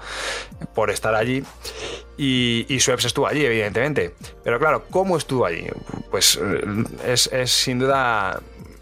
Por 0.75 0.91
estar 0.91 1.15
allí. 1.15 1.43
Y, 2.17 2.65
y 2.69 2.81
Schweppes 2.81 3.07
estuvo 3.07 3.27
allí, 3.27 3.45
evidentemente. 3.45 4.15
Pero 4.43 4.59
claro, 4.59 4.85
¿cómo 4.91 5.17
estuvo 5.17 5.45
allí? 5.45 5.67
Pues 6.11 6.39
es, 7.05 7.27
es 7.33 7.51
sin 7.51 7.79
duda 7.79 8.41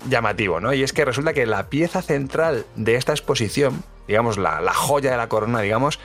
llamativo, 0.08 0.60
¿no? 0.60 0.72
Y 0.72 0.82
es 0.82 0.92
que 0.92 1.04
resulta 1.04 1.32
que 1.32 1.46
la 1.46 1.68
pieza 1.68 2.02
central 2.02 2.66
de 2.76 2.96
esta 2.96 3.12
exposición, 3.12 3.82
digamos, 4.06 4.38
la, 4.38 4.60
la, 4.60 4.74
joya 4.74 5.10
de 5.10 5.16
la 5.16 5.28
corona, 5.28 5.60
digamos, 5.60 5.98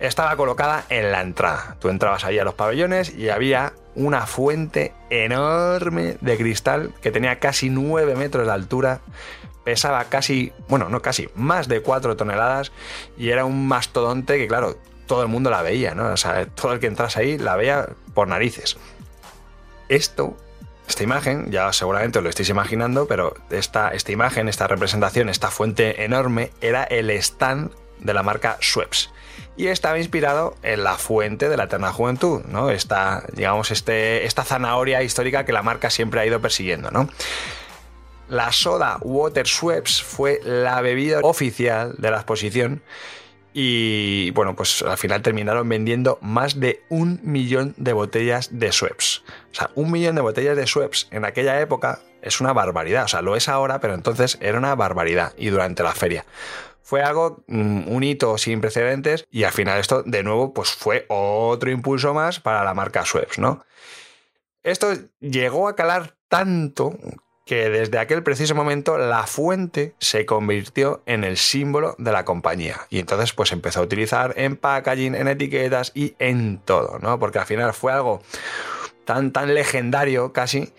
estaba 0.00 0.36
colocada 0.36 0.84
en 0.88 1.12
la 1.12 1.20
entrada. 1.20 1.76
Tú 1.80 1.88
entrabas 1.88 2.24
ahí 2.24 2.38
a 2.38 2.44
los 2.44 2.54
pabellones 2.54 3.14
y 3.14 3.28
había 3.28 3.72
una 3.94 4.26
fuente 4.26 4.92
enorme 5.10 6.16
de 6.20 6.36
cristal 6.36 6.92
que 7.00 7.10
tenía 7.10 7.38
casi 7.38 7.70
9 7.70 8.16
metros 8.16 8.46
de 8.46 8.52
altura, 8.52 9.00
pesaba 9.64 10.04
casi, 10.04 10.52
bueno, 10.68 10.88
no 10.88 11.00
casi, 11.00 11.28
más 11.34 11.68
de 11.68 11.80
4 11.80 12.16
toneladas 12.16 12.72
y 13.16 13.30
era 13.30 13.44
un 13.44 13.66
mastodonte 13.66 14.36
que, 14.36 14.48
claro, 14.48 14.76
todo 15.06 15.22
el 15.22 15.28
mundo 15.28 15.50
la 15.50 15.62
veía, 15.62 15.94
¿no? 15.94 16.06
O 16.12 16.16
sea, 16.16 16.46
todo 16.46 16.72
el 16.72 16.80
que 16.80 16.86
entrase 16.86 17.20
ahí 17.20 17.38
la 17.38 17.56
veía 17.56 17.88
por 18.14 18.28
narices. 18.28 18.76
Esto 19.88 20.36
esta 20.86 21.02
imagen, 21.02 21.50
ya 21.50 21.72
seguramente 21.72 22.18
os 22.18 22.24
lo 22.24 22.30
estáis 22.30 22.48
imaginando, 22.48 23.06
pero 23.06 23.34
esta, 23.50 23.90
esta 23.90 24.12
imagen, 24.12 24.48
esta 24.48 24.66
representación, 24.66 25.28
esta 25.28 25.50
fuente 25.50 26.04
enorme, 26.04 26.50
era 26.60 26.84
el 26.84 27.10
stand 27.10 27.72
de 28.00 28.14
la 28.14 28.22
marca 28.22 28.58
Schweppes. 28.60 29.10
Y 29.56 29.68
estaba 29.68 29.98
inspirado 29.98 30.56
en 30.62 30.84
la 30.84 30.98
fuente 30.98 31.48
de 31.48 31.56
la 31.56 31.64
eterna 31.64 31.92
juventud, 31.92 32.42
¿no? 32.46 32.70
Esta, 32.70 33.24
digamos, 33.32 33.70
este, 33.70 34.26
esta 34.26 34.44
zanahoria 34.44 35.02
histórica 35.02 35.44
que 35.44 35.52
la 35.52 35.62
marca 35.62 35.90
siempre 35.90 36.20
ha 36.20 36.26
ido 36.26 36.40
persiguiendo, 36.40 36.90
¿no? 36.90 37.08
La 38.28 38.52
soda 38.52 38.98
Water 39.00 39.46
Schweppes 39.46 40.02
fue 40.02 40.40
la 40.42 40.80
bebida 40.80 41.20
oficial 41.22 41.94
de 41.98 42.10
la 42.10 42.16
exposición 42.16 42.82
y 43.56 44.32
bueno, 44.32 44.56
pues 44.56 44.82
al 44.82 44.98
final 44.98 45.22
terminaron 45.22 45.68
vendiendo 45.68 46.18
más 46.20 46.58
de 46.58 46.82
un 46.88 47.20
millón 47.22 47.72
de 47.76 47.92
botellas 47.92 48.48
de 48.50 48.72
Schweppes. 48.72 49.22
O 49.52 49.54
sea, 49.54 49.70
un 49.76 49.92
millón 49.92 50.16
de 50.16 50.22
botellas 50.22 50.56
de 50.56 50.66
Schweppes 50.66 51.06
en 51.12 51.24
aquella 51.24 51.60
época 51.60 52.00
es 52.20 52.40
una 52.40 52.52
barbaridad. 52.52 53.04
O 53.04 53.08
sea, 53.08 53.22
lo 53.22 53.36
es 53.36 53.48
ahora, 53.48 53.78
pero 53.78 53.94
entonces 53.94 54.38
era 54.40 54.58
una 54.58 54.74
barbaridad. 54.74 55.34
Y 55.38 55.50
durante 55.50 55.84
la 55.84 55.92
feria. 55.92 56.26
Fue 56.82 57.02
algo, 57.02 57.44
un 57.46 58.02
hito 58.02 58.36
sin 58.38 58.60
precedentes 58.60 59.24
y 59.30 59.44
al 59.44 59.52
final 59.52 59.78
esto 59.78 60.02
de 60.02 60.22
nuevo 60.22 60.52
pues 60.52 60.70
fue 60.70 61.06
otro 61.08 61.70
impulso 61.70 62.12
más 62.12 62.40
para 62.40 62.64
la 62.64 62.74
marca 62.74 63.04
Schweppes, 63.06 63.38
¿no? 63.38 63.64
Esto 64.64 64.92
llegó 65.20 65.68
a 65.68 65.76
calar 65.76 66.16
tanto 66.28 66.98
que 67.44 67.68
desde 67.68 67.98
aquel 67.98 68.22
preciso 68.22 68.54
momento 68.54 68.96
la 68.96 69.26
fuente 69.26 69.94
se 69.98 70.24
convirtió 70.24 71.02
en 71.06 71.24
el 71.24 71.36
símbolo 71.36 71.94
de 71.98 72.12
la 72.12 72.24
compañía. 72.24 72.80
Y 72.88 72.98
entonces 72.98 73.32
pues 73.32 73.52
empezó 73.52 73.80
a 73.80 73.82
utilizar 73.82 74.32
en 74.36 74.56
packaging, 74.56 75.14
en 75.14 75.28
etiquetas 75.28 75.92
y 75.94 76.14
en 76.18 76.58
todo, 76.58 76.98
¿no? 77.00 77.18
Porque 77.18 77.38
al 77.38 77.46
final 77.46 77.74
fue 77.74 77.92
algo 77.92 78.22
tan, 79.04 79.32
tan 79.32 79.54
legendario 79.54 80.32
casi 80.32 80.72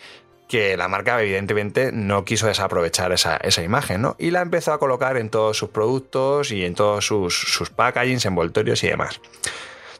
que 0.47 0.77
la 0.77 0.87
marca 0.87 1.21
evidentemente 1.21 1.91
no 1.91 2.23
quiso 2.23 2.47
desaprovechar 2.47 3.11
esa, 3.11 3.37
esa, 3.37 3.63
imagen, 3.63 4.01
¿no? 4.01 4.15
Y 4.19 4.31
la 4.31 4.41
empezó 4.41 4.73
a 4.73 4.79
colocar 4.79 5.17
en 5.17 5.29
todos 5.29 5.57
sus 5.57 5.69
productos 5.69 6.51
y 6.51 6.65
en 6.65 6.75
todos 6.75 7.05
sus, 7.05 7.35
sus 7.35 7.69
packagings, 7.69 8.25
envoltorios 8.25 8.83
y 8.83 8.87
demás. 8.87 9.19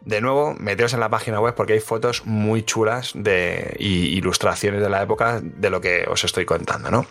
De 0.06 0.22
nuevo, 0.22 0.56
meteos 0.60 0.94
en 0.94 1.00
la 1.00 1.10
página 1.10 1.40
web 1.40 1.56
porque 1.56 1.74
hay 1.74 1.80
fotos 1.80 2.26
muy 2.26 2.62
chulas 2.64 3.12
de, 3.16 3.76
y 3.80 4.16
ilustraciones 4.16 4.82
de 4.82 4.90
la 4.90 5.02
época 5.02 5.42
de 5.42 5.70
lo 5.72 5.82
que 5.82 6.06
os 6.08 6.24
estoy 6.24 6.46
contando, 6.46 6.92
¿no? 6.92 7.08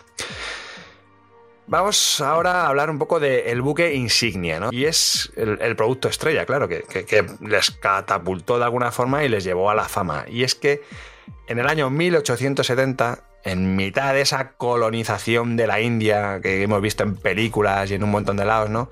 Vamos 1.67 2.21
ahora 2.21 2.61
a 2.61 2.67
hablar 2.67 2.89
un 2.89 2.97
poco 2.97 3.19
del 3.19 3.43
de 3.43 3.59
buque 3.59 3.95
insignia, 3.95 4.59
¿no? 4.59 4.69
Y 4.71 4.85
es 4.85 5.31
el, 5.35 5.75
producto 5.75 6.07
estrella, 6.07 6.45
claro, 6.45 6.69
que, 6.69 6.83
que, 6.83 7.25
les 7.41 7.71
catapultó 7.71 8.59
de 8.59 8.65
alguna 8.65 8.91
forma 8.91 9.25
y 9.25 9.29
les 9.29 9.43
llevó 9.43 9.69
a 9.69 9.75
la 9.75 9.89
fama. 9.89 10.25
Y 10.29 10.43
es 10.43 10.55
que 10.55 10.83
en 11.47 11.59
el 11.59 11.67
año 11.67 11.89
1870, 11.89 13.23
en 13.43 13.75
mitad 13.75 14.13
de 14.13 14.21
esa 14.21 14.51
colonización 14.51 15.57
de 15.57 15.67
la 15.67 15.81
India 15.81 16.39
que 16.41 16.61
hemos 16.61 16.81
visto 16.81 17.03
en 17.03 17.15
películas 17.15 17.89
y 17.89 17.95
en 17.95 18.03
un 18.03 18.11
montón 18.11 18.37
de 18.37 18.45
lados, 18.45 18.69
¿no? 18.69 18.89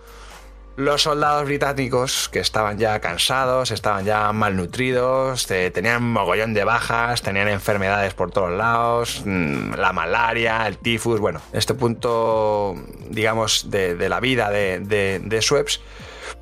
Los 0.76 1.04
soldados 1.04 1.46
británicos, 1.46 2.30
que 2.30 2.40
estaban 2.40 2.80
ya 2.80 3.00
cansados, 3.00 3.70
estaban 3.70 4.06
ya 4.06 4.34
malnutridos, 4.34 5.46
tenían 5.46 6.02
mogollón 6.02 6.56
de 6.56 6.64
bajas, 6.64 7.22
tenían 7.22 7.48
enfermedades 7.48 8.16
por 8.16 8.32
todos 8.32 8.52
lados, 8.52 9.22
mm, 9.24 9.76
la 9.76 9.94
malaria, 9.94 10.66
el 10.66 10.80
tifus, 10.80 11.20
bueno, 11.20 11.42
este 11.52 11.76
punto, 11.76 12.74
digamos, 13.08 13.70
de, 13.70 14.10
la 14.10 14.20
vida 14.20 14.50
de, 14.50 14.80
de, 14.80 15.20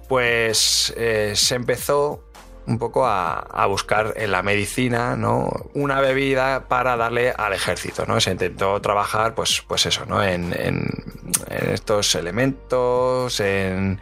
pues 0.07 0.93
eh, 0.95 1.33
se 1.35 1.55
empezó 1.55 2.23
un 2.67 2.77
poco 2.77 3.05
a, 3.05 3.39
a, 3.39 3.65
buscar 3.65 4.13
en 4.15 4.31
la 4.31 4.43
medicina, 4.43 5.15
¿no? 5.15 5.49
Una 5.73 5.99
bebida 5.99 6.67
para 6.67 6.95
darle 6.95 7.31
al 7.31 7.53
ejército, 7.53 8.05
¿no? 8.05 8.19
Se 8.21 8.31
intentó 8.31 8.79
trabajar, 8.81 9.35
pues, 9.35 9.63
pues 9.67 9.85
eso, 9.85 10.05
¿no? 10.05 10.23
En, 10.23 10.53
en 11.51 11.69
estos 11.71 12.15
elementos, 12.15 13.39
en 13.39 13.99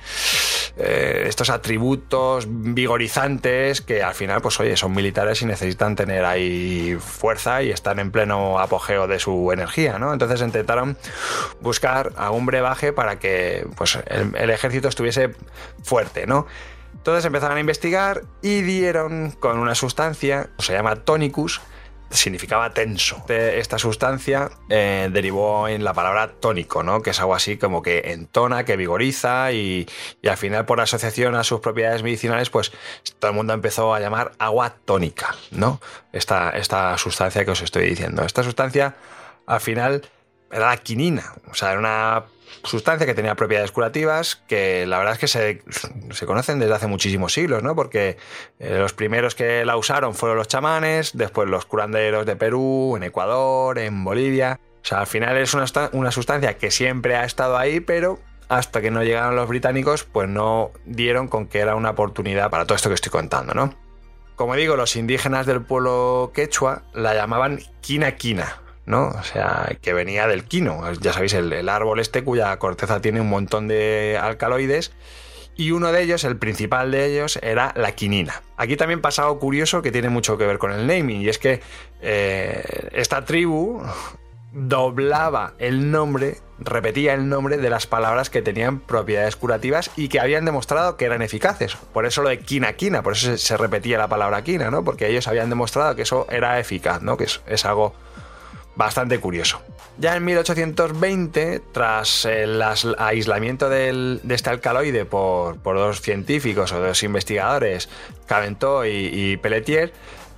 eh, 0.78 1.26
estos 1.28 1.50
atributos 1.50 2.46
vigorizantes 2.48 3.82
que 3.82 4.04
al 4.04 4.14
final, 4.14 4.42
pues 4.42 4.60
oye, 4.60 4.78
son 4.78 4.94
militares 4.94 5.42
y 5.42 5.46
necesitan 5.46 5.96
tener 5.96 6.26
ahí 6.26 6.98
fuerza 7.00 7.64
y 7.64 7.72
están 7.72 8.00
en 8.00 8.12
pleno 8.12 8.60
apogeo 8.60 9.08
de 9.08 9.20
su 9.20 9.52
energía, 9.52 10.00
¿no? 10.00 10.14
Entonces 10.14 10.42
intentaron 10.42 10.98
buscar 11.62 12.14
algún 12.18 12.46
brebaje 12.46 12.94
para 12.94 13.20
que, 13.20 13.68
pues, 13.76 13.98
el, 14.08 14.36
el 14.36 14.50
ejército 14.50 14.88
estuviese 14.88 15.34
fuerte, 15.84 16.28
¿no? 16.28 16.48
Entonces 16.94 17.26
empezaron 17.26 17.58
a 17.58 17.60
investigar 17.60 18.24
y 18.42 18.62
dieron 18.62 19.32
con 19.32 19.58
una 19.58 19.76
sustancia, 19.76 20.50
se 20.60 20.74
llama 20.74 20.98
tonicus, 20.98 21.62
significaba 22.10 22.74
tenso. 22.74 23.24
Esta 23.28 23.78
sustancia 23.78 24.50
eh, 24.70 25.10
derivó 25.12 25.68
en 25.68 25.84
la 25.84 25.94
palabra 25.94 26.34
tónico, 26.40 26.84
¿no? 26.84 27.02
que 27.02 27.12
es 27.12 27.20
algo 27.20 27.36
así 27.36 27.58
como 27.58 27.82
que 27.82 28.12
entona, 28.12 28.66
que 28.66 28.76
vigoriza 28.76 29.52
y, 29.52 29.88
al 30.28 30.38
final 30.38 30.66
por 30.66 30.82
asociación 30.82 31.36
a 31.36 31.44
sus 31.44 31.60
propiedades 31.60 32.04
medicinales, 32.04 32.50
pues 32.50 32.72
todo 33.20 33.32
el 33.32 33.38
mundo 33.38 33.54
empezó 33.54 33.94
a 33.94 34.00
llamar 34.00 34.32
agua 34.40 34.76
tónica, 34.86 35.36
¿no? 35.52 35.80
Esta, 36.12 36.52
esta 36.52 36.98
sustancia 36.98 37.46
que 37.46 37.52
os 37.52 37.62
estoy 37.62 37.90
diciendo. 37.90 38.24
Esta 38.24 38.44
sustancia 38.44 38.96
al 39.46 39.62
final 39.62 40.02
era 40.52 40.68
la 40.68 40.78
quinina, 40.78 41.34
o 41.50 41.54
sea, 41.54 41.72
era 41.72 41.80
una 41.80 42.24
sustancia 42.64 43.06
que 43.06 43.14
tenía 43.14 43.36
propiedades 43.36 43.72
curativas 43.72 44.36
que 44.48 44.86
la 44.86 44.98
verdad 44.98 45.14
es 45.14 45.20
que 45.20 45.28
se, 45.28 45.62
se 46.12 46.26
conocen 46.26 46.60
desde 46.60 46.74
hace 46.74 46.88
muchísimos 46.88 47.34
siglos, 47.34 47.64
¿no? 47.64 47.76
Porque 47.76 48.18
eh, 48.60 48.78
los 48.78 48.94
primeros 48.94 49.36
que 49.36 49.66
la 49.66 49.78
usaron 49.78 50.14
fueron 50.14 50.38
los 50.38 50.48
chamanes, 50.48 51.12
después 51.14 51.50
los 51.50 51.66
curanderos 51.66 52.26
de 52.26 52.36
Perú, 52.36 52.96
en 52.98 53.04
Ecuador, 53.04 53.80
en 53.80 54.04
Bolivia. 54.04 54.60
O 54.82 54.86
sea, 54.86 55.00
al 55.00 55.08
final 55.08 55.38
es 55.38 55.54
una, 55.54 55.66
una 55.94 56.12
sustancia 56.12 56.58
que 56.58 56.72
siempre 56.72 57.16
ha 57.16 57.26
estado 57.26 57.58
ahí, 57.58 57.80
pero 57.80 58.20
hasta 58.50 58.82
que 58.82 58.92
no 58.92 59.04
llegaron 59.04 59.36
los 59.36 59.48
británicos, 59.48 60.04
pues 60.04 60.28
no 60.28 60.72
dieron 60.86 61.28
con 61.28 61.48
que 61.48 61.60
era 61.60 61.76
una 61.76 61.92
oportunidad 61.92 62.50
para 62.50 62.66
todo 62.66 62.76
esto 62.76 62.90
que 62.90 62.96
estoy 62.96 63.12
contando, 63.12 63.54
¿no? 63.54 63.74
Como 64.36 64.56
digo, 64.56 64.76
los 64.76 64.96
indígenas 64.96 65.46
del 65.46 65.62
pueblo 65.62 66.32
quechua 66.34 66.84
la 66.94 67.14
llamaban 67.14 67.60
quina 67.82 68.16
quina, 68.16 68.62
¿no? 68.90 69.10
O 69.10 69.24
sea, 69.24 69.78
que 69.84 69.94
venía 69.94 70.28
del 70.28 70.46
quino. 70.46 70.92
Ya 70.94 71.14
sabéis, 71.14 71.34
el, 71.34 71.70
árbol 71.70 72.00
este 72.00 72.24
cuya 72.24 72.58
corteza 72.58 73.00
tiene 73.02 73.22
un 73.22 73.30
montón 73.30 73.68
de 73.68 74.18
alcaloides. 74.20 74.92
Y 75.56 75.72
uno 75.72 75.92
de 75.92 76.02
ellos, 76.02 76.24
el 76.24 76.38
principal 76.38 76.90
de 76.90 77.06
ellos, 77.06 77.38
era 77.44 77.72
la 77.76 77.92
quinina. 77.92 78.42
Aquí 78.58 78.78
también 78.78 79.00
pasa 79.00 79.24
algo 79.24 79.38
curioso 79.38 79.84
que 79.84 79.92
tiene 79.92 80.10
mucho 80.10 80.40
que 80.40 80.48
ver 80.48 80.58
con 80.58 80.72
el 80.72 80.88
naming, 80.88 81.22
y 81.22 81.30
es 81.30 81.38
que 81.38 81.62
eh, 82.02 82.90
esta 82.94 83.26
tribu 83.26 83.84
doblaba 84.54 85.54
el 85.60 85.92
nombre, 85.92 86.38
repetía 86.58 87.14
el 87.14 87.30
nombre 87.30 87.58
de 87.58 87.70
las 87.70 87.86
palabras 87.86 88.32
que 88.32 88.42
tenían 88.42 88.80
propiedades 88.80 89.36
curativas 89.36 89.92
y 89.98 90.08
que 90.08 90.20
habían 90.20 90.46
demostrado 90.46 90.98
que 90.98 91.06
eran 91.06 91.22
eficaces. 91.22 91.76
Por 91.76 92.08
eso 92.08 92.24
lo 92.24 92.30
de 92.30 92.40
quina 92.40 92.74
quina, 92.74 93.04
por 93.04 93.14
eso 93.14 93.38
se, 93.38 93.58
repetía 93.58 94.00
la 94.00 94.08
palabra 94.08 94.44
quina, 94.44 94.72
¿no? 94.72 94.84
Porque 94.84 95.08
ellos 95.08 95.28
habían 95.28 95.50
demostrado 95.50 95.96
que 95.96 96.04
eso 96.04 96.26
era 96.32 96.60
eficaz, 96.60 97.04
¿no? 97.04 97.18
Que 97.18 97.26
es 97.26 97.66
algo 97.66 97.94
bastante 98.80 99.20
curioso. 99.20 99.62
Ya 99.98 100.16
en 100.16 100.24
1820, 100.24 101.62
tras 101.74 102.24
el 102.24 102.64
aislamiento 102.98 103.70
de 103.70 104.22
este 104.30 104.50
alcaloide 104.50 105.04
por, 105.04 105.62
dos 105.62 106.00
científicos 106.00 106.72
o 106.72 106.80
dos 106.80 107.04
investigadores, 107.04 107.90
Caventó 108.26 108.86
y, 108.86 109.36
Pelletier, 109.36 109.92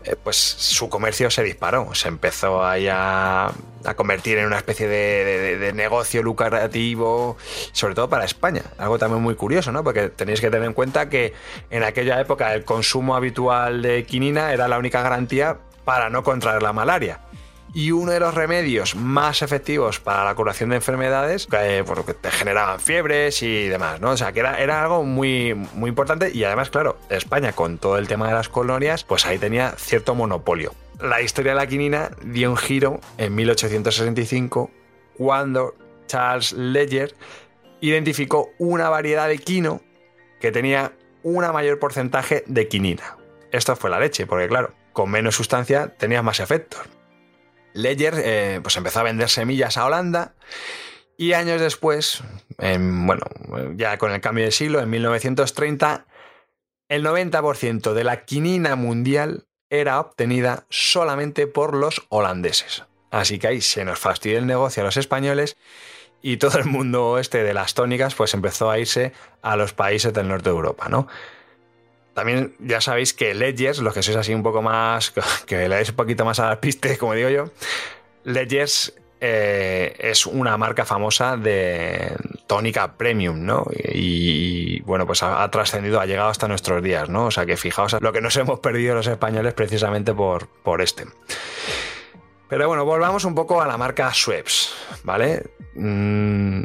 eh, 0.06 0.15
pues 0.23 0.38
su 0.38 0.89
comercio 0.89 1.30
se 1.30 1.43
disparó, 1.43 1.93
se 1.93 2.08
empezó 2.08 2.63
a, 2.63 3.54
convertir 3.95 4.39
en 4.39 4.47
una 4.47 4.58
especie 4.58 4.88
de, 4.88 5.71
negocio 5.75 6.23
lucrativo, 6.23 7.38
sobre 7.73 7.93
todo 7.93 8.10
para 8.10 8.25
España. 8.25 8.63
Algo 8.80 8.97
también 8.97 9.21
muy 9.21 9.36
curioso, 9.36 9.71
¿no? 9.71 9.84
Porque 9.84 10.10
tenéis 10.10 10.41
que 10.41 10.49
tener 10.49 10.65
en 10.65 10.73
cuenta 10.73 11.10
que 11.10 11.36
en 11.69 11.84
aquella 11.84 12.19
época 12.19 12.56
el 12.56 12.65
consumo 12.65 13.15
habitual 13.15 13.84
de 13.84 14.04
quinina 14.04 14.51
era 14.51 14.67
la 14.67 14.80
única 14.80 15.04
garantía 15.04 15.60
para 15.86 16.10
no 16.10 16.23
contraer 16.23 16.63
la 16.63 16.73
malaria 16.73 17.19
y 17.73 17.91
uno 17.91 18.12
de 18.12 18.19
los 18.19 18.34
remedios 18.34 18.95
más 18.95 19.41
efectivos 19.41 19.99
para 19.99 20.25
la 20.25 20.36
curación 20.36 20.69
de 20.69 20.77
enfermedades 20.77 21.47
que, 21.47 21.84
te 22.21 22.31
generaban 22.31 22.79
fiebres 22.79 23.41
y 23.43 23.67
demás, 23.67 24.01
¿no? 24.01 24.12
O 24.12 24.17
sea, 24.17 24.34
que 24.34 24.41
era, 24.41 24.60
era 24.60 24.81
algo 24.81 25.03
muy, 25.03 25.53
muy 25.53 25.89
importante 25.89 26.31
y 26.34 26.43
además, 26.43 26.69
claro, 26.69 26.97
España 27.10 27.53
con 27.53 27.77
todo 27.77 27.97
el 27.97 28.07
tema 28.07 28.27
de 28.27 28.34
las 28.34 28.49
colonias, 28.49 29.03
pues 29.03 29.25
ahí 29.25 29.38
tenía 29.38 29.71
cierto 29.77 30.15
monopolio. 30.15 30.73
La 30.99 31.21
historia 31.21 31.53
de 31.53 31.57
la 31.57 31.67
quinina 31.67 32.12
dio 32.23 32.51
un 32.51 32.57
giro 32.57 32.99
en 33.17 33.34
1865 33.36 34.69
cuando 35.17 35.75
Charles 36.07 36.51
Ledger 36.53 37.15
identificó 37.79 38.51
una 38.60 38.89
variedad 38.89 39.27
de 39.27 39.39
quino 39.39 39.81
que 40.39 40.51
tenía 40.51 40.93
una 41.23 41.51
mayor 41.51 41.79
porcentaje 41.79 42.43
de 42.47 42.67
quinina. 42.67 43.17
Esto 43.51 43.75
fue 43.75 43.89
la 43.89 43.99
leche, 43.99 44.25
porque 44.25 44.47
claro, 44.47 44.73
con 44.93 45.10
menos 45.10 45.36
sustancia 45.36 45.95
tenía 45.97 46.21
más 46.21 46.39
efectos. 46.39 46.81
Ledger 47.73 48.15
eh, 48.17 48.60
pues 48.62 48.77
empezó 48.77 48.99
a 48.99 49.03
vender 49.03 49.29
semillas 49.29 49.77
a 49.77 49.86
Holanda 49.86 50.34
y 51.17 51.34
años 51.34 51.62
después, 51.62 52.23
bueno, 52.57 53.23
ya 53.75 53.97
con 53.97 54.12
el 54.12 54.21
cambio 54.21 54.45
de 54.45 54.51
siglo, 54.51 54.79
en 54.79 54.89
1930, 54.89 56.07
el 56.89 57.05
90% 57.05 57.93
de 57.93 58.03
la 58.03 58.25
quinina 58.25 58.75
mundial 58.75 59.45
era 59.69 59.99
obtenida 59.99 60.65
solamente 60.69 61.47
por 61.47 61.75
los 61.75 62.01
holandeses. 62.10 62.84
Así 63.12 63.39
que 63.39 63.47
ahí 63.47 63.62
se 63.62 63.86
nos 63.86 63.99
fastidió 63.99 64.39
el 64.39 64.47
negocio 64.47 64.81
a 64.81 64.86
los 64.86 64.97
españoles 64.97 65.57
y 66.21 66.38
todo 66.38 66.57
el 66.57 66.65
mundo 66.65 67.19
este 67.19 67.43
de 67.43 67.53
las 67.53 67.73
tónicas 67.73 68.15
pues 68.15 68.34
empezó 68.34 68.69
a 68.69 68.79
irse 68.79 69.13
a 69.41 69.55
los 69.55 69.73
países 69.73 70.13
del 70.13 70.27
norte 70.27 70.49
de 70.49 70.55
Europa, 70.55 70.89
¿no? 70.89 71.07
También 72.13 72.56
ya 72.60 72.82
sabéis 72.82 73.13
que 73.13 73.34
Ledgers, 73.34 73.80
los 73.80 73.93
que 73.93 74.04
sois 74.04 74.17
así 74.17 74.34
un 74.34 74.43
poco 74.43 74.62
más, 74.62 75.13
que 75.45 75.69
le 75.69 75.80
un 75.80 75.95
poquito 75.95 76.26
más 76.26 76.39
a 76.39 76.50
la 76.50 76.62
piste, 76.62 76.97
como 76.97 77.13
digo 77.13 77.30
yo, 77.30 77.52
Ledgers 78.24 78.93
eh, 79.24 79.95
es 80.00 80.26
una 80.26 80.58
marca 80.58 80.84
famosa 80.84 81.38
de 81.38 82.15
tónica 82.47 82.97
premium, 82.97 83.45
¿no? 83.45 83.65
Y, 83.93 84.82
bueno, 84.82 85.06
pues 85.06 85.21
ha, 85.21 85.50
trascendido, 85.52 86.02
ha 86.02 86.08
llegado 86.08 86.30
hasta 86.30 86.47
nuestros 86.47 86.82
días, 86.82 87.08
¿no? 87.08 87.28
O 87.28 87.32
sea 87.32 87.45
que 87.45 87.56
fijaos 87.56 87.95
lo 88.02 88.12
que 88.12 88.19
nos 88.19 88.36
hemos 88.38 88.60
perdido 88.60 88.95
los 88.95 89.08
españoles 89.08 89.54
precisamente 89.54 90.13
por, 90.13 90.47
por 90.47 90.82
este. 90.82 91.06
Pero 92.50 92.67
bueno, 92.67 92.84
volvamos 92.84 93.24
un 93.24 93.36
poco 93.36 93.62
a 93.62 93.67
la 93.67 93.78
marca 93.78 94.12
Schweppes, 94.12 94.74
¿vale? 95.04 95.52
Mm, 95.76 96.63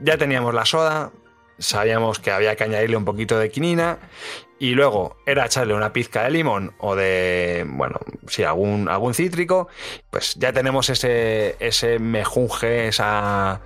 ya 0.00 0.18
teníamos 0.18 0.52
la 0.52 0.66
soda, 0.66 1.12
sabíamos 1.58 2.18
que 2.18 2.30
había 2.30 2.56
que 2.56 2.64
añadirle 2.64 2.96
un 2.96 3.04
poquito 3.04 3.38
de 3.38 3.50
quinina 3.50 3.98
y 4.58 4.70
luego 4.70 5.16
era 5.26 5.46
echarle 5.46 5.74
una 5.74 5.92
pizca 5.92 6.24
de 6.24 6.30
limón 6.30 6.74
o 6.78 6.96
de, 6.96 7.66
bueno, 7.68 7.98
si 8.26 8.42
algún, 8.42 8.88
algún 8.88 9.14
cítrico, 9.14 9.68
pues 10.10 10.34
ya 10.36 10.52
tenemos 10.52 10.88
ese, 10.88 11.56
ese 11.60 11.98
mejunje, 11.98 12.88
esa, 12.88 13.60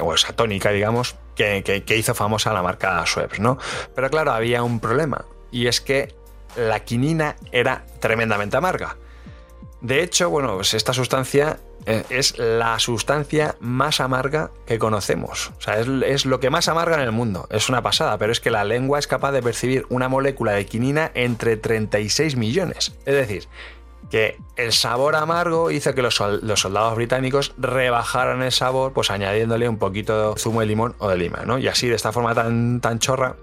o 0.00 0.14
esa 0.14 0.32
tónica, 0.34 0.70
digamos, 0.70 1.16
que, 1.36 1.62
que 1.62 1.96
hizo 1.96 2.14
famosa 2.14 2.52
la 2.52 2.62
marca 2.62 3.04
Schweppes, 3.06 3.40
¿no? 3.40 3.58
Pero 3.94 4.10
claro, 4.10 4.32
había 4.32 4.62
un 4.62 4.80
problema, 4.80 5.24
y 5.52 5.68
es 5.68 5.80
que 5.80 6.14
la 6.56 6.80
quinina 6.80 7.36
era 7.52 7.86
tremendamente 8.00 8.56
amarga. 8.56 8.96
De 9.82 10.00
hecho, 10.02 10.30
bueno, 10.30 10.54
pues 10.54 10.74
esta 10.74 10.92
sustancia 10.92 11.58
eh, 11.86 12.04
es 12.08 12.38
la 12.38 12.78
sustancia 12.78 13.56
más 13.58 14.00
amarga 14.00 14.52
que 14.64 14.78
conocemos. 14.78 15.50
O 15.58 15.60
sea, 15.60 15.80
es, 15.80 16.24
lo 16.24 16.38
que 16.38 16.50
más 16.50 16.68
amarga 16.68 16.94
en 16.94 17.02
el 17.02 17.10
mundo. 17.10 17.48
Es 17.50 17.68
una 17.68 17.82
pasada, 17.82 18.16
pero 18.16 18.30
es 18.30 18.38
que 18.38 18.52
la 18.52 18.64
lengua 18.64 19.00
es 19.00 19.08
capaz 19.08 19.32
de 19.32 19.42
percibir 19.42 19.84
una 19.88 20.08
molécula 20.08 20.52
de 20.52 20.66
quinina 20.66 21.10
entre 21.14 21.56
36 21.56 22.36
millones. 22.36 22.94
Es 23.04 23.14
decir, 23.14 23.48
que 24.08 24.38
el 24.56 24.72
sabor 24.72 25.16
amargo 25.16 25.72
hizo 25.72 25.94
que 25.94 26.02
los, 26.02 26.14
soldados 26.14 26.94
británicos 26.94 27.52
rebajaran 27.58 28.40
el 28.42 28.52
sabor, 28.52 28.92
pues 28.92 29.10
añadiéndole 29.10 29.68
un 29.68 29.78
poquito 29.78 30.34
de 30.34 30.40
zumo 30.40 30.60
de 30.60 30.66
limón 30.66 30.94
o 30.98 31.08
de 31.08 31.16
lima, 31.16 31.42
¿no? 31.44 31.58
Y 31.58 31.66
así, 31.66 31.88
de 31.88 31.96
esta 31.96 32.12
forma 32.12 32.36
tan, 32.36 32.80
tan 32.80 33.00
chorra, 33.00 33.34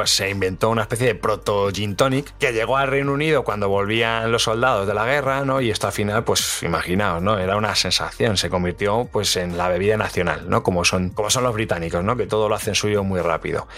pues 0.00 0.12
se 0.12 0.30
inventó 0.30 0.70
una 0.70 0.80
especie 0.80 1.08
de 1.08 1.14
proto 1.14 1.68
gin 1.70 1.94
tonic 1.94 2.32
que 2.38 2.54
llegó 2.54 2.78
al 2.78 2.88
Reino 2.88 3.12
Unido 3.12 3.44
cuando 3.44 3.68
volvían 3.68 4.32
los 4.32 4.44
soldados 4.44 4.86
de 4.86 4.94
la 4.94 5.04
guerra, 5.04 5.44
¿no? 5.44 5.60
Y 5.60 5.70
esto 5.70 5.88
al 5.88 5.92
final, 5.92 6.24
pues 6.24 6.62
imaginaos, 6.62 7.20
¿no? 7.20 7.38
Era 7.38 7.58
una 7.58 7.74
sensación, 7.74 8.38
se 8.38 8.48
convirtió 8.48 9.10
pues 9.12 9.36
en 9.36 9.58
la 9.58 9.68
bebida 9.68 9.98
nacional, 9.98 10.48
¿no? 10.48 10.62
Como 10.62 10.86
son, 10.86 11.10
como 11.10 11.28
son 11.28 11.44
los 11.44 11.52
británicos, 11.52 12.02
¿no? 12.02 12.16
Que 12.16 12.26
todo 12.26 12.48
lo 12.48 12.54
hacen 12.54 12.74
suyo 12.74 13.04
muy 13.04 13.20
rápido. 13.20 13.68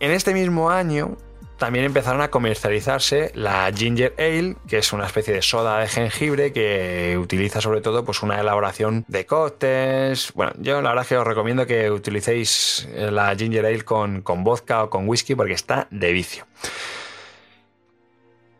En 0.00 0.10
este 0.10 0.34
mismo 0.34 0.68
año, 0.68 1.16
también 1.60 1.84
empezaron 1.84 2.22
a 2.22 2.30
comercializarse 2.30 3.32
la 3.34 3.70
Ginger 3.72 4.14
Ale, 4.18 4.56
que 4.66 4.78
es 4.78 4.94
una 4.94 5.04
especie 5.04 5.34
de 5.34 5.42
soda 5.42 5.78
de 5.78 5.88
jengibre 5.88 6.54
que 6.54 7.18
utiliza 7.20 7.60
sobre 7.60 7.82
todo 7.82 8.02
pues, 8.02 8.22
una 8.22 8.40
elaboración 8.40 9.04
de 9.08 9.26
cócteles. 9.26 10.32
Bueno, 10.32 10.52
yo 10.58 10.80
la 10.80 10.88
verdad 10.88 11.02
es 11.02 11.08
que 11.10 11.16
os 11.18 11.26
recomiendo 11.26 11.66
que 11.66 11.90
utilicéis 11.90 12.88
la 12.96 13.36
Ginger 13.36 13.66
Ale 13.66 13.82
con, 13.82 14.22
con 14.22 14.42
vodka 14.42 14.84
o 14.84 14.90
con 14.90 15.06
whisky 15.06 15.34
porque 15.34 15.52
está 15.52 15.86
de 15.90 16.12
vicio. 16.12 16.46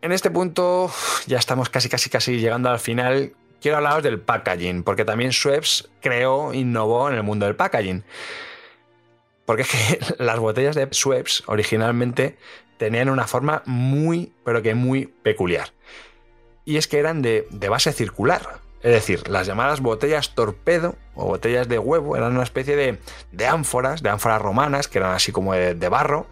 En 0.03 0.11
este 0.11 0.29
punto 0.29 0.91
ya 1.25 1.39
estamos 1.39 1.69
casi 1.69 1.89
casi 1.89 2.09
casi 2.09 2.37
llegando 2.37 2.69
al 2.69 2.79
final. 2.79 3.33
Quiero 3.59 3.77
hablaros 3.77 4.03
del 4.03 4.19
packaging, 4.19 4.83
porque 4.83 5.05
también 5.05 5.31
Schweppes 5.31 5.89
creó, 6.01 6.53
innovó 6.53 7.09
en 7.09 7.15
el 7.15 7.23
mundo 7.23 7.47
del 7.47 7.55
packaging. 7.55 8.03
Porque 9.45 9.63
es 9.63 9.69
que 9.69 9.99
las 10.23 10.37
botellas 10.37 10.75
de 10.75 10.87
Schweppes 10.91 11.43
originalmente 11.47 12.37
tenían 12.81 13.09
una 13.09 13.27
forma 13.27 13.61
muy, 13.67 14.33
pero 14.43 14.63
que 14.63 14.73
muy 14.73 15.05
peculiar. 15.05 15.69
Y 16.65 16.77
es 16.77 16.87
que 16.87 16.97
eran 16.97 17.21
de, 17.21 17.45
base 17.69 17.93
circular. 17.93 18.59
Es 18.81 18.91
decir, 18.91 19.29
las 19.29 19.45
llamadas 19.45 19.81
botellas 19.81 20.33
torpedo 20.33 20.95
o 21.13 21.25
botellas 21.25 21.69
de 21.69 21.77
huevo 21.77 22.17
eran 22.17 22.33
una 22.33 22.41
especie 22.41 22.75
de, 22.75 23.47
ánforas, 23.47 24.01
de 24.01 24.09
ánforas 24.09 24.41
romanas, 24.41 24.87
que 24.87 24.97
eran 24.97 25.13
así 25.13 25.31
como 25.31 25.53
de, 25.53 25.89
barro, 25.89 26.25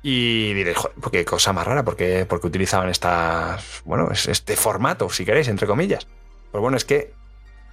Y 0.00 0.54
diréis, 0.54 0.76
joder, 0.76 0.96
pues 1.00 1.10
qué 1.10 1.24
cosa 1.24 1.52
más 1.52 1.66
rara, 1.66 1.82
porque, 1.82 2.24
porque 2.24 2.46
utilizaban 2.46 2.88
estas, 2.88 3.82
bueno, 3.84 4.10
este 4.12 4.54
formato, 4.54 5.10
si 5.10 5.24
queréis, 5.24 5.48
entre 5.48 5.66
comillas. 5.66 6.06
Pues 6.52 6.62
bueno, 6.62 6.76
es 6.76 6.84
que 6.84 7.14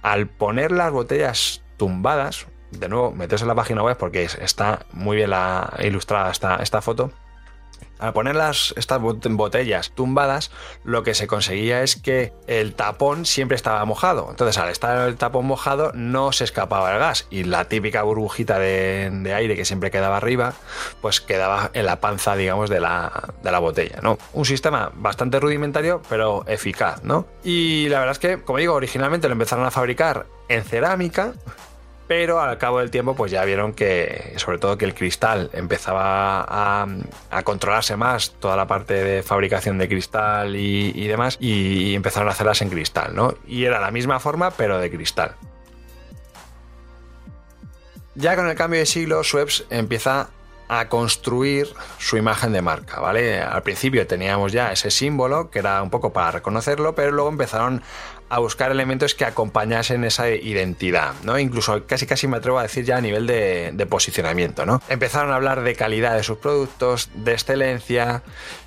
al 0.02 0.26
poner 0.26 0.72
las 0.72 0.90
botellas 0.90 1.62
tumbadas, 1.76 2.48
de 2.72 2.88
nuevo, 2.88 3.12
meteos 3.12 3.42
en 3.42 3.48
la 3.48 3.54
página 3.54 3.84
web 3.84 3.96
porque 3.96 4.24
está 4.24 4.86
muy 4.92 5.18
bien 5.18 5.30
la, 5.30 5.72
ilustrada 5.84 6.32
esta, 6.32 6.56
esta 6.56 6.82
foto, 6.82 7.12
al 8.02 8.12
poner 8.12 8.34
las, 8.34 8.74
estas 8.76 9.00
botellas 9.00 9.92
tumbadas, 9.94 10.50
lo 10.82 11.04
que 11.04 11.14
se 11.14 11.28
conseguía 11.28 11.82
es 11.82 11.94
que 11.94 12.32
el 12.48 12.74
tapón 12.74 13.24
siempre 13.26 13.54
estaba 13.54 13.84
mojado. 13.84 14.26
Entonces, 14.28 14.58
al 14.58 14.70
estar 14.70 15.08
el 15.08 15.16
tapón 15.16 15.46
mojado, 15.46 15.92
no 15.94 16.32
se 16.32 16.42
escapaba 16.42 16.92
el 16.92 16.98
gas. 16.98 17.28
Y 17.30 17.44
la 17.44 17.66
típica 17.68 18.02
burbujita 18.02 18.58
de, 18.58 19.32
aire 19.32 19.54
que 19.54 19.64
siempre 19.64 19.92
quedaba 19.92 20.16
arriba, 20.16 20.54
pues 21.00 21.20
quedaba 21.20 21.70
en 21.74 21.86
la 21.86 22.00
panza, 22.00 22.34
digamos, 22.34 22.68
de 22.68 22.80
la, 22.80 23.34
de 23.40 23.52
la 23.52 23.60
botella. 23.60 24.00
¿no? 24.02 24.18
Un 24.32 24.46
sistema 24.46 24.90
bastante 24.96 25.38
rudimentario, 25.38 26.02
pero 26.08 26.44
eficaz, 26.48 27.04
¿no? 27.04 27.26
Y 27.44 27.88
la 27.88 28.00
verdad 28.00 28.12
es 28.12 28.18
que, 28.18 28.42
como 28.42 28.58
digo, 28.58 28.74
originalmente 28.74 29.28
lo 29.28 29.32
empezaron 29.34 29.64
a 29.64 29.70
fabricar 29.70 30.26
en 30.48 30.64
cerámica 30.64 31.34
pero 32.14 32.42
al 32.42 32.58
cabo 32.58 32.80
del 32.80 32.90
tiempo 32.90 33.14
pues 33.14 33.32
ya 33.32 33.42
vieron 33.42 33.72
que 33.72 34.34
sobre 34.36 34.58
todo 34.58 34.76
que 34.76 34.84
el 34.84 34.94
cristal 34.94 35.48
empezaba 35.54 36.44
a, 36.46 37.42
controlarse 37.42 37.96
más 37.96 38.32
toda 38.32 38.54
la 38.54 38.66
parte 38.66 39.02
de 39.02 39.22
fabricación 39.22 39.78
de 39.78 39.88
cristal 39.88 40.54
y, 40.54 41.06
demás 41.06 41.38
y, 41.40 41.94
empezaron 41.94 42.28
a 42.28 42.32
hacerlas 42.32 42.60
en 42.60 42.68
cristal, 42.68 43.16
¿no? 43.16 43.32
Y 43.46 43.64
era 43.64 43.80
la 43.80 43.90
misma 43.90 44.20
forma 44.20 44.50
pero 44.50 44.78
de 44.78 44.90
cristal. 44.90 45.36
Ya 48.14 48.36
con 48.36 48.46
el 48.46 48.56
cambio 48.56 48.80
de 48.80 48.84
siglo, 48.84 49.24
Schweppes 49.24 49.64
empieza 49.70 50.28
a 50.68 50.88
construir 50.90 51.68
su 51.98 52.18
imagen 52.18 52.52
de 52.52 52.60
marca, 52.60 53.00
¿vale? 53.00 53.40
Al 53.40 53.62
principio 53.62 54.06
teníamos 54.06 54.52
ya 54.52 54.70
ese 54.70 54.90
símbolo 54.90 55.50
que 55.50 55.60
era 55.60 55.82
un 55.82 55.88
poco 55.88 56.12
para 56.12 56.30
reconocerlo, 56.30 56.94
pero 56.94 57.10
luego 57.10 57.30
empezaron 57.30 57.82
a 58.32 58.38
buscar 58.38 58.70
elementos 58.70 59.14
que 59.14 59.26
acompañasen 59.26 60.04
esa 60.04 60.30
identidad, 60.30 61.12
¿no? 61.22 61.38
Incluso 61.38 61.86
casi 61.86 62.06
casi 62.06 62.26
me 62.26 62.38
atrevo 62.38 62.58
a 62.58 62.62
decir 62.62 62.82
ya 62.82 62.96
a 62.96 63.00
nivel 63.02 63.26
de, 63.26 63.86
posicionamiento, 63.90 64.64
¿no? 64.64 64.80
Empezaron 64.88 65.32
a 65.32 65.34
hablar 65.36 65.62
de 65.62 65.74
calidad 65.74 66.16
de 66.16 66.22
sus 66.22 66.38
productos, 66.38 67.10
de 67.14 67.32
excelencia, 67.32 68.22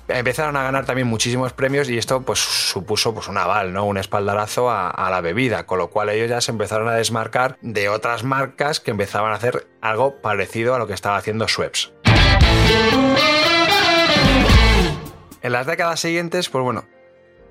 empezaron 0.06 0.56
a 0.56 0.62
ganar 0.62 0.86
también 0.86 1.08
muchísimos 1.08 1.52
premios 1.52 1.90
y 1.90 1.98
esto 1.98 2.22
pues 2.22 2.38
supuso 2.38 3.12
pues 3.12 3.26
un 3.26 3.38
aval, 3.38 3.72
¿no? 3.72 3.86
Un 3.86 3.98
espaldarazo 3.98 4.70
a, 4.70 5.10
la 5.10 5.20
bebida, 5.20 5.66
con 5.66 5.78
lo 5.78 5.90
cual 5.90 6.10
ellos 6.10 6.30
ya 6.30 6.40
se 6.40 6.52
empezaron 6.52 6.86
a 6.86 6.92
desmarcar 6.92 7.58
de 7.60 7.88
otras 7.88 8.22
marcas 8.22 8.78
que 8.78 8.92
empezaban 8.92 9.32
a 9.32 9.34
hacer 9.34 9.66
algo 9.80 10.20
parecido 10.22 10.76
a 10.76 10.78
lo 10.78 10.86
que 10.86 10.94
estaba 10.94 11.16
haciendo 11.16 11.48
Schweppes. 11.48 11.92
En 15.42 15.50
las 15.50 15.66
décadas 15.66 15.98
siguientes, 15.98 16.50
pues 16.50 16.62
bueno, 16.62 16.86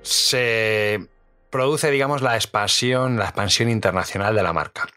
se 0.02 1.10
produce, 1.50 1.92
digamos, 1.92 2.22
la 2.22 2.36
expansión, 2.36 3.18
la 3.18 3.26
expansión 3.26 3.70
internacional 3.70 4.36
de 4.36 4.44
la 4.44 4.54
marca. 4.54 4.88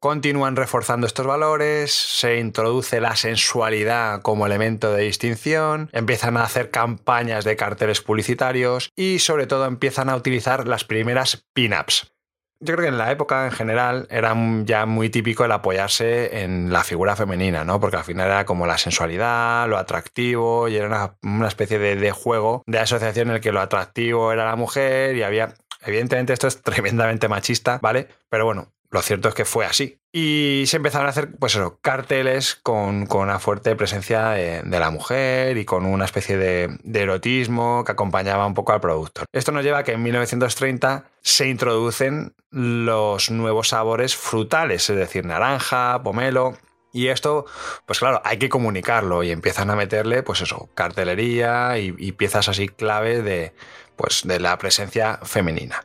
Continúan 0.00 0.56
reforzando 0.56 1.06
estos 1.06 1.26
valores, 1.26 1.92
se 1.92 2.38
introduce 2.38 3.02
la 3.02 3.16
sensualidad 3.16 4.22
como 4.22 4.46
elemento 4.46 4.94
de 4.94 5.02
distinción, 5.02 5.90
empiezan 5.92 6.38
a 6.38 6.44
hacer 6.44 6.70
campañas 6.70 7.44
de 7.44 7.56
carteles 7.56 8.00
publicitarios 8.00 8.88
y 8.96 9.18
sobre 9.18 9.46
todo 9.46 9.66
empiezan 9.66 10.08
a 10.08 10.16
utilizar 10.16 10.66
las 10.66 10.84
primeras 10.84 11.44
pin-ups. 11.52 12.14
Yo 12.62 12.74
creo 12.74 12.84
que 12.84 12.88
en 12.88 12.98
la 12.98 13.10
época 13.10 13.46
en 13.46 13.52
general 13.52 14.06
era 14.10 14.36
ya 14.64 14.84
muy 14.84 15.08
típico 15.08 15.46
el 15.46 15.52
apoyarse 15.52 16.42
en 16.42 16.70
la 16.70 16.84
figura 16.84 17.16
femenina, 17.16 17.64
¿no? 17.64 17.80
Porque 17.80 17.96
al 17.96 18.04
final 18.04 18.26
era 18.26 18.44
como 18.44 18.66
la 18.66 18.76
sensualidad, 18.76 19.66
lo 19.66 19.78
atractivo, 19.78 20.68
y 20.68 20.76
era 20.76 21.16
una, 21.22 21.48
especie 21.48 21.78
de, 21.78 21.96
de, 21.96 22.10
juego 22.10 22.62
de 22.66 22.78
asociación 22.78 23.30
en 23.30 23.36
el 23.36 23.40
que 23.40 23.50
lo 23.52 23.62
atractivo 23.62 24.30
era 24.30 24.44
la 24.44 24.56
mujer 24.56 25.16
y 25.16 25.22
había. 25.22 25.54
Evidentemente, 25.82 26.34
esto 26.34 26.48
es 26.48 26.60
tremendamente 26.62 27.28
machista, 27.28 27.78
¿vale? 27.80 28.08
Pero 28.28 28.44
bueno, 28.44 28.70
lo 28.90 29.02
cierto 29.02 29.28
es 29.28 29.34
que 29.34 29.44
fue 29.44 29.66
así. 29.66 30.00
Y 30.12 30.64
se 30.66 30.78
empezaron 30.78 31.06
a 31.06 31.10
hacer, 31.10 31.30
pues 31.38 31.54
eso, 31.54 31.78
carteles 31.80 32.56
con, 32.56 33.06
una 33.12 33.38
fuerte 33.38 33.76
presencia 33.76 34.30
de, 34.30 34.62
la 34.64 34.90
mujer 34.90 35.56
y 35.58 35.64
con 35.64 35.86
una 35.86 36.04
especie 36.04 36.36
de, 36.36 36.78
erotismo 36.92 37.84
que 37.84 37.92
acompañaba 37.92 38.46
un 38.46 38.54
poco 38.54 38.72
al 38.72 38.80
producto. 38.80 39.24
Esto 39.32 39.52
nos 39.52 39.62
lleva 39.62 39.78
a 39.78 39.84
que 39.84 39.92
en 39.92 40.02
1930 40.02 41.04
se 41.22 41.48
introducen 41.48 42.34
los 42.50 43.30
nuevos 43.30 43.68
sabores 43.68 44.16
frutales, 44.16 44.90
es 44.90 44.96
decir, 44.96 45.24
naranja, 45.24 46.02
pomelo. 46.02 46.58
Y 46.92 47.06
esto, 47.06 47.46
pues 47.86 48.00
claro, 48.00 48.20
hay 48.24 48.38
que 48.38 48.48
comunicarlo 48.48 49.22
y 49.22 49.30
empiezan 49.30 49.70
a 49.70 49.76
meterle, 49.76 50.24
pues 50.24 50.40
eso, 50.40 50.68
cartelería 50.74 51.78
y, 51.78 51.94
y 51.96 52.10
piezas 52.10 52.48
así 52.48 52.68
clave 52.68 53.22
de, 53.22 53.52
pues, 53.94 54.22
de 54.24 54.40
la 54.40 54.58
presencia 54.58 55.20
femenina. 55.22 55.84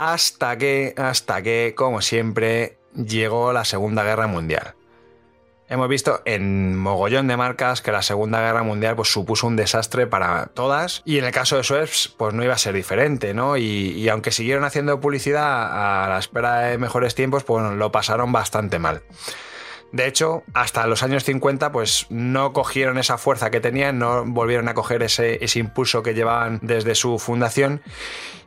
Hasta 0.00 0.56
que, 0.56 0.94
hasta 0.96 1.42
que, 1.42 1.74
como 1.76 2.00
siempre, 2.00 2.78
llegó 2.94 3.52
la 3.52 3.66
Segunda 3.66 4.02
Guerra 4.02 4.26
Mundial. 4.28 4.72
Hemos 5.68 5.90
visto 5.90 6.22
en 6.24 6.74
mogollón 6.74 7.28
de 7.28 7.36
marcas 7.36 7.82
que 7.82 7.92
la 7.92 8.00
Segunda 8.00 8.40
Guerra 8.40 8.62
Mundial 8.62 8.96
pues, 8.96 9.12
supuso 9.12 9.46
un 9.46 9.56
desastre 9.56 10.06
para 10.06 10.46
todas 10.46 11.02
y 11.04 11.18
en 11.18 11.26
el 11.26 11.32
caso 11.32 11.58
de 11.58 11.64
Schweppes 11.64 12.14
pues 12.16 12.32
no 12.32 12.42
iba 12.42 12.54
a 12.54 12.58
ser 12.58 12.72
diferente, 12.74 13.34
¿no? 13.34 13.58
Y, 13.58 14.08
aunque 14.08 14.30
siguieron 14.30 14.64
haciendo 14.64 14.98
publicidad 15.00 16.04
a 16.04 16.08
la 16.08 16.18
espera 16.18 16.60
de 16.60 16.78
mejores 16.78 17.14
tiempos, 17.14 17.44
pues 17.44 17.62
lo 17.62 17.92
pasaron 17.92 18.32
bastante 18.32 18.78
mal. 18.78 19.02
De 19.92 20.06
hecho, 20.06 20.44
hasta 20.54 20.86
los 20.86 21.02
años 21.02 21.24
50, 21.24 21.72
pues 21.72 22.06
no 22.08 22.54
cogieron 22.54 22.96
esa 22.96 23.18
fuerza 23.18 23.50
que 23.50 23.60
tenían, 23.60 23.98
no 23.98 24.24
volvieron 24.24 24.68
a 24.68 24.74
coger 24.74 25.02
ese, 25.02 25.44
ese 25.44 25.58
impulso 25.58 26.02
que 26.02 26.14
llevaban 26.14 26.58
desde 26.62 26.94
su 26.94 27.18
fundación 27.18 27.82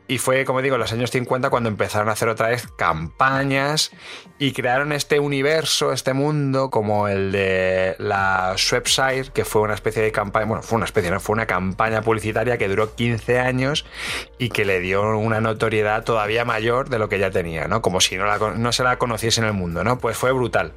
y 0.06 0.18
fue, 0.18 0.44
como 0.44 0.60
digo, 0.60 0.74
en 0.74 0.80
los 0.80 0.92
años 0.92 1.10
50 1.10 1.48
cuando 1.48 1.68
empezaron 1.70 2.08
a 2.08 2.12
hacer 2.12 2.28
otra 2.28 2.48
vez 2.48 2.66
campañas 2.76 3.90
y 4.38 4.52
crearon 4.52 4.92
este 4.92 5.18
universo, 5.18 5.92
este 5.92 6.12
mundo, 6.12 6.68
como 6.70 7.08
el 7.08 7.32
de 7.32 7.96
la 7.98 8.54
Swepside, 8.56 9.30
que 9.32 9.46
fue 9.46 9.62
una 9.62 9.74
especie 9.74 10.02
de 10.02 10.12
campaña, 10.12 10.46
bueno, 10.46 10.62
fue 10.62 10.76
una 10.76 10.84
especie, 10.84 11.10
no, 11.10 11.20
fue 11.20 11.32
una 11.32 11.46
campaña 11.46 12.02
publicitaria 12.02 12.58
que 12.58 12.68
duró 12.68 12.94
15 12.94 13.38
años 13.40 13.86
y 14.38 14.50
que 14.50 14.66
le 14.66 14.80
dio 14.80 15.16
una 15.16 15.40
notoriedad 15.40 16.04
todavía 16.04 16.44
mayor 16.44 16.90
de 16.90 16.98
lo 16.98 17.08
que 17.08 17.18
ya 17.18 17.30
tenía, 17.30 17.66
¿no? 17.66 17.80
Como 17.80 18.00
si 18.00 18.16
no, 18.16 18.26
no 18.54 18.72
se 18.72 18.82
la 18.82 18.98
conociese 18.98 19.40
en 19.40 19.46
el 19.46 19.52
mundo, 19.54 19.84
¿no? 19.84 19.98
Pues 19.98 20.18
fue 20.18 20.32
brutal. 20.32 20.74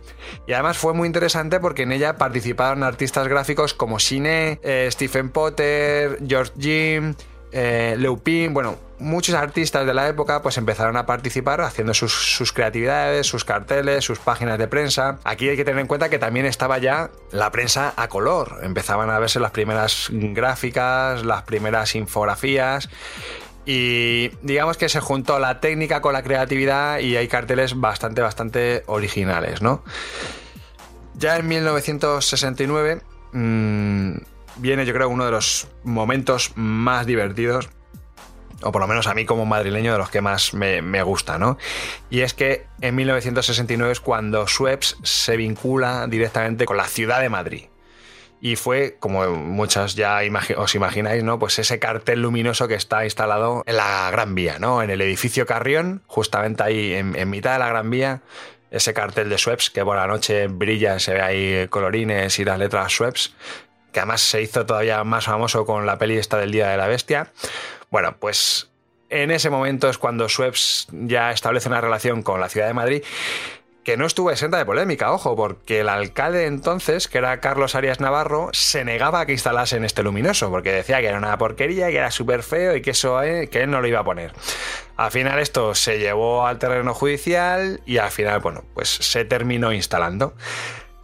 Y 0.48 0.54
además 0.54 0.78
fue 0.78 0.94
muy 0.94 1.06
interesante 1.06 1.60
porque 1.60 1.84
en 1.84 1.92
ella 1.92 2.16
participaron 2.16 2.84
artistas 2.84 3.28
gráficos 3.28 3.74
como 3.74 4.00
Cine, 4.00 4.60
eh, 4.64 4.88
Stephen 4.90 5.30
Potter, 5.30 6.20
George 6.26 6.54
Jim, 6.58 7.16
eh, 7.52 7.96
Leupin, 7.98 8.54
bueno, 8.54 8.78
muchos 9.00 9.36
artistas 9.36 9.86
de 9.86 9.94
la 9.94 10.08
época 10.08 10.42
pues 10.42 10.58
empezaron 10.58 10.98
a 10.98 11.06
participar 11.06 11.62
haciendo 11.62 11.94
sus, 11.94 12.52
creatividades, 12.54 13.28
sus 13.28 13.46
carteles, 13.46 14.04
sus 14.04 14.20
páginas 14.20 14.58
de 14.58 14.68
prensa. 14.68 15.20
Aquí 15.24 15.50
hay 15.50 15.56
que 15.56 15.66
tener 15.66 15.80
en 15.80 15.88
cuenta 15.88 16.10
que 16.10 16.20
también 16.20 16.46
estaba 16.46 16.78
ya 16.78 17.10
la 17.32 17.52
prensa 17.52 17.94
a 17.96 18.08
color. 18.10 18.60
Empezaban 18.64 19.10
a 19.10 19.20
verse 19.20 19.40
las 19.40 19.52
primeras 19.52 20.10
gráficas, 20.12 21.24
las 21.24 21.44
primeras 21.44 21.96
infografías. 21.96 22.90
Y 23.66 24.30
digamos 24.42 24.78
que 24.78 24.88
se 24.88 25.02
juntó 25.02 25.40
la 25.40 25.60
técnica 25.60 26.02
con 26.02 26.14
la 26.14 26.24
creatividad 26.24 27.00
y 27.00 27.18
hay 27.18 27.28
carteles 27.28 27.78
bastante, 27.78 28.22
bastante 28.22 28.84
originales, 28.88 29.62
¿no? 29.62 29.84
Ya 31.16 31.36
en 31.36 31.48
1969 31.48 33.02
mmm, 33.34 34.18
viene 34.58 34.86
yo 34.86 34.94
creo 34.94 35.10
uno 35.10 35.26
de 35.26 35.32
los 35.32 35.68
momentos 35.84 36.52
más 36.56 37.06
divertidos 37.06 37.70
o 38.62 38.72
por 38.72 38.82
lo 38.82 38.88
menos 38.88 39.08
a 39.08 39.14
mí 39.14 39.26
como 39.26 39.46
madrileño 39.46 39.92
de 39.92 39.98
los 39.98 40.10
que 40.10 40.22
más 40.22 40.54
me, 40.54 41.04
gusta, 41.04 41.38
¿no? 41.38 41.58
Y 42.10 42.22
es 42.22 42.34
que 42.34 42.66
en 42.82 42.96
1969 42.96 43.92
es 43.92 44.00
cuando 44.00 44.48
Schweppes 44.48 44.98
se 45.04 45.38
vincula 45.38 46.08
directamente 46.08 46.66
con 46.66 46.78
la 46.78 46.86
ciudad 46.86 47.22
de 47.22 47.30
Madrid. 47.30 47.66
Y 48.40 48.56
fue, 48.56 48.98
como 49.00 49.28
muchas 49.30 49.96
ya 49.96 50.20
os 50.58 50.76
imagináis, 50.76 51.24
¿no? 51.24 51.40
Pues 51.40 51.58
ese 51.60 51.80
cartel 51.80 52.22
luminoso 52.22 52.68
que 52.68 52.76
está 52.76 53.04
instalado 53.04 53.64
en 53.66 53.78
la 53.78 54.10
Gran 54.12 54.36
Vía, 54.36 54.60
¿no? 54.60 54.84
En 54.84 54.90
el 54.90 55.02
edificio 55.02 55.46
Carrión, 55.46 56.04
justamente 56.08 56.64
ahí 56.64 56.94
en, 56.94 57.30
mitad 57.30 57.54
de 57.54 57.60
la 57.60 57.70
Gran 57.70 57.90
Vía, 57.90 58.22
ese 58.70 58.94
cartel 58.94 59.30
de 59.30 59.38
Schweppes 59.38 59.70
que 59.70 59.84
por 59.84 59.96
la 59.96 60.08
noche 60.08 60.48
brilla, 60.48 61.00
se 61.00 61.14
ve 61.14 61.22
ahí 61.22 61.68
colorines 61.70 62.38
y 62.38 62.46
las 62.46 62.60
letras 62.60 62.92
Schweppes 62.92 63.34
que 63.92 64.00
además 64.00 64.22
se 64.22 64.42
hizo 64.42 64.66
todavía 64.66 65.04
más 65.04 65.26
famoso 65.26 65.66
con 65.66 65.86
la 65.86 65.98
peli 65.98 66.18
esta 66.18 66.38
del 66.38 66.52
Día 66.52 66.70
de 66.70 66.78
la 66.78 66.88
Bestia. 66.88 67.32
Bueno, 67.90 68.16
pues 68.20 68.70
en 69.10 69.32
ese 69.32 69.50
momento 69.50 69.90
es 69.90 69.98
cuando 69.98 70.28
Schweppes 70.28 70.88
ya 70.92 71.32
establece 71.32 71.70
una 71.70 71.82
relación 71.82 72.24
con 72.24 72.42
la 72.42 72.50
ciudad 72.50 72.68
de 72.68 72.74
Madrid 72.74 73.04
que 73.88 73.96
no 73.96 74.06
estuvo 74.06 74.32
exenta 74.32 74.58
de 74.58 74.66
polémica, 74.66 75.14
ojo, 75.14 75.38
porque 75.38 75.80
el 75.80 75.88
alcalde 75.88 76.46
entonces, 76.46 77.08
que 77.08 77.20
era 77.20 77.40
Carlos 77.40 77.74
Arias 77.74 78.02
Navarro, 78.02 78.50
se 78.52 78.84
negaba 78.84 79.22
a 79.22 79.26
que 79.26 79.32
instalasen 79.32 79.86
este 79.86 80.04
luminoso, 80.04 80.50
porque 80.50 80.74
decía 80.74 81.00
que 81.00 81.08
era 81.08 81.18
una 81.18 81.38
porquería, 81.38 81.88
que 81.88 81.96
era 81.96 82.12
súper 82.12 82.44
feo 82.44 82.76
y 82.76 82.82
que 82.82 82.90
eso 82.90 83.24
eh, 83.24 83.48
que 83.48 83.62
él 83.62 83.72
no 83.72 83.80
lo 83.80 83.88
iba 83.88 84.02
a 84.02 84.04
poner. 84.04 84.34
Al 84.98 85.10
final 85.10 85.40
esto 85.40 85.74
se 85.74 86.00
llevó 86.00 86.46
al 86.46 86.60
terreno 86.60 86.94
judicial 86.94 87.80
y 87.86 87.98
al 88.00 88.12
final, 88.12 88.42
bueno, 88.42 88.66
pues 88.74 88.90
se 88.90 89.24
terminó 89.24 89.72
instalando. 89.72 90.34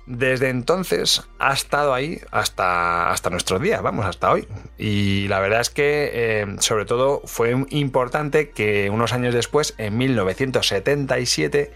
Desde 0.06 0.50
entonces 0.50 1.24
ha 1.40 1.54
estado 1.54 1.94
ahí 1.94 2.20
hasta, 2.32 3.10
hasta 3.12 3.30
nuestros 3.30 3.62
días, 3.62 3.82
vamos, 3.82 4.06
hasta 4.06 4.32
hoy. 4.32 4.48
Y 4.78 5.28
la 5.28 5.40
verdad 5.40 5.62
es 5.62 5.70
que 5.70 6.12
eh, 6.14 6.56
sobre 6.60 6.86
todo 6.86 7.22
fue 7.26 7.56
importante 7.70 8.50
que 8.50 8.90
unos 8.90 9.14
años 9.14 9.34
después, 9.34 9.76
en 9.78 9.98
1977, 9.98 11.72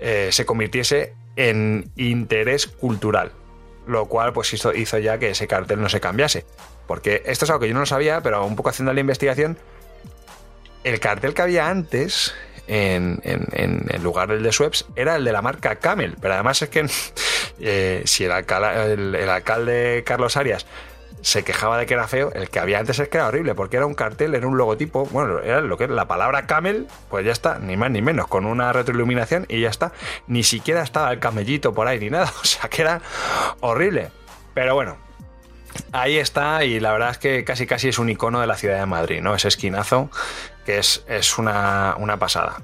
eh, 0.00 0.28
se 0.30 0.46
convirtiese 0.46 1.14
en 1.36 1.90
interés 1.96 2.66
cultural, 2.66 3.32
lo 3.86 4.06
cual 4.06 4.32
pues 4.32 4.52
hizo, 4.52 4.74
hizo 4.74 4.98
ya 4.98 5.18
que 5.18 5.30
ese 5.30 5.46
cartel 5.48 5.80
no 5.80 5.88
se 5.88 6.00
cambiase. 6.00 6.44
Porque 6.86 7.22
esto 7.26 7.44
es 7.44 7.50
algo 7.50 7.60
que 7.60 7.68
yo 7.68 7.74
no 7.74 7.80
lo 7.80 7.86
sabía, 7.86 8.22
pero 8.22 8.44
un 8.44 8.56
poco 8.56 8.70
haciendo 8.70 8.92
la 8.92 9.00
investigación, 9.00 9.58
el 10.84 11.00
cartel 11.00 11.34
que 11.34 11.42
había 11.42 11.68
antes 11.68 12.34
en, 12.68 14.02
lugar 14.02 14.28
del 14.28 14.42
de 14.42 14.52
Schweppes 14.52 14.84
era 14.94 15.16
el 15.16 15.24
de 15.24 15.32
la 15.32 15.42
marca 15.42 15.76
Camel. 15.76 16.16
Pero 16.20 16.34
además 16.34 16.62
es 16.62 16.68
que 16.68 16.86
eh, 17.60 18.02
si 18.04 18.24
el 18.24 18.32
alcalde, 18.32 20.02
Carlos 20.04 20.36
Arias 20.36 20.66
se 21.20 21.42
quejaba 21.42 21.78
de 21.78 21.86
que 21.86 21.94
era 21.94 22.06
feo, 22.06 22.30
el 22.32 22.48
que 22.48 22.60
había 22.60 22.78
antes 22.78 22.98
es 23.00 23.08
que 23.08 23.16
era 23.16 23.26
horrible, 23.26 23.56
porque 23.56 23.76
era 23.76 23.86
un 23.86 23.94
cartel, 23.94 24.36
era 24.36 24.46
un 24.46 24.56
logotipo, 24.56 25.06
bueno, 25.06 25.40
era 25.40 25.60
lo 25.60 25.76
que 25.76 25.84
es 25.84 25.90
la 25.90 26.06
palabra 26.06 26.46
camel, 26.46 26.86
pues 27.10 27.26
ya 27.26 27.32
está, 27.32 27.58
ni 27.58 27.76
más 27.76 27.90
ni 27.90 28.02
menos, 28.02 28.28
con 28.28 28.46
una 28.46 28.72
retroiluminación 28.72 29.44
y 29.48 29.60
ya 29.60 29.68
está. 29.68 29.92
Ni 30.28 30.44
siquiera 30.44 30.82
estaba 30.82 31.10
el 31.10 31.18
camellito 31.18 31.74
por 31.74 31.88
ahí 31.88 31.98
ni 31.98 32.10
nada, 32.10 32.32
o 32.42 32.44
sea 32.44 32.70
que 32.70 32.82
era 32.82 33.00
horrible. 33.60 34.10
Pero 34.54 34.74
bueno, 34.74 34.96
ahí 35.92 36.18
está 36.18 36.64
y 36.64 36.80
la 36.80 36.92
verdad 36.92 37.10
es 37.10 37.18
que 37.18 37.44
casi 37.44 37.66
casi 37.66 37.88
es 37.88 37.98
un 37.98 38.08
icono 38.08 38.40
de 38.40 38.46
la 38.46 38.56
ciudad 38.56 38.78
de 38.78 38.86
Madrid, 38.86 39.20
¿no? 39.20 39.34
Ese 39.34 39.48
esquinazo 39.48 40.10
que 40.68 40.76
es, 40.76 41.02
es 41.08 41.38
una, 41.38 41.94
una 41.98 42.18
pasada. 42.18 42.58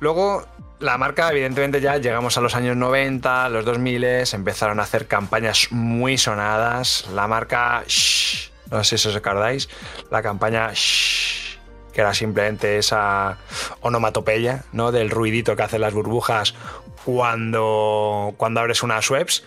Luego, 0.00 0.46
la 0.80 0.98
marca, 0.98 1.30
evidentemente, 1.30 1.80
ya 1.80 1.96
llegamos 1.96 2.36
a 2.36 2.42
los 2.42 2.54
años 2.54 2.76
90, 2.76 3.48
los 3.48 3.64
2000, 3.64 4.04
empezaron 4.34 4.78
a 4.80 4.82
hacer 4.82 5.06
campañas 5.06 5.68
muy 5.70 6.18
sonadas. 6.18 7.08
La 7.14 7.26
marca, 7.26 7.84
no 8.70 8.84
sé 8.84 8.98
si 8.98 9.08
os 9.08 9.16
acordáis, 9.16 9.70
la 10.10 10.20
campaña, 10.20 10.72
que 10.74 12.00
era 12.02 12.12
simplemente 12.12 12.76
esa 12.76 13.38
onomatopeya, 13.80 14.64
¿no? 14.72 14.92
Del 14.92 15.08
ruidito 15.08 15.56
que 15.56 15.62
hacen 15.62 15.80
las 15.80 15.94
burbujas 15.94 16.54
cuando, 17.06 18.34
cuando 18.36 18.60
abres 18.60 18.82
unas 18.82 19.10
webs 19.10 19.42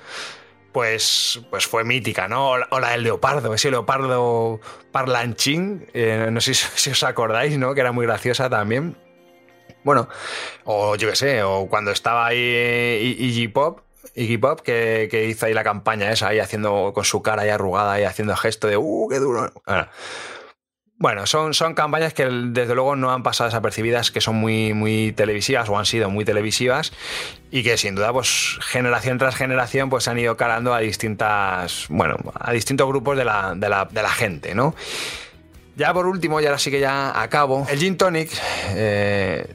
pues, 0.78 1.42
pues 1.50 1.66
fue 1.66 1.84
mítica, 1.84 2.28
¿no? 2.28 2.52
O 2.52 2.80
la 2.80 2.92
del 2.92 3.02
leopardo, 3.02 3.52
ese 3.52 3.72
leopardo 3.72 4.60
parlanchín, 4.92 5.88
eh, 5.96 6.30
no 6.32 6.40
sé 6.40 6.54
si, 6.76 6.92
os 6.92 7.02
acordáis, 7.02 7.58
¿no? 7.58 7.74
Que 7.74 7.82
era 7.82 7.92
muy 7.92 8.06
graciosa 8.06 8.48
también. 8.48 8.96
Bueno, 9.84 10.08
o 10.66 10.96
yo 10.96 11.10
qué 11.10 11.16
sé, 11.16 11.42
o 11.42 11.68
cuando 11.68 11.90
estaba 11.90 12.28
ahí 12.28 13.18
Iggy 13.18 13.48
Pop, 13.48 13.80
Iggy 14.14 14.38
Pop, 14.38 14.60
que, 14.62 15.26
hizo 15.28 15.48
ahí 15.48 15.56
la 15.56 15.64
campaña 15.64 16.12
esa, 16.12 16.28
ahí 16.28 16.38
haciendo 16.38 16.92
con 16.94 17.06
su 17.06 17.24
cara 17.24 17.42
ahí 17.42 17.50
arrugada, 17.50 18.00
y 18.00 18.04
haciendo 18.04 18.36
gesto 18.36 18.68
de 18.68 18.78
¡uh, 18.78 19.08
qué 19.10 19.18
duro! 19.18 19.52
Son, 21.26 21.54
son 21.54 21.74
campañas 21.74 22.14
que 22.14 22.26
desde 22.26 22.74
luego 22.74 22.96
no 22.96 23.12
han 23.12 23.24
pasado 23.24 23.48
desapercibidas, 23.48 24.12
que 24.12 24.22
son 24.22 24.36
muy, 24.36 24.74
muy 24.74 25.12
televisivas 25.12 25.70
o 25.70 25.78
han 25.78 25.86
sido 25.86 26.10
muy 26.10 26.26
televisivas 26.26 26.92
y 27.52 27.64
que 27.64 27.78
sin 27.78 27.96
duda, 27.96 28.12
pues 28.12 28.58
generación 28.62 29.18
tras 29.18 29.36
generación, 29.36 29.90
pues 29.90 30.08
han 30.08 30.18
ido 30.18 30.36
calando 30.38 30.74
a 30.74 30.80
distintas, 30.80 31.86
bueno, 31.90 32.18
a 32.34 32.52
distintos 32.52 32.88
grupos 32.88 33.18
de 33.18 33.26
la, 33.26 33.54
de 33.56 33.70
la, 33.70 34.10
gente, 34.10 34.56
¿no? 34.56 34.74
Ya 35.76 35.94
por 35.94 36.08
último, 36.08 36.42
y 36.42 36.46
ahora 36.46 36.58
sí 36.58 36.72
que 36.72 36.80
ya 36.80 37.22
acabo, 37.22 37.68
el 37.70 37.78
Gin 37.78 37.98
Tonic, 37.98 38.32
eh, 38.70 39.54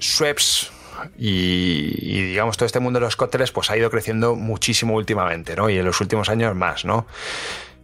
y, 1.18 1.96
y, 1.98 2.22
digamos 2.22 2.56
todo 2.56 2.66
este 2.66 2.78
mundo 2.78 3.00
de 3.00 3.06
los 3.06 3.16
cócteles 3.16 3.50
pues 3.50 3.70
ha 3.70 3.76
ido 3.76 3.90
creciendo 3.90 4.36
muchísimo 4.36 4.94
últimamente, 4.94 5.56
¿no? 5.56 5.68
Y 5.68 5.78
en 5.78 5.84
los 5.84 6.00
últimos 6.00 6.28
años 6.28 6.54
más, 6.54 6.84
¿no? 6.84 7.06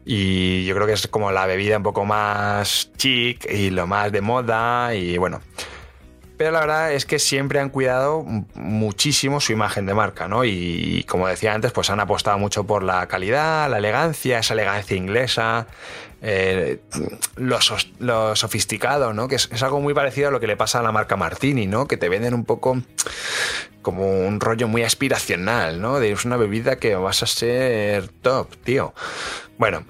Y 0.05 0.64
yo 0.64 0.74
creo 0.74 0.86
que 0.86 0.94
es 0.94 1.07
como 1.07 1.32
la 1.32 1.46
bebida 1.46 1.76
un 1.76 1.82
poco 1.82 2.05
más 2.05 2.90
chic 2.96 3.51
y 3.51 3.70
lo 3.70 3.86
más 3.86 4.11
de 4.12 4.20
moda 4.20 4.94
y 4.94 5.18
bueno. 5.18 5.40
Pero 6.39 6.53
la 6.53 6.61
verdad 6.61 6.93
es 6.93 7.05
que 7.05 7.18
siempre 7.18 7.59
han 7.59 7.68
cuidado 7.68 8.24
muchísimo 8.55 9.41
su 9.41 9.53
imagen 9.53 9.86
de 9.86 9.95
marca, 9.95 10.28
¿no? 10.28 10.45
Y, 10.45 11.05
como 11.09 11.26
decía 11.26 11.53
antes, 11.53 11.72
pues 11.72 11.91
han 11.91 11.99
apostado 11.99 12.39
mucho 12.39 12.64
por 12.64 12.84
la 12.84 13.09
calidad, 13.09 13.68
la 13.68 13.78
elegancia, 13.78 14.39
esa 14.39 14.55
elegancia 14.55 14.97
inglesa, 14.97 15.66
eh, 16.22 16.80
lo, 17.34 18.36
sofisticado, 18.36 19.12
¿no? 19.12 19.26
Que 19.26 19.34
es, 19.34 19.62
algo 19.64 19.80
muy 19.80 19.95
parecido 19.95 20.28
a 20.28 20.30
lo 20.30 20.39
que 20.39 20.47
le 20.47 20.57
pasa 20.57 20.78
a 20.78 20.82
la 20.82 20.93
marca 20.93 21.16
Martini, 21.16 21.66
¿no? 21.66 21.89
Que 21.89 21.97
te 21.97 22.09
venden 22.09 22.34
un 22.34 22.45
poco 22.45 22.80
como 23.82 24.09
un 24.09 24.39
rollo 24.39 24.68
muy 24.68 24.84
aspiracional, 24.84 25.80
¿no? 25.80 25.99
De 25.99 26.12
es 26.12 26.24
una 26.24 26.36
bebida 26.36 26.76
que 26.76 26.95
vas 26.95 27.24
a 27.24 27.26
ser 27.26 28.07
top, 28.22 28.55
tío. 28.62 28.95
Bueno, 29.59 29.84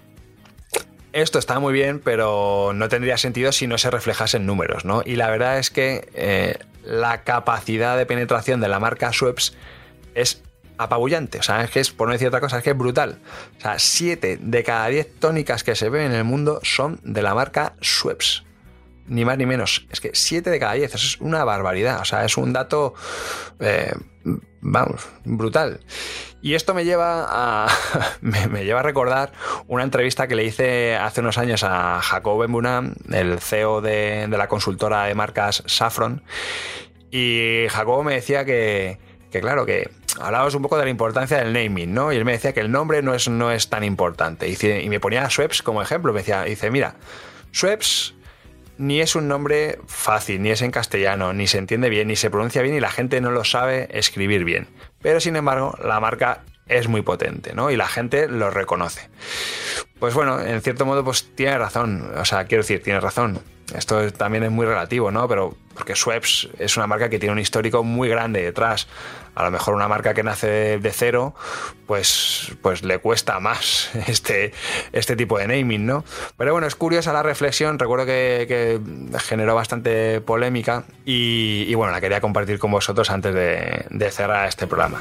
esto 1.22 1.38
está 1.38 1.58
muy 1.58 1.72
bien, 1.72 2.00
pero 2.00 2.72
no 2.74 2.88
tendría 2.88 3.18
sentido 3.18 3.52
si 3.52 3.66
no 3.66 3.78
se 3.78 3.90
reflejase 3.90 4.38
en 4.38 4.46
números, 4.46 4.84
¿no? 4.84 5.02
Y 5.04 5.16
la 5.16 5.30
verdad 5.30 5.58
es 5.58 5.70
que 5.70 6.08
eh, 6.14 6.56
la 6.84 7.22
capacidad 7.22 7.96
de 7.96 8.06
penetración 8.06 8.60
de 8.60 8.68
la 8.68 8.80
marca 8.80 9.12
Schweppes 9.12 9.54
es 10.14 10.42
apabullante. 10.78 11.38
O 11.38 11.42
sea, 11.42 11.62
es 11.62 11.70
que 11.70 11.80
es, 11.80 11.90
por 11.90 12.08
no 12.08 12.12
decir 12.12 12.28
otra 12.28 12.40
cosa, 12.40 12.58
es 12.58 12.64
que 12.64 12.70
es 12.70 12.78
brutal. 12.78 13.18
O 13.58 13.60
sea, 13.60 13.78
7 13.78 14.38
de 14.40 14.64
cada 14.64 14.86
10 14.88 15.16
tónicas 15.16 15.64
que 15.64 15.74
se 15.74 15.88
ven 15.90 16.06
en 16.06 16.12
el 16.12 16.24
mundo 16.24 16.60
son 16.62 17.00
de 17.02 17.22
la 17.22 17.34
marca 17.34 17.74
Schweppes. 17.82 18.44
Ni 19.06 19.24
más 19.24 19.38
ni 19.38 19.46
menos. 19.46 19.86
Es 19.90 20.00
que 20.00 20.10
7 20.14 20.50
de 20.50 20.58
cada 20.58 20.74
10. 20.74 20.94
Eso 20.94 21.06
es 21.06 21.20
una 21.20 21.44
barbaridad. 21.44 22.00
O 22.00 22.04
sea, 22.04 22.24
es 22.24 22.36
un 22.36 22.52
dato, 22.52 22.94
eh, 23.58 23.92
vamos, 24.60 25.08
brutal. 25.24 25.80
Y 26.40 26.54
esto 26.54 26.72
me 26.72 26.84
lleva 26.84 27.26
a, 27.28 27.68
me, 28.20 28.64
lleva 28.64 28.80
a 28.80 28.82
recordar 28.82 29.32
una 29.66 29.82
entrevista 29.82 30.28
que 30.28 30.36
le 30.36 30.44
hice 30.44 30.96
hace 30.96 31.20
unos 31.20 31.38
años 31.38 31.64
a 31.64 32.00
Jacob 32.00 32.40
Benbuna, 32.40 32.92
el 33.10 33.40
CEO 33.40 33.80
de, 33.80 34.28
la 34.28 34.48
consultora 34.48 35.04
de 35.04 35.14
marcas 35.14 35.62
Saffron. 35.66 36.22
Y 37.10 37.66
Jacob 37.70 38.04
me 38.04 38.14
decía 38.14 38.44
que, 38.44 38.98
claro, 39.40 39.66
que 39.66 39.90
hablábamos 40.20 40.54
un 40.54 40.62
poco 40.62 40.76
de 40.78 40.84
la 40.84 40.90
importancia 40.90 41.38
del 41.38 41.52
naming, 41.52 41.92
¿no? 41.92 42.12
Y 42.12 42.16
él 42.16 42.24
me 42.24 42.32
decía 42.32 42.52
que 42.52 42.60
el 42.60 42.70
nombre 42.70 43.02
no 43.02 43.14
es, 43.14 43.28
no 43.28 43.50
es 43.50 43.68
tan 43.68 43.82
importante. 43.82 44.48
Y, 44.48 44.88
me 44.88 45.00
ponía 45.00 45.24
a 45.24 45.30
Schweppes 45.30 45.62
como 45.62 45.82
ejemplo. 45.82 46.12
Me 46.12 46.20
decía, 46.20 46.42
dice, 46.44 46.70
mira, 46.70 46.94
Schweppes 47.52 48.14
ni 48.78 49.00
es 49.00 49.14
un 49.14 49.28
nombre 49.28 49.78
fácil, 49.86 50.40
ni 50.40 50.50
es 50.50 50.62
en 50.62 50.70
castellano, 50.70 51.32
ni 51.32 51.46
se 51.46 51.58
entiende 51.58 51.90
bien, 51.90 52.08
ni 52.08 52.16
se 52.16 52.30
pronuncia 52.30 52.62
bien 52.62 52.74
y 52.76 52.80
la 52.80 52.90
gente 52.90 53.20
no 53.20 53.30
lo 53.30 53.44
sabe 53.44 53.88
escribir 53.90 54.44
bien. 54.44 54.68
Pero 55.02 55.20
sin 55.20 55.36
embargo, 55.36 55.76
la 55.82 56.00
marca 56.00 56.42
es 56.66 56.88
muy 56.88 57.02
potente, 57.02 57.54
¿no? 57.54 57.70
Y 57.70 57.76
la 57.76 57.88
gente 57.88 58.28
lo 58.28 58.50
reconoce. 58.50 59.08
Pues 59.98 60.14
bueno, 60.14 60.40
en 60.40 60.60
cierto 60.62 60.86
modo, 60.86 61.04
pues 61.04 61.34
tiene 61.34 61.58
razón. 61.58 62.12
O 62.16 62.24
sea, 62.24 62.44
quiero 62.44 62.62
decir, 62.62 62.82
tiene 62.82 63.00
razón. 63.00 63.40
Esto 63.74 64.10
también 64.12 64.44
es 64.44 64.50
muy 64.50 64.64
relativo, 64.66 65.10
¿no? 65.10 65.28
Pero 65.28 65.54
porque 65.74 65.94
Schweppes 65.94 66.48
es 66.58 66.76
una 66.76 66.86
marca 66.86 67.08
que 67.08 67.18
tiene 67.18 67.32
un 67.32 67.38
histórico 67.38 67.84
muy 67.84 68.08
grande 68.08 68.42
detrás. 68.42 68.88
A 69.34 69.44
lo 69.44 69.50
mejor 69.50 69.74
una 69.74 69.86
marca 69.86 70.14
que 70.14 70.22
nace 70.22 70.78
de 70.78 70.90
cero, 70.90 71.34
pues, 71.86 72.52
pues 72.62 72.82
le 72.82 72.98
cuesta 72.98 73.38
más 73.40 73.90
este, 74.08 74.52
este 74.92 75.16
tipo 75.16 75.38
de 75.38 75.46
naming, 75.46 75.86
¿no? 75.86 76.04
Pero 76.36 76.52
bueno, 76.52 76.66
es 76.66 76.74
curiosa 76.74 77.12
la 77.12 77.22
reflexión. 77.22 77.78
Recuerdo 77.78 78.06
que, 78.06 78.80
generó 79.20 79.54
bastante 79.54 80.20
polémica 80.20 80.84
y, 81.04 81.72
bueno, 81.74 81.92
la 81.92 82.00
quería 82.00 82.20
compartir 82.20 82.58
con 82.58 82.70
vosotros 82.70 83.10
antes 83.10 83.34
de 83.34 84.10
cerrar 84.10 84.48
este 84.48 84.66
programa. 84.66 85.00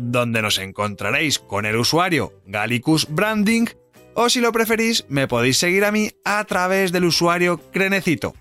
donde 0.00 0.42
nos 0.42 0.58
encontraréis 0.58 1.38
con 1.38 1.66
el 1.66 1.76
usuario 1.76 2.32
Gallicus 2.46 3.06
Branding, 3.08 3.66
o 4.14 4.28
si 4.28 4.40
lo 4.40 4.52
preferís, 4.52 5.04
me 5.08 5.28
podéis 5.28 5.58
seguir 5.58 5.84
a 5.84 5.92
mí 5.92 6.10
a 6.24 6.44
través 6.44 6.92
del 6.92 7.04
usuario 7.04 7.58
Crenecito. 7.72 8.34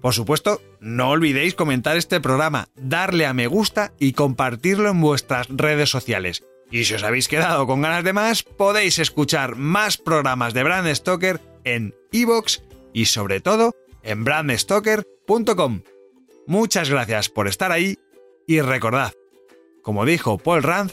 Por 0.00 0.12
supuesto, 0.12 0.60
no 0.80 1.10
olvidéis 1.10 1.54
comentar 1.54 1.96
este 1.96 2.20
programa, 2.20 2.68
darle 2.76 3.24
a 3.24 3.32
me 3.32 3.46
gusta 3.46 3.92
y 3.98 4.12
compartirlo 4.12 4.90
en 4.90 5.00
vuestras 5.00 5.46
redes 5.48 5.88
sociales. 5.88 6.44
Y 6.70 6.84
si 6.84 6.94
os 6.94 7.02
habéis 7.02 7.28
quedado 7.28 7.66
con 7.66 7.80
ganas 7.80 8.04
de 8.04 8.12
más, 8.12 8.42
podéis 8.42 8.98
escuchar 8.98 9.56
más 9.56 9.96
programas 9.96 10.52
de 10.52 10.62
Brand 10.62 10.92
Stoker 10.94 11.40
en 11.64 11.94
iVoox 12.12 12.60
y 12.92 13.06
sobre 13.06 13.40
todo 13.40 13.74
en 14.02 14.24
brandstoker.com. 14.24 15.82
Muchas 16.46 16.90
gracias 16.90 17.30
por 17.30 17.48
estar 17.48 17.72
ahí 17.72 17.96
y 18.46 18.60
recordad, 18.60 19.12
como 19.82 20.04
dijo 20.04 20.36
Paul 20.36 20.62
Rand, 20.62 20.92